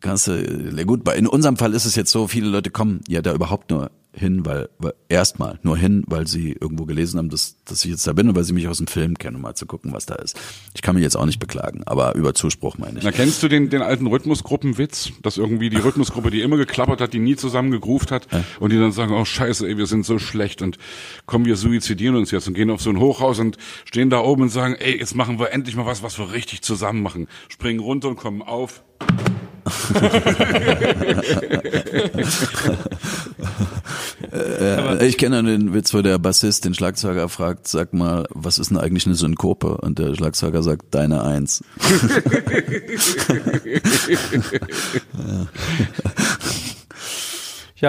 [0.00, 3.34] kannst du, gut, in unserem Fall ist es jetzt so, viele Leute kommen ja da
[3.34, 7.84] überhaupt nur hin, weil, weil erstmal nur hin, weil sie irgendwo gelesen haben, dass, dass
[7.84, 9.66] ich jetzt da bin und weil sie mich aus dem Film kennen, um mal zu
[9.66, 10.38] gucken, was da ist.
[10.74, 13.04] Ich kann mich jetzt auch nicht beklagen, aber über Zuspruch meine ich.
[13.04, 15.12] Na, kennst du den, den alten Rhythmusgruppenwitz?
[15.22, 18.28] Dass irgendwie die Rhythmusgruppe, die immer geklappert hat, die nie zusammen gegroovt hat
[18.60, 20.78] und die dann sagen, oh scheiße, ey, wir sind so schlecht und
[21.26, 24.42] kommen wir suizidieren uns jetzt und gehen auf so ein Hochhaus und stehen da oben
[24.42, 27.28] und sagen, ey, jetzt machen wir endlich mal was, was wir richtig zusammen machen.
[27.48, 28.82] Springen runter und kommen auf.
[34.32, 38.70] Äh, ich kenne den Witz, wo der Bassist den Schlagzeuger fragt, sag mal, was ist
[38.70, 39.76] denn eigentlich eine Synkope?
[39.78, 41.62] Und der Schlagzeuger sagt, deine Eins.
[45.18, 45.46] Ja,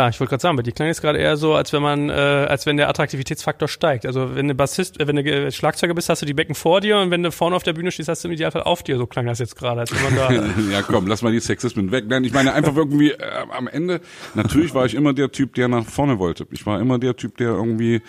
[0.09, 2.13] ich wollte gerade sagen, bei dir klang jetzt gerade eher so, als wenn man, äh,
[2.13, 4.07] als wenn der Attraktivitätsfaktor steigt.
[4.07, 6.81] Also wenn du Bassist, äh, wenn du äh, Schlagzeuger bist, hast du die Becken vor
[6.81, 8.97] dir und wenn du vorne auf der Bühne stehst, hast du im Idealfall auf dir.
[8.97, 10.31] So klang das jetzt gerade, als wenn man da.
[10.71, 12.05] ja, komm, lass mal die Sexismen weg.
[12.07, 13.17] Nein, ich meine einfach irgendwie äh,
[13.51, 14.01] am Ende,
[14.33, 16.47] natürlich war ich immer der Typ, der nach vorne wollte.
[16.49, 18.01] Ich war immer der Typ, der irgendwie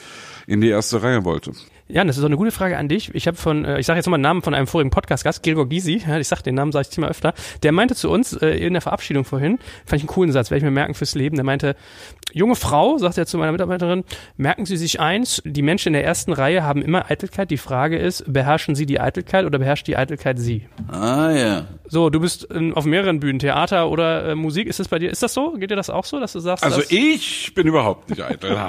[0.46, 1.52] in die erste Reihe wollte.
[1.86, 3.14] Ja, das ist auch eine gute Frage an dich.
[3.14, 5.68] Ich habe von, äh, ich sage jetzt nochmal den Namen von einem vorigen Podcast-Gast, Gilgor
[5.68, 8.48] Gysi, ja, ich sag den Namen, sage ich immer öfter, der meinte zu uns äh,
[8.48, 11.36] in der Verabschiedung vorhin, fand ich einen coolen Satz, werde ich mir merken fürs Leben,
[11.36, 11.76] der meinte,
[12.34, 14.04] junge Frau, sagt er zu meiner Mitarbeiterin,
[14.36, 17.98] merken Sie sich eins, die Menschen in der ersten Reihe haben immer Eitelkeit, die Frage
[17.98, 20.68] ist, beherrschen Sie die Eitelkeit oder beherrscht die Eitelkeit Sie?
[20.88, 21.66] Ah ja.
[21.86, 25.10] So, du bist ähm, auf mehreren Bühnen, Theater oder äh, Musik, ist das bei dir,
[25.10, 25.52] ist das so?
[25.52, 28.58] Geht dir das auch so, dass du sagst, Also ich bin überhaupt nicht eitel.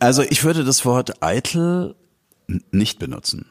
[0.00, 1.94] Also ich würde das Wort eitel
[2.70, 3.46] nicht benutzen.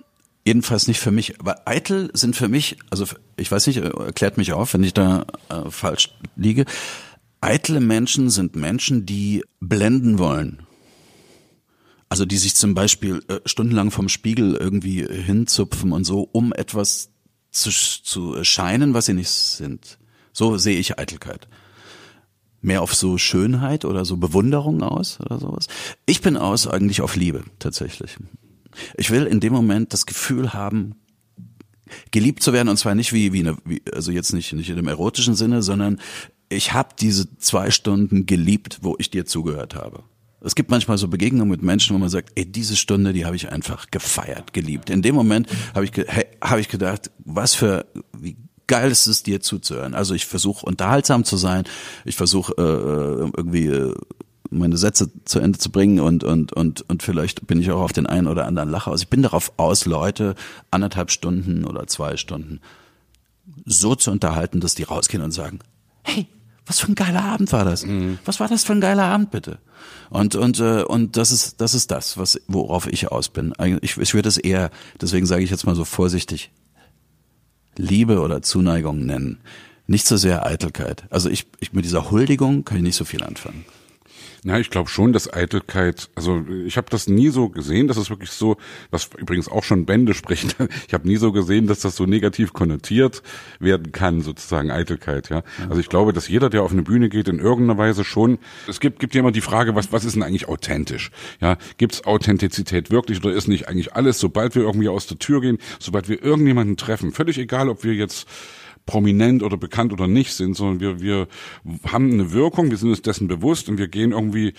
[0.46, 1.40] Jedenfalls nicht für mich.
[1.40, 3.06] Aber eitel sind für mich, also
[3.38, 6.66] ich weiß nicht, äh, erklärt mich auf, wenn ich da äh, falsch liege.
[7.42, 10.64] Eitle Menschen sind Menschen, die blenden wollen.
[12.08, 17.10] Also die sich zum Beispiel äh, stundenlang vom Spiegel irgendwie hinzupfen und so, um etwas
[17.52, 19.98] zu, zu scheinen, was sie nicht sind.
[20.34, 21.48] So sehe ich Eitelkeit
[22.62, 25.68] mehr auf so Schönheit oder so Bewunderung aus oder sowas.
[26.06, 28.18] Ich bin aus eigentlich auf Liebe tatsächlich.
[28.96, 30.96] Ich will in dem Moment das Gefühl haben,
[32.12, 34.78] geliebt zu werden und zwar nicht wie wie eine wie, also jetzt nicht nicht in
[34.78, 36.00] dem erotischen Sinne, sondern
[36.52, 40.04] ich habe diese zwei Stunden geliebt, wo ich dir zugehört habe.
[40.44, 43.36] Es gibt manchmal so Begegnungen mit Menschen, wo man sagt, ey, diese Stunde, die habe
[43.36, 44.90] ich einfach gefeiert, geliebt.
[44.90, 47.86] In dem Moment habe ich hey, habe ich gedacht, was für
[48.18, 49.94] wie geil ist es dir zuzuhören.
[49.94, 51.66] Also ich versuche unterhaltsam zu sein,
[52.06, 53.94] ich versuche äh, irgendwie äh,
[54.50, 57.94] meine Sätze zu Ende zu bringen und und und und vielleicht bin ich auch auf
[57.94, 59.04] den einen oder anderen Lacher aus.
[59.04, 60.36] Ich bin darauf aus, Leute
[60.72, 62.62] anderthalb Stunden oder zwei Stunden
[63.66, 65.60] so zu unterhalten, dass die rausgehen und sagen,
[66.04, 66.28] hey,
[66.66, 67.86] was für ein geiler Abend war das?
[68.26, 69.60] Was war das für ein geiler Abend bitte?
[70.10, 73.54] Und und äh, und das ist das ist das, was worauf ich aus bin.
[73.82, 74.70] Ich, ich würde es eher,
[75.02, 76.52] deswegen sage ich jetzt mal so vorsichtig,
[77.78, 79.40] Liebe oder Zuneigung nennen.
[79.88, 81.06] Nicht so sehr Eitelkeit.
[81.10, 83.66] Also ich, ich mit dieser Huldigung kann ich nicht so viel anfangen.
[84.44, 88.10] Na, ich glaube schon, dass Eitelkeit, also ich habe das nie so gesehen, dass es
[88.10, 88.58] wirklich so,
[88.90, 90.52] was übrigens auch schon Bände sprechen,
[90.88, 93.22] ich habe nie so gesehen, dass das so negativ konnotiert
[93.60, 95.44] werden kann, sozusagen Eitelkeit, ja.
[95.70, 98.80] Also ich glaube, dass jeder, der auf eine Bühne geht, in irgendeiner Weise schon, es
[98.80, 101.12] gibt, gibt ja immer die Frage, was, was ist denn eigentlich authentisch?
[101.40, 105.42] Ja, gibt's Authentizität wirklich oder ist nicht eigentlich alles, sobald wir irgendwie aus der Tür
[105.42, 108.28] gehen, sobald wir irgendjemanden treffen, völlig egal, ob wir jetzt
[108.86, 111.28] prominent oder bekannt oder nicht sind, sondern wir, wir
[111.92, 114.54] haben eine Wirkung, wir sind uns dessen bewusst und wir gehen irgendwie,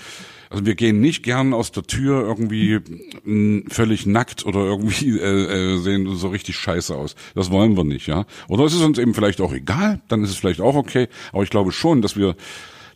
[0.50, 2.80] also wir gehen nicht gern aus der Tür irgendwie
[3.24, 7.14] mh, völlig nackt oder irgendwie äh, äh, sehen so richtig scheiße aus.
[7.34, 8.26] Das wollen wir nicht, ja.
[8.49, 11.42] Oder es ist uns eben vielleicht auch egal, dann ist es vielleicht auch okay, aber
[11.42, 12.36] ich glaube schon, dass wir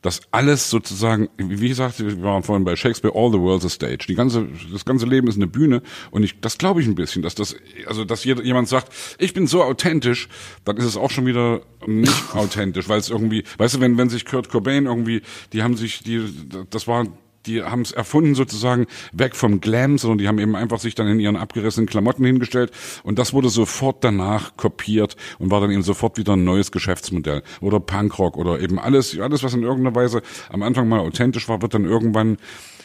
[0.07, 4.07] dass alles sozusagen, wie gesagt, wir waren vorhin bei Shakespeare, all the world's a stage.
[4.09, 7.23] Die ganze, das ganze Leben ist eine Bühne und ich, das glaube ich ein bisschen,
[7.23, 7.57] dass das,
[7.87, 10.29] also dass jemand sagt, ich bin so authentisch,
[10.65, 14.09] dann ist es auch schon wieder nicht authentisch, weil es irgendwie, weißt du, wenn wenn
[14.09, 15.23] sich Kurt Cobain irgendwie,
[15.53, 16.23] die haben sich, die,
[16.71, 17.07] das war
[17.47, 21.09] die haben es erfunden sozusagen weg vom Glam, sondern die haben eben einfach sich dann
[21.09, 22.71] in ihren abgerissenen Klamotten hingestellt
[23.03, 27.43] und das wurde sofort danach kopiert und war dann eben sofort wieder ein neues Geschäftsmodell
[27.61, 31.63] oder Punkrock oder eben alles, alles was in irgendeiner Weise am Anfang mal authentisch war,
[31.63, 32.37] wird dann irgendwann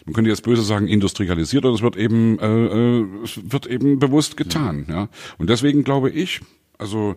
[0.06, 4.00] man könnte jetzt böse sagen, industrialisiert oder es wird eben, äh, äh, es wird eben
[4.00, 4.86] bewusst getan.
[4.90, 5.10] Ja.
[5.38, 6.42] Und deswegen glaube ich,
[6.80, 7.16] also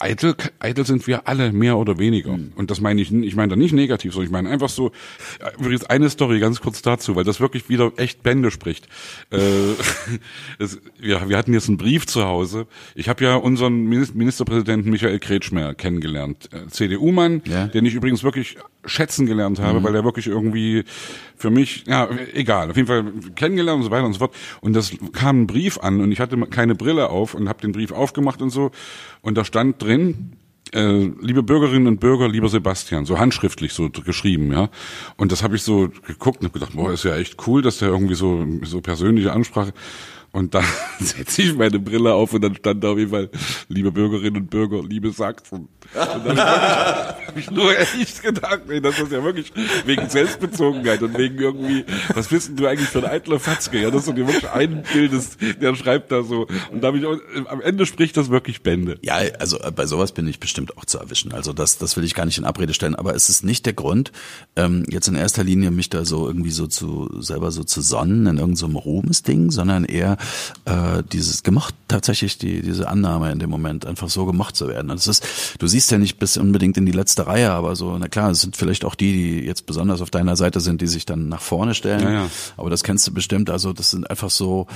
[0.00, 2.36] eitel, eitel sind wir alle mehr oder weniger.
[2.36, 2.52] Mhm.
[2.56, 4.88] Und das meine ich, ich meine da nicht negativ, sondern ich meine einfach so,
[5.40, 8.88] äh, übrigens eine Story ganz kurz dazu, weil das wirklich wieder echt Bände spricht.
[9.30, 9.38] Äh,
[10.58, 12.66] es, wir, wir hatten jetzt einen Brief zu Hause.
[12.94, 16.48] Ich habe ja unseren Ministerpräsidenten Michael Kretschmer kennengelernt.
[16.52, 17.66] Äh, CDU-Mann, ja.
[17.66, 19.84] den ich übrigens wirklich schätzen gelernt habe, mhm.
[19.84, 20.84] weil er wirklich irgendwie
[21.36, 23.04] für mich, ja, egal, auf jeden Fall
[23.34, 24.34] kennengelernt und so weiter und so fort.
[24.60, 27.72] Und das kam ein Brief an und ich hatte keine Brille auf und habe den
[27.72, 28.70] Brief aufgemacht und so.
[29.22, 30.32] Und da stand drin,
[30.72, 34.68] äh, liebe Bürgerinnen und Bürger, lieber Sebastian, so handschriftlich so geschrieben, ja.
[35.16, 37.78] Und das habe ich so geguckt und hab gedacht, boah, ist ja echt cool, dass
[37.78, 39.72] der irgendwie so so persönliche Ansprache.
[40.32, 40.64] Und dann
[41.00, 43.30] setze ich meine Brille auf und dann stand da auf jeden Fall,
[43.68, 45.68] liebe Bürgerinnen und Bürger, liebe Sachsen.
[45.94, 46.38] Und
[47.30, 49.52] habe ich, nur echt gedacht, nee, das ist ja wirklich
[49.86, 51.84] wegen Selbstbezogenheit und wegen irgendwie,
[52.14, 53.80] was bist denn du eigentlich für ein eitler Fatzke?
[53.80, 56.46] Ja, das ist dir wirklich ein Bild, ist, der schreibt da so.
[56.70, 57.16] Und da ich auch,
[57.48, 58.98] am Ende spricht das wirklich Bände.
[59.02, 61.32] Ja, also äh, bei sowas bin ich bestimmt auch zu erwischen.
[61.32, 62.94] Also das, das will ich gar nicht in Abrede stellen.
[62.94, 64.12] Aber es ist nicht der Grund,
[64.56, 68.26] ähm, jetzt in erster Linie mich da so irgendwie so zu selber so zu sonnen
[68.26, 70.16] in irgendeinem so Ruhmesding, sondern eher
[70.64, 74.88] äh, dieses gemocht, tatsächlich die, diese Annahme in dem Moment, einfach so gemocht zu werden.
[74.88, 75.24] Das ist,
[75.58, 78.42] du siehst ja nicht bis unbedingt in die letzte Reihe, aber so, na klar, es
[78.42, 81.40] sind vielleicht auch die, die jetzt besonders auf deiner Seite sind, die sich dann nach
[81.40, 82.02] vorne stellen.
[82.02, 82.30] Ja, ja.
[82.56, 83.48] Aber das kennst du bestimmt.
[83.48, 84.66] Also das sind einfach so,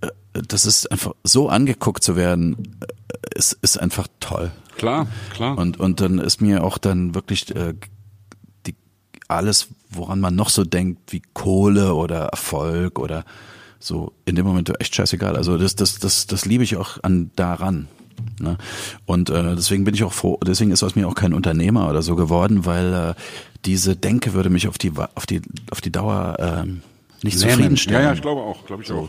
[0.00, 4.50] äh, das ist einfach so angeguckt zu werden, äh, ist, ist einfach toll.
[4.76, 5.56] Klar, klar.
[5.56, 7.74] Und, und dann ist mir auch dann wirklich äh,
[8.66, 8.74] die,
[9.28, 13.24] alles, woran man noch so denkt, wie Kohle oder Erfolg oder
[13.78, 15.36] so in dem Moment echt scheißegal.
[15.36, 17.88] Also das, das, das, das liebe ich auch an daran.
[18.40, 18.58] Ne?
[19.06, 22.02] Und äh, deswegen bin ich auch froh, deswegen ist aus mir auch kein Unternehmer oder
[22.02, 23.14] so geworden, weil äh,
[23.64, 26.66] diese Denke würde mich auf die auf die auf die Dauer äh,
[27.24, 27.50] nicht Lähmen.
[27.50, 28.00] zufriedenstellen.
[28.00, 28.94] Ja, ja, ich glaube auch, glaube ich so.
[28.94, 29.08] auch.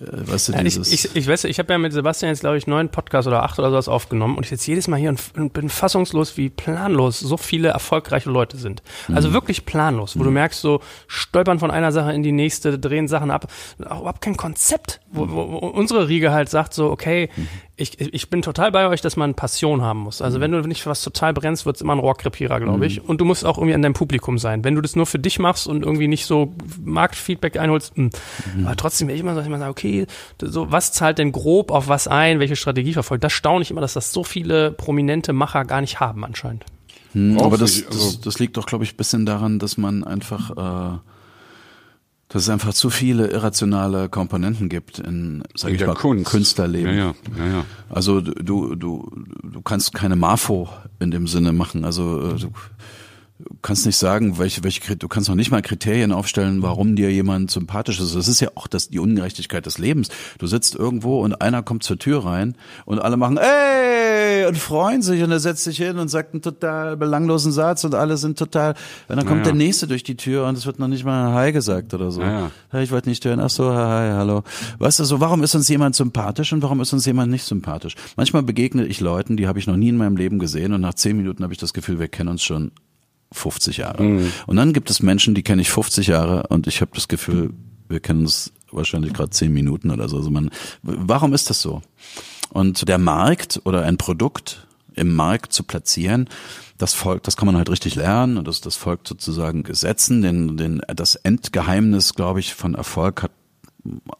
[0.00, 2.58] Äh, weißt du, ja, ich, ich, ich weiß, ich habe ja mit Sebastian jetzt, glaube
[2.58, 5.20] ich, neun Podcasts oder acht oder sowas aufgenommen und ich sitze jedes Mal hier und,
[5.36, 8.82] und, bin fassungslos, wie planlos so viele erfolgreiche Leute sind.
[9.12, 9.32] Also mhm.
[9.34, 10.26] wirklich planlos, wo mhm.
[10.26, 13.50] du merkst, so stolpern von einer Sache in die nächste, drehen Sachen ab.
[13.84, 17.48] Auch überhaupt kein Konzept, wo, wo, wo unsere Riege halt sagt so, okay, mhm
[17.78, 20.22] ich, ich bin total bei euch, dass man Passion haben muss.
[20.22, 20.42] Also mhm.
[20.42, 22.84] wenn du nicht für was total brennst, wird es immer ein Rohrkrepierer, glaube mhm.
[22.84, 23.04] ich.
[23.04, 24.64] Und du musst auch irgendwie an deinem Publikum sein.
[24.64, 28.04] Wenn du das nur für dich machst und irgendwie nicht so Marktfeedback einholst, mh.
[28.04, 28.60] Hm.
[28.60, 28.66] mhm.
[28.66, 30.06] aber trotzdem will ich immer so, ich immer sagen, okay,
[30.40, 33.22] so was zahlt denn grob auf was ein, welche Strategie verfolgt.
[33.22, 36.64] Das staune ich immer, dass das so viele prominente Macher gar nicht haben anscheinend.
[37.12, 40.94] Hm, aber das, das, also das liegt doch, glaube ich, bisschen daran, dass man einfach
[40.96, 40.98] äh,
[42.28, 46.30] dass es einfach zu viele irrationale Komponenten gibt in, sag ich mal, Kunst.
[46.30, 46.96] Künstlerleben.
[46.96, 47.64] Ja, ja, ja.
[47.88, 49.08] Also du, du,
[49.42, 51.84] du kannst keine Marfo in dem Sinne machen.
[51.84, 52.38] Also äh,
[53.38, 57.10] du kannst nicht sagen, welche, welche, du kannst noch nicht mal Kriterien aufstellen, warum dir
[57.12, 58.14] jemand sympathisch ist.
[58.14, 60.08] Das ist ja auch das, die Ungerechtigkeit des Lebens.
[60.38, 65.02] Du sitzt irgendwo und einer kommt zur Tür rein und alle machen, ey, und freuen
[65.02, 68.38] sich und er setzt sich hin und sagt einen total belanglosen Satz und alle sind
[68.38, 68.74] total,
[69.08, 69.52] und dann kommt naja.
[69.52, 72.22] der nächste durch die Tür und es wird noch nicht mal Hi gesagt oder so.
[72.70, 73.40] Hey, ich wollte nicht hören.
[73.40, 74.42] Ach so, hi, hallo.
[74.78, 77.94] Weißt du, so, warum ist uns jemand sympathisch und warum ist uns jemand nicht sympathisch?
[78.16, 80.94] Manchmal begegne ich Leuten, die habe ich noch nie in meinem Leben gesehen und nach
[80.94, 82.72] zehn Minuten habe ich das Gefühl, wir kennen uns schon
[83.32, 84.02] 50 Jahre.
[84.02, 84.32] Mhm.
[84.46, 87.50] Und dann gibt es Menschen, die kenne ich 50 Jahre und ich habe das Gefühl,
[87.88, 90.16] wir kennen uns wahrscheinlich gerade 10 Minuten oder so.
[90.16, 90.50] Also man,
[90.82, 91.82] warum ist das so?
[92.50, 96.28] Und der Markt oder ein Produkt im Markt zu platzieren,
[96.78, 100.22] das folgt, das kann man halt richtig lernen und das, das folgt sozusagen Gesetzen.
[100.22, 103.32] Den, den, das Endgeheimnis, glaube ich, von Erfolg hat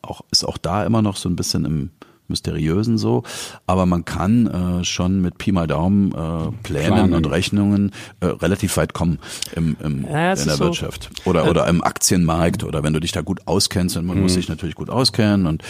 [0.02, 1.90] auch, ist auch da immer noch so ein bisschen im,
[2.28, 3.22] Mysteriösen so,
[3.66, 7.14] aber man kann äh, schon mit Pi mal Daumen äh, Plänen Planen.
[7.14, 9.18] und Rechnungen äh, relativ weit kommen
[9.54, 11.30] im, im, ja, in der Wirtschaft so.
[11.30, 14.24] oder oder im Aktienmarkt oder wenn du dich da gut auskennst und man mhm.
[14.24, 15.62] muss sich natürlich gut auskennen und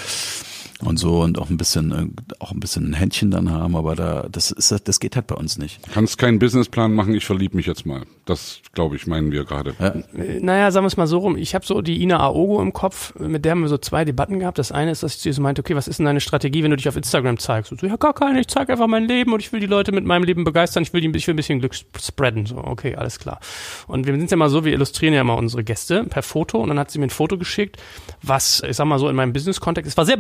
[0.81, 2.07] und so und auch ein bisschen äh,
[2.39, 5.35] auch ein bisschen ein Händchen dann haben, aber da das ist das geht halt bei
[5.35, 5.81] uns nicht.
[5.93, 8.03] Kannst keinen Businessplan machen, ich verliebe mich jetzt mal.
[8.27, 9.75] Das glaube ich meinen wir gerade.
[9.79, 9.95] Ja.
[10.41, 11.37] Naja, sagen wir es mal so rum.
[11.37, 14.39] Ich habe so die Ina Aogo im Kopf, mit der haben wir so zwei Debatten
[14.41, 14.59] gehabt.
[14.59, 16.63] Das eine ist, dass ich zu ihr so meinte, okay, was ist denn deine Strategie,
[16.63, 17.73] wenn du dich auf Instagram zeigst?
[17.73, 19.93] Und so, ja, gar keine, ich zeige einfach mein Leben und ich will die Leute
[19.93, 22.47] mit meinem Leben begeistern, ich will, die, ich will ein bisschen Glück spreaden.
[22.47, 23.41] So, okay, alles klar.
[23.87, 26.69] Und wir sind ja mal so, wir illustrieren ja mal unsere Gäste per Foto und
[26.69, 27.77] dann hat sie mir ein Foto geschickt,
[28.23, 30.17] was, ich sag mal so, in meinem Business-Kontext, es war sehr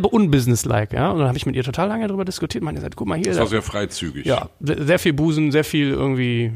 [0.46, 1.10] unbusinesslike, ja.
[1.10, 3.26] Und dann habe ich mit ihr total lange darüber diskutiert, meine, gesagt, guck mal hier.
[3.26, 4.26] Das war sehr freizügig.
[4.26, 6.52] ja, sehr viel Busen, sehr viel irgendwie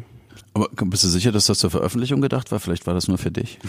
[0.53, 2.59] Aber bist du sicher, dass das zur Veröffentlichung gedacht war?
[2.59, 3.59] Vielleicht war das nur für dich.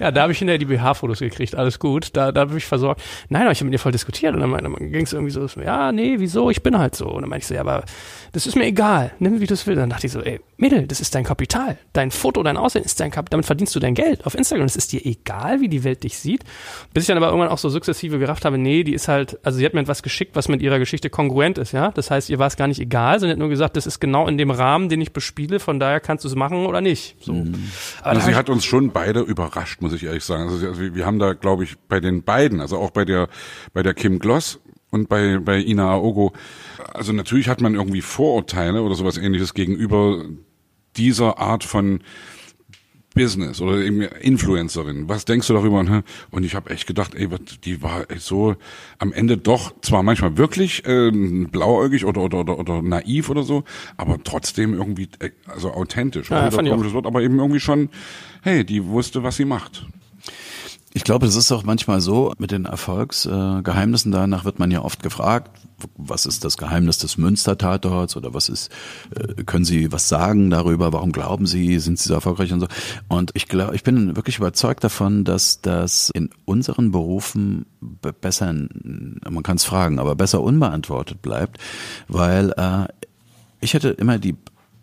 [0.00, 3.02] Ja, da habe ich hinterher die BH-Fotos gekriegt, alles gut, da, da habe ich versorgt.
[3.28, 5.46] Nein, aber ich habe mit ihr voll diskutiert und dann, dann ging es irgendwie so,
[5.60, 7.06] ja, nee, wieso, ich bin halt so.
[7.06, 7.84] Und dann meinte ich so, ja, aber
[8.32, 9.80] das ist mir egal, nimm wie du es willst.
[9.80, 11.78] Dann dachte ich so, ey, Mädel, das ist dein Kapital.
[11.92, 14.66] Dein Foto, dein Aussehen ist dein Kapital, damit verdienst du dein Geld auf Instagram.
[14.66, 16.44] Es ist dir egal, wie die Welt dich sieht.
[16.92, 19.58] Bis ich dann aber irgendwann auch so sukzessive gerafft habe, nee, die ist halt, also
[19.58, 21.90] sie hat mir etwas geschickt, was mit ihrer Geschichte kongruent ist, ja.
[21.92, 24.26] Das heißt, ihr war es gar nicht egal, sondern hat nur gesagt, das ist genau
[24.28, 27.16] in dem Rahmen, den ich bespiele, von daher kannst du es machen oder nicht.
[27.20, 27.32] So.
[27.34, 30.48] Da Also sie hat uns schon beide überrascht, muss ich ehrlich sagen.
[30.48, 33.28] Also, also wir- wir haben da, glaube ich, bei den beiden, also auch bei der
[33.72, 34.58] bei der Kim Gloss
[34.90, 36.32] und bei bei Ina Aogo,
[36.94, 40.24] also natürlich hat man irgendwie Vorurteile oder sowas Ähnliches gegenüber
[40.96, 42.00] dieser Art von
[43.16, 45.08] Business oder eben Influencerin.
[45.08, 46.02] Was denkst du darüber?
[46.30, 47.28] Und, ich habe echt gedacht, ey,
[47.64, 48.56] die war so
[48.98, 53.64] am Ende doch zwar manchmal wirklich äh, blauäugig oder, oder oder oder naiv oder so,
[53.96, 56.30] aber trotzdem irgendwie äh, also authentisch.
[56.30, 56.92] Ja, Wieder fand ich auch.
[56.92, 57.88] Wort, aber eben irgendwie schon,
[58.42, 59.86] hey, die wusste, was sie macht.
[60.96, 63.64] Ich glaube, es ist auch manchmal so mit den Erfolgsgeheimnissen.
[63.64, 65.50] Geheimnissen, danach wird man ja oft gefragt,
[65.98, 68.70] was ist das Geheimnis des Münster-Tatorts oder was ist,
[69.14, 70.94] äh, können Sie was sagen darüber?
[70.94, 72.68] Warum glauben Sie, sind Sie so erfolgreich und so?
[73.08, 78.54] Und ich glaube, ich bin wirklich überzeugt davon, dass das in unseren Berufen be- besser,
[78.54, 81.58] man kann es fragen, aber besser unbeantwortet bleibt,
[82.08, 82.86] weil äh,
[83.60, 84.36] ich hätte immer die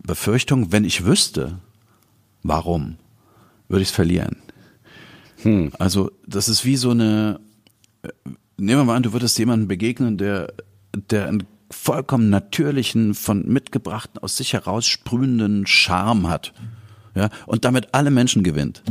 [0.04, 1.58] Befürchtung, wenn ich wüsste,
[2.44, 2.98] warum,
[3.68, 4.43] würde ich es verlieren.
[5.80, 7.40] Also das ist wie so eine,
[8.02, 8.10] äh,
[8.58, 10.54] nehmen wir mal an, du würdest jemandem begegnen, der,
[11.10, 16.54] der einen vollkommen natürlichen, von mitgebrachten, aus sich heraus sprühenden Charme hat.
[17.16, 18.82] Ja, und damit alle Menschen gewinnt.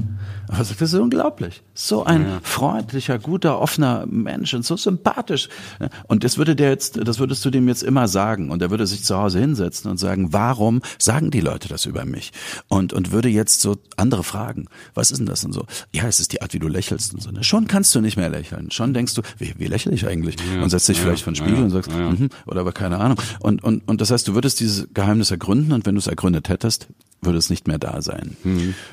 [0.47, 1.63] Aber das ist unglaublich.
[1.75, 5.49] So ein freundlicher, guter, offener Mensch und so sympathisch.
[5.81, 8.51] Ja, Und das würde der jetzt, das würdest du dem jetzt immer sagen.
[8.51, 12.05] Und er würde sich zu Hause hinsetzen und sagen, warum sagen die Leute das über
[12.05, 12.33] mich?
[12.69, 14.67] Und, und würde jetzt so andere fragen.
[14.95, 15.67] Was ist denn das und so?
[15.93, 17.31] Ja, es ist die Art, wie du lächelst und so.
[17.31, 17.43] ne?
[17.43, 18.71] Schon kannst du nicht mehr lächeln.
[18.71, 20.37] Schon denkst du, wie, wie lächle ich eigentlich?
[20.63, 22.11] und setzt dich ja, vielleicht ja, Spiegel ja, und sagst, ja, ja.
[22.11, 23.19] mhm, oder aber keine Ahnung.
[23.41, 26.49] Und, und, und das heißt, du würdest dieses Geheimnis ergründen und wenn du es ergründet
[26.49, 26.89] hättest,
[27.23, 28.12] würde es nicht mehr da sein.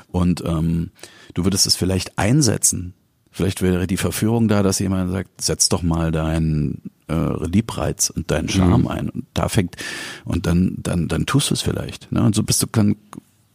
[0.08, 0.90] Und ähm,
[1.34, 2.94] du würdest es vielleicht einsetzen.
[3.30, 8.30] Vielleicht wäre die Verführung da, dass jemand sagt, setz doch mal deinen äh, Liebreiz und
[8.30, 9.08] deinen Charme ein.
[9.08, 9.76] Und da fängt,
[10.24, 12.10] und dann, dann, dann tust du es vielleicht.
[12.10, 12.22] Ne?
[12.22, 12.96] Und so bist du dann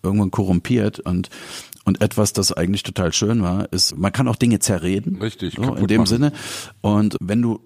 [0.02, 1.30] irgendwann korrumpiert und
[1.86, 5.22] und etwas, das eigentlich total schön war, ist, man kann auch Dinge zerreden.
[5.22, 6.08] Richtig, So, in dem machen.
[6.08, 6.32] Sinne.
[6.82, 7.60] Und wenn du,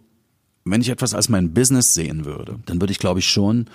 [0.66, 3.68] wenn ich etwas als mein Business sehen würde, dann würde ich, glaube ich, schon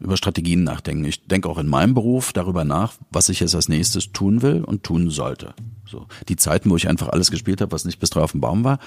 [0.00, 1.04] über Strategien nachdenken.
[1.04, 4.64] Ich denke auch in meinem Beruf darüber nach, was ich jetzt als nächstes tun will
[4.64, 5.54] und tun sollte.
[5.86, 8.40] So die Zeiten, wo ich einfach alles gespielt habe, was nicht bis drauf auf dem
[8.40, 8.78] Baum war,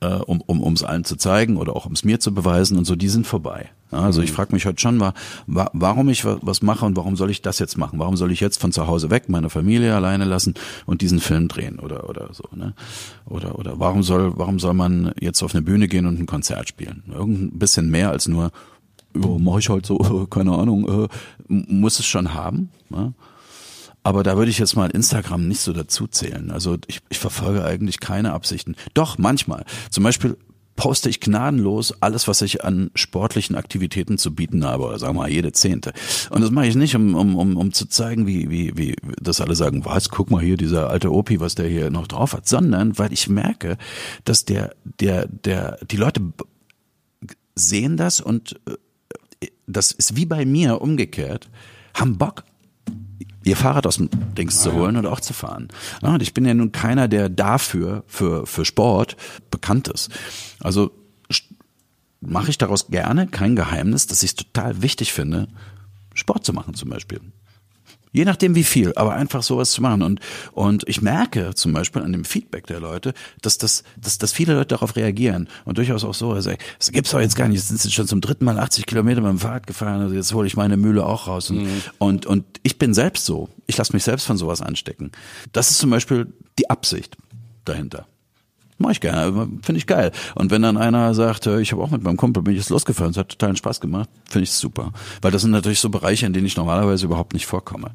[0.00, 2.76] äh, um um um es allen zu zeigen oder auch um es mir zu beweisen
[2.78, 3.70] und so, die sind vorbei.
[3.90, 5.12] Ja, also ich frage mich heute schon, wa-
[5.46, 7.98] wa- warum ich wa- was mache und warum soll ich das jetzt machen?
[7.98, 10.54] Warum soll ich jetzt von zu Hause weg meine Familie alleine lassen
[10.86, 12.74] und diesen Film drehen oder oder so, ne?
[13.26, 16.68] Oder oder warum soll warum soll man jetzt auf eine Bühne gehen und ein Konzert
[16.68, 17.02] spielen?
[17.12, 18.50] Irgend ein bisschen mehr als nur
[19.14, 21.08] ja, mache ich halt so, keine Ahnung, äh,
[21.48, 22.70] muss es schon haben.
[22.90, 23.12] Ja?
[24.04, 26.50] Aber da würde ich jetzt mal Instagram nicht so dazu zählen.
[26.50, 28.74] Also ich, ich verfolge eigentlich keine Absichten.
[28.94, 29.64] Doch, manchmal.
[29.90, 30.36] Zum Beispiel
[30.74, 35.22] poste ich gnadenlos alles, was ich an sportlichen Aktivitäten zu bieten habe, oder sagen wir
[35.22, 35.92] mal jede zehnte.
[36.30, 39.40] Und das mache ich nicht, um, um, um, um zu zeigen, wie, wie, wie, dass
[39.40, 42.48] alle sagen, was, guck mal hier, dieser alte Opi, was der hier noch drauf hat,
[42.48, 43.76] sondern weil ich merke,
[44.24, 46.20] dass der, der, der, die Leute
[47.54, 48.72] sehen das und äh,
[49.66, 51.48] das ist wie bei mir umgekehrt,
[51.94, 52.44] haben Bock,
[53.44, 55.68] ihr Fahrrad aus dem Dings zu holen und auch zu fahren.
[56.00, 59.16] Und ich bin ja nun keiner, der dafür, für, für Sport
[59.50, 60.10] bekannt ist.
[60.60, 60.90] Also
[62.20, 65.48] mache ich daraus gerne kein Geheimnis, dass ich es total wichtig finde,
[66.14, 67.20] Sport zu machen zum Beispiel.
[68.12, 70.02] Je nachdem wie viel, aber einfach sowas zu machen.
[70.02, 70.20] Und,
[70.52, 74.54] und ich merke zum Beispiel an dem Feedback der Leute, dass, das, dass, dass viele
[74.54, 75.48] Leute darauf reagieren.
[75.64, 77.56] Und durchaus auch so, also, das gibt's doch jetzt gar nicht.
[77.56, 80.32] Jetzt sind sie schon zum dritten Mal 80 Kilometer mit dem Fahrrad gefahren, also jetzt
[80.34, 81.50] hole ich meine Mühle auch raus.
[81.50, 81.66] Und,
[81.98, 83.48] und, und ich bin selbst so.
[83.66, 85.10] Ich lasse mich selbst von sowas anstecken.
[85.52, 87.16] Das ist zum Beispiel die Absicht
[87.64, 88.06] dahinter.
[88.82, 90.10] Mach ich gerne, finde ich geil.
[90.34, 92.70] Und wenn dann einer sagt, äh, ich habe auch mit meinem Kumpel bin ich jetzt
[92.70, 94.92] losgefahren, es hat totalen Spaß gemacht, finde ich super.
[95.20, 97.92] Weil das sind natürlich so Bereiche, in denen ich normalerweise überhaupt nicht vorkomme.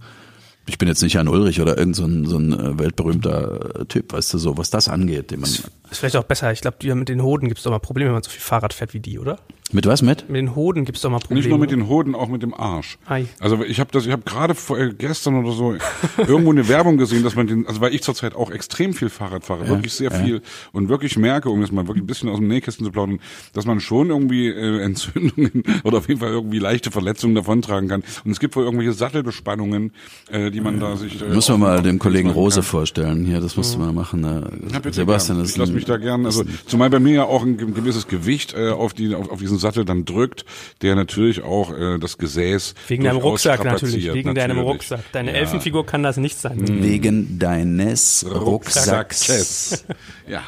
[0.70, 4.14] Ich bin jetzt nicht Jan Ulrich oder irgend so so ein äh, weltberühmter äh, Typ,
[4.14, 6.52] weißt du, so was das angeht, den man Ist vielleicht auch besser.
[6.52, 8.74] Ich glaube, mit den Hoden gibt es doch mal Probleme, wenn man so viel Fahrrad
[8.74, 9.40] fährt wie die, oder?
[9.74, 10.30] Mit was mit?
[10.30, 11.40] Mit den Hoden gibt es doch mal Probleme.
[11.42, 12.98] Nicht nur mit den Hoden, auch mit dem Arsch.
[13.06, 13.26] Ei.
[13.40, 15.76] Also ich habe das, ich habe gerade vor- äh, gestern oder so
[16.18, 19.44] irgendwo eine Werbung gesehen, dass man den, also weil ich zurzeit auch extrem viel Fahrrad
[19.44, 20.42] fahre, wirklich sehr viel
[20.72, 23.20] und wirklich merke, um jetzt mal wirklich ein bisschen aus dem Nähkästchen zu plaudern,
[23.54, 28.04] dass man schon irgendwie äh, Entzündungen oder auf jeden Fall irgendwie leichte Verletzungen davontragen kann.
[28.24, 29.92] Und es gibt wohl irgendwelche Sattelbespannungen,
[30.32, 31.22] äh, die man da sich.
[31.22, 32.64] Äh, Müssen wir mal dem Kollegen Rose kann.
[32.64, 33.26] vorstellen.
[33.26, 34.24] Hier, das musst du mal machen.
[34.24, 34.28] Äh,
[34.74, 35.46] Ja, bitte Sebastian gern.
[35.46, 37.72] ist ich lasse ein- mich da gern, also zumal bei mir ja auch ein ge-
[37.72, 40.46] gewisses Gewicht äh, auf, die, auf, auf diesen Sattel dann drückt,
[40.82, 44.14] der natürlich auch äh, das Gesäß Wegen deinem Rucksack natürlich.
[44.14, 44.74] Wegen deinem natürlich.
[44.76, 45.12] Rucksack.
[45.12, 45.38] Deine Ja.
[45.38, 46.58] Elfenfigur kann das nicht sein.
[46.84, 49.30] Wegen deines Rucksacks.
[49.30, 49.86] Rucksacks.
[50.28, 50.42] ja.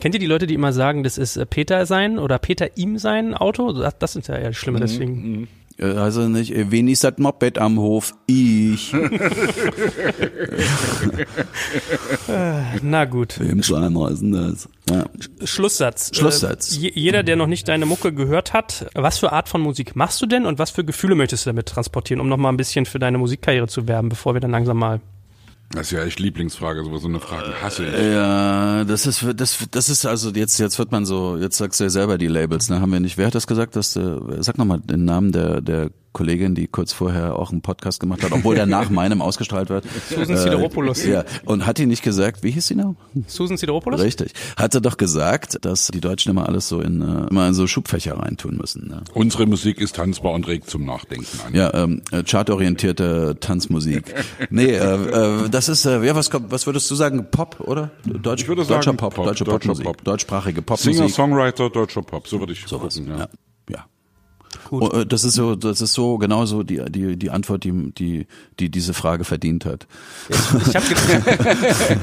[0.00, 2.98] Kennt ihr die Leute, die immer sagen, das ist äh, Peter sein oder Peter ihm
[2.98, 3.72] sein Auto?
[3.72, 5.42] Das, das sind ja eher schlimme, Mhm, deswegen.
[5.44, 5.46] Äh,
[5.80, 8.12] Also nicht, äh, wen ist das Moped am Hof?
[8.26, 8.92] Ich.
[12.82, 13.38] Na gut.
[13.40, 14.68] Wem Schleimer ist denn das?
[14.90, 15.04] Ja.
[15.44, 16.10] Schlusssatz.
[16.14, 16.76] Schlusssatz.
[16.76, 19.96] Äh, je- jeder, der noch nicht deine Mucke gehört hat, was für Art von Musik
[19.96, 22.56] machst du denn und was für Gefühle möchtest du damit transportieren, um noch mal ein
[22.56, 25.00] bisschen für deine Musikkarriere zu werben, bevor wir dann langsam mal.
[25.72, 28.12] Das ist ja echt Lieblingsfrage, so eine Frage hasse ich.
[28.12, 31.84] Ja, das ist das das ist also jetzt jetzt wird man so jetzt sagst du
[31.84, 32.80] ja selber die Labels, ne?
[32.80, 33.16] Haben wir nicht?
[33.16, 33.76] Wer hat das gesagt?
[33.76, 37.62] Dass äh, sag noch mal den Namen der der Kollegin, die kurz vorher auch einen
[37.62, 39.84] Podcast gemacht hat, obwohl der nach meinem ausgestrahlt wird.
[40.08, 41.04] Susan Sideropoulos.
[41.06, 42.96] Ja, und hat die nicht gesagt, wie hieß sie noch?
[43.26, 44.00] Susan Sideropoulos?
[44.00, 44.32] Richtig.
[44.56, 48.18] Hatte doch gesagt, dass die Deutschen immer alles so in äh, immer in so Schubfächer
[48.18, 48.88] reintun müssen.
[48.88, 49.02] Ne?
[49.14, 51.54] Unsere Musik ist tanzbar und regt zum Nachdenken an.
[51.54, 54.14] Ja, ähm, äh, chartorientierte Tanzmusik.
[54.50, 57.26] Nee, äh, äh, das ist, äh, ja, was kommt, was würdest du sagen?
[57.30, 57.90] Pop, oder?
[58.04, 60.02] Deutsch, Ich würde deutscher sagen Pop, Pop, deutsche deutscher Popmusik, Pop.
[60.04, 60.94] deutschsprachige Popmusik.
[60.96, 62.94] Singer, Songwriter, deutscher Pop, so würde ich sowas.
[62.96, 63.18] gucken, Ja.
[63.18, 63.20] ja.
[63.24, 63.28] ja.
[64.70, 64.92] Gut.
[64.94, 68.26] Äh, Das ist so, das ist so genauso die die die Antwort, die die
[68.58, 69.86] die diese Frage verdient hat.
[70.30, 70.86] Ich habe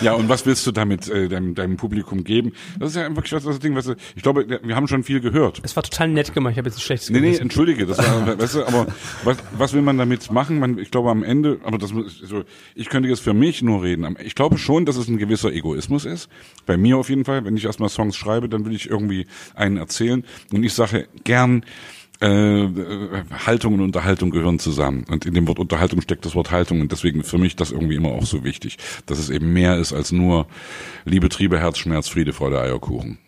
[0.00, 2.52] Ja, und was willst du damit äh, deinem, deinem Publikum geben?
[2.78, 5.60] Das ist ja wirklich was das Ding, was ich glaube, wir haben schon viel gehört.
[5.62, 6.52] Es war total nett gemacht.
[6.52, 8.86] Ich habe jetzt ein schlechtes Nee, nee, entschuldige, das war, weißt du, aber
[9.24, 10.58] was, was will man damit machen?
[10.58, 13.82] Man, ich glaube am Ende, aber das muss- so, ich könnte jetzt für mich nur
[13.82, 14.16] reden.
[14.24, 16.28] Ich glaube schon, dass es ein gewisser Egoismus ist.
[16.66, 17.44] Bei mir auf jeden Fall.
[17.44, 20.24] Wenn ich erstmal Songs schreibe, dann will ich irgendwie einen erzählen.
[20.52, 21.45] Und ich sage gern,
[22.20, 25.04] äh, äh, Haltung und Unterhaltung gehören zusammen.
[25.10, 26.80] Und in dem Wort Unterhaltung steckt das Wort Haltung.
[26.80, 29.92] Und deswegen für mich das irgendwie immer auch so wichtig, dass es eben mehr ist
[29.92, 30.46] als nur
[31.04, 33.18] Liebe, Triebe, Herzschmerz, Friede, Freude, Eierkuchen.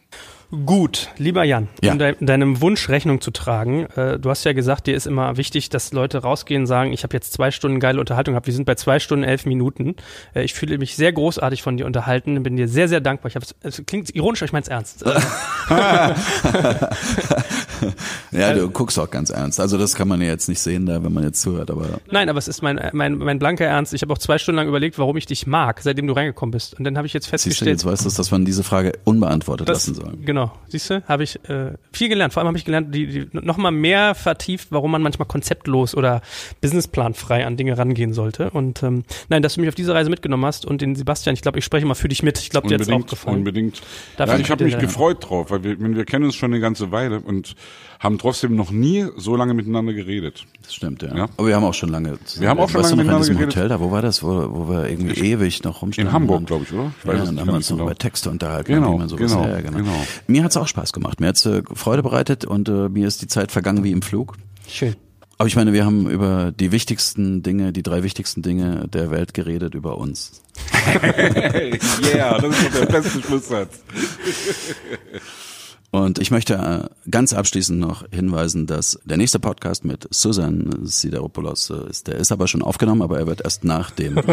[0.65, 1.93] Gut, lieber Jan, Ja.
[1.93, 5.37] um de deinem Wunsch Rechnung zu tragen, äh, du hast ja gesagt, dir ist immer
[5.37, 8.47] wichtig, dass Leute rausgehen und sagen, ich habe jetzt zwei Stunden geile Unterhaltung gehabt.
[8.47, 9.97] Wir sind bei zwei Stunden elf Minuten.
[10.35, 13.29] Äh, ich fühle mich sehr großartig von dir unterhalten, bin dir sehr, sehr dankbar.
[13.29, 15.05] Ich hab's, es klingt ironisch, aber ich meine es ernst.
[18.33, 19.61] Ja, du guckst auch ganz ernst.
[19.61, 22.29] Also das kann man ja jetzt nicht sehen, da, wenn man jetzt zuhört, aber Nein,
[22.29, 23.95] aber es ist mein, mein, mein blanker Ernst.
[23.95, 26.75] Ich habe auch zwei Stunden lang überlegt, warum ich dich mag, seitdem du reingekommen bist.
[26.79, 28.93] Und dann habe ich jetzt siehst du, festgestellt, jetzt weißt du, dass man diese Frage
[29.05, 30.17] unbeantwortet Das, lassen soll.
[30.25, 30.38] genau,
[30.69, 32.33] siehst du, habe ich äh, viel gelernt.
[32.33, 35.95] Vor allem habe ich gelernt, die, die noch mal mehr vertieft, warum man manchmal konzeptlos
[35.95, 36.21] oder
[36.61, 38.51] businessplanfrei an Dinge rangehen sollte.
[38.51, 41.43] Und ähm, nein, dass du mich auf diese Reise mitgenommen hast und den Sebastian, ich
[41.43, 42.39] glaube, ich spreche mal für dich mit.
[42.39, 43.37] Ich glaube, dir hat's auch Unbedingt, gefallen.
[43.39, 43.83] unbedingt.
[44.17, 46.61] Dafür ja, ich habe mich der- gefreut drauf, weil wir, wir kennen uns schon eine
[46.61, 47.55] ganze Weile und
[48.01, 50.45] haben trotzdem noch nie so lange miteinander geredet.
[50.63, 51.17] Das stimmt, ja.
[51.17, 51.27] Ja.
[51.37, 52.19] Aber wir haben auch schon lange.
[52.39, 53.57] Wir haben auch schon weißt lange in miteinander diesem geredet.
[53.57, 56.11] Hotel da, wo war das, wo, wo wir irgendwie ewig noch rumstanden?
[56.11, 56.93] In Hamburg, glaube ich, oder?
[57.01, 57.89] Ich ja, es und dann nicht haben wir uns noch genau.
[57.91, 59.79] über Texte unterhalten, Genau, wie man sowas genau, ja, genau.
[59.79, 60.07] genau.
[60.31, 61.21] Mir hat's auch Spaß gemacht.
[61.21, 64.37] Mir hat's äh, Freude bereitet und äh, mir ist die Zeit vergangen wie im Flug.
[64.69, 64.95] Schön.
[65.39, 69.33] Aber ich meine, wir haben über die wichtigsten Dinge, die drei wichtigsten Dinge der Welt
[69.33, 70.43] geredet, über uns.
[72.15, 73.81] yeah, das ist doch der beste Schlusssatz.
[75.91, 81.71] Und ich möchte äh, ganz abschließend noch hinweisen, dass der nächste Podcast mit Susan Sideropoulos
[81.71, 84.19] äh, ist, der ist aber schon aufgenommen, aber er wird erst nach dem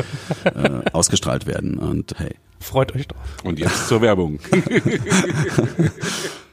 [0.43, 1.77] äh, ausgestrahlt werden.
[1.77, 3.21] Und hey, Freut euch drauf.
[3.43, 4.39] Und jetzt zur Werbung.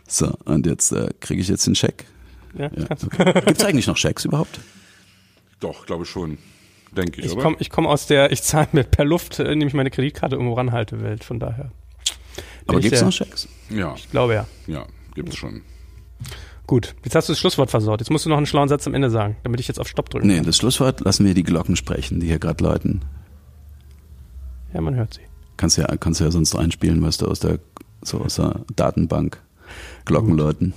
[0.07, 2.05] so, und jetzt äh, kriege ich jetzt den Scheck.
[2.57, 3.33] Ja, Ja, okay.
[3.47, 4.61] Gibt's eigentlich noch Schecks überhaupt?
[5.61, 6.39] Doch, glaube schon.
[6.97, 9.67] Denke ich, Ich komme ich komm aus der, ich zahle mit per Luft, äh, nehme
[9.69, 11.71] ich meine Kreditkarte irgendwo ranhalte Welt, von daher.
[12.67, 13.49] Aber ich gibt's der- noch Schecks?
[13.73, 14.47] Ja, Ich glaube ja.
[14.67, 14.85] ja,
[15.15, 15.63] gibt's schon.
[16.67, 18.01] Gut, jetzt hast du das Schlusswort versaut.
[18.01, 20.09] Jetzt musst du noch einen schlauen Satz am Ende sagen, damit ich jetzt auf Stopp
[20.11, 20.45] drücken Nee, kann.
[20.47, 23.03] das Schlusswort lassen wir die Glocken sprechen, die hier gerade läuten.
[24.73, 25.21] Ja, man hört sie.
[25.57, 27.59] Kannst ja, kannst ja sonst einspielen, weißt du, aus der,
[28.03, 29.41] so aus der Datenbank.
[30.05, 30.73] Glocken läuten.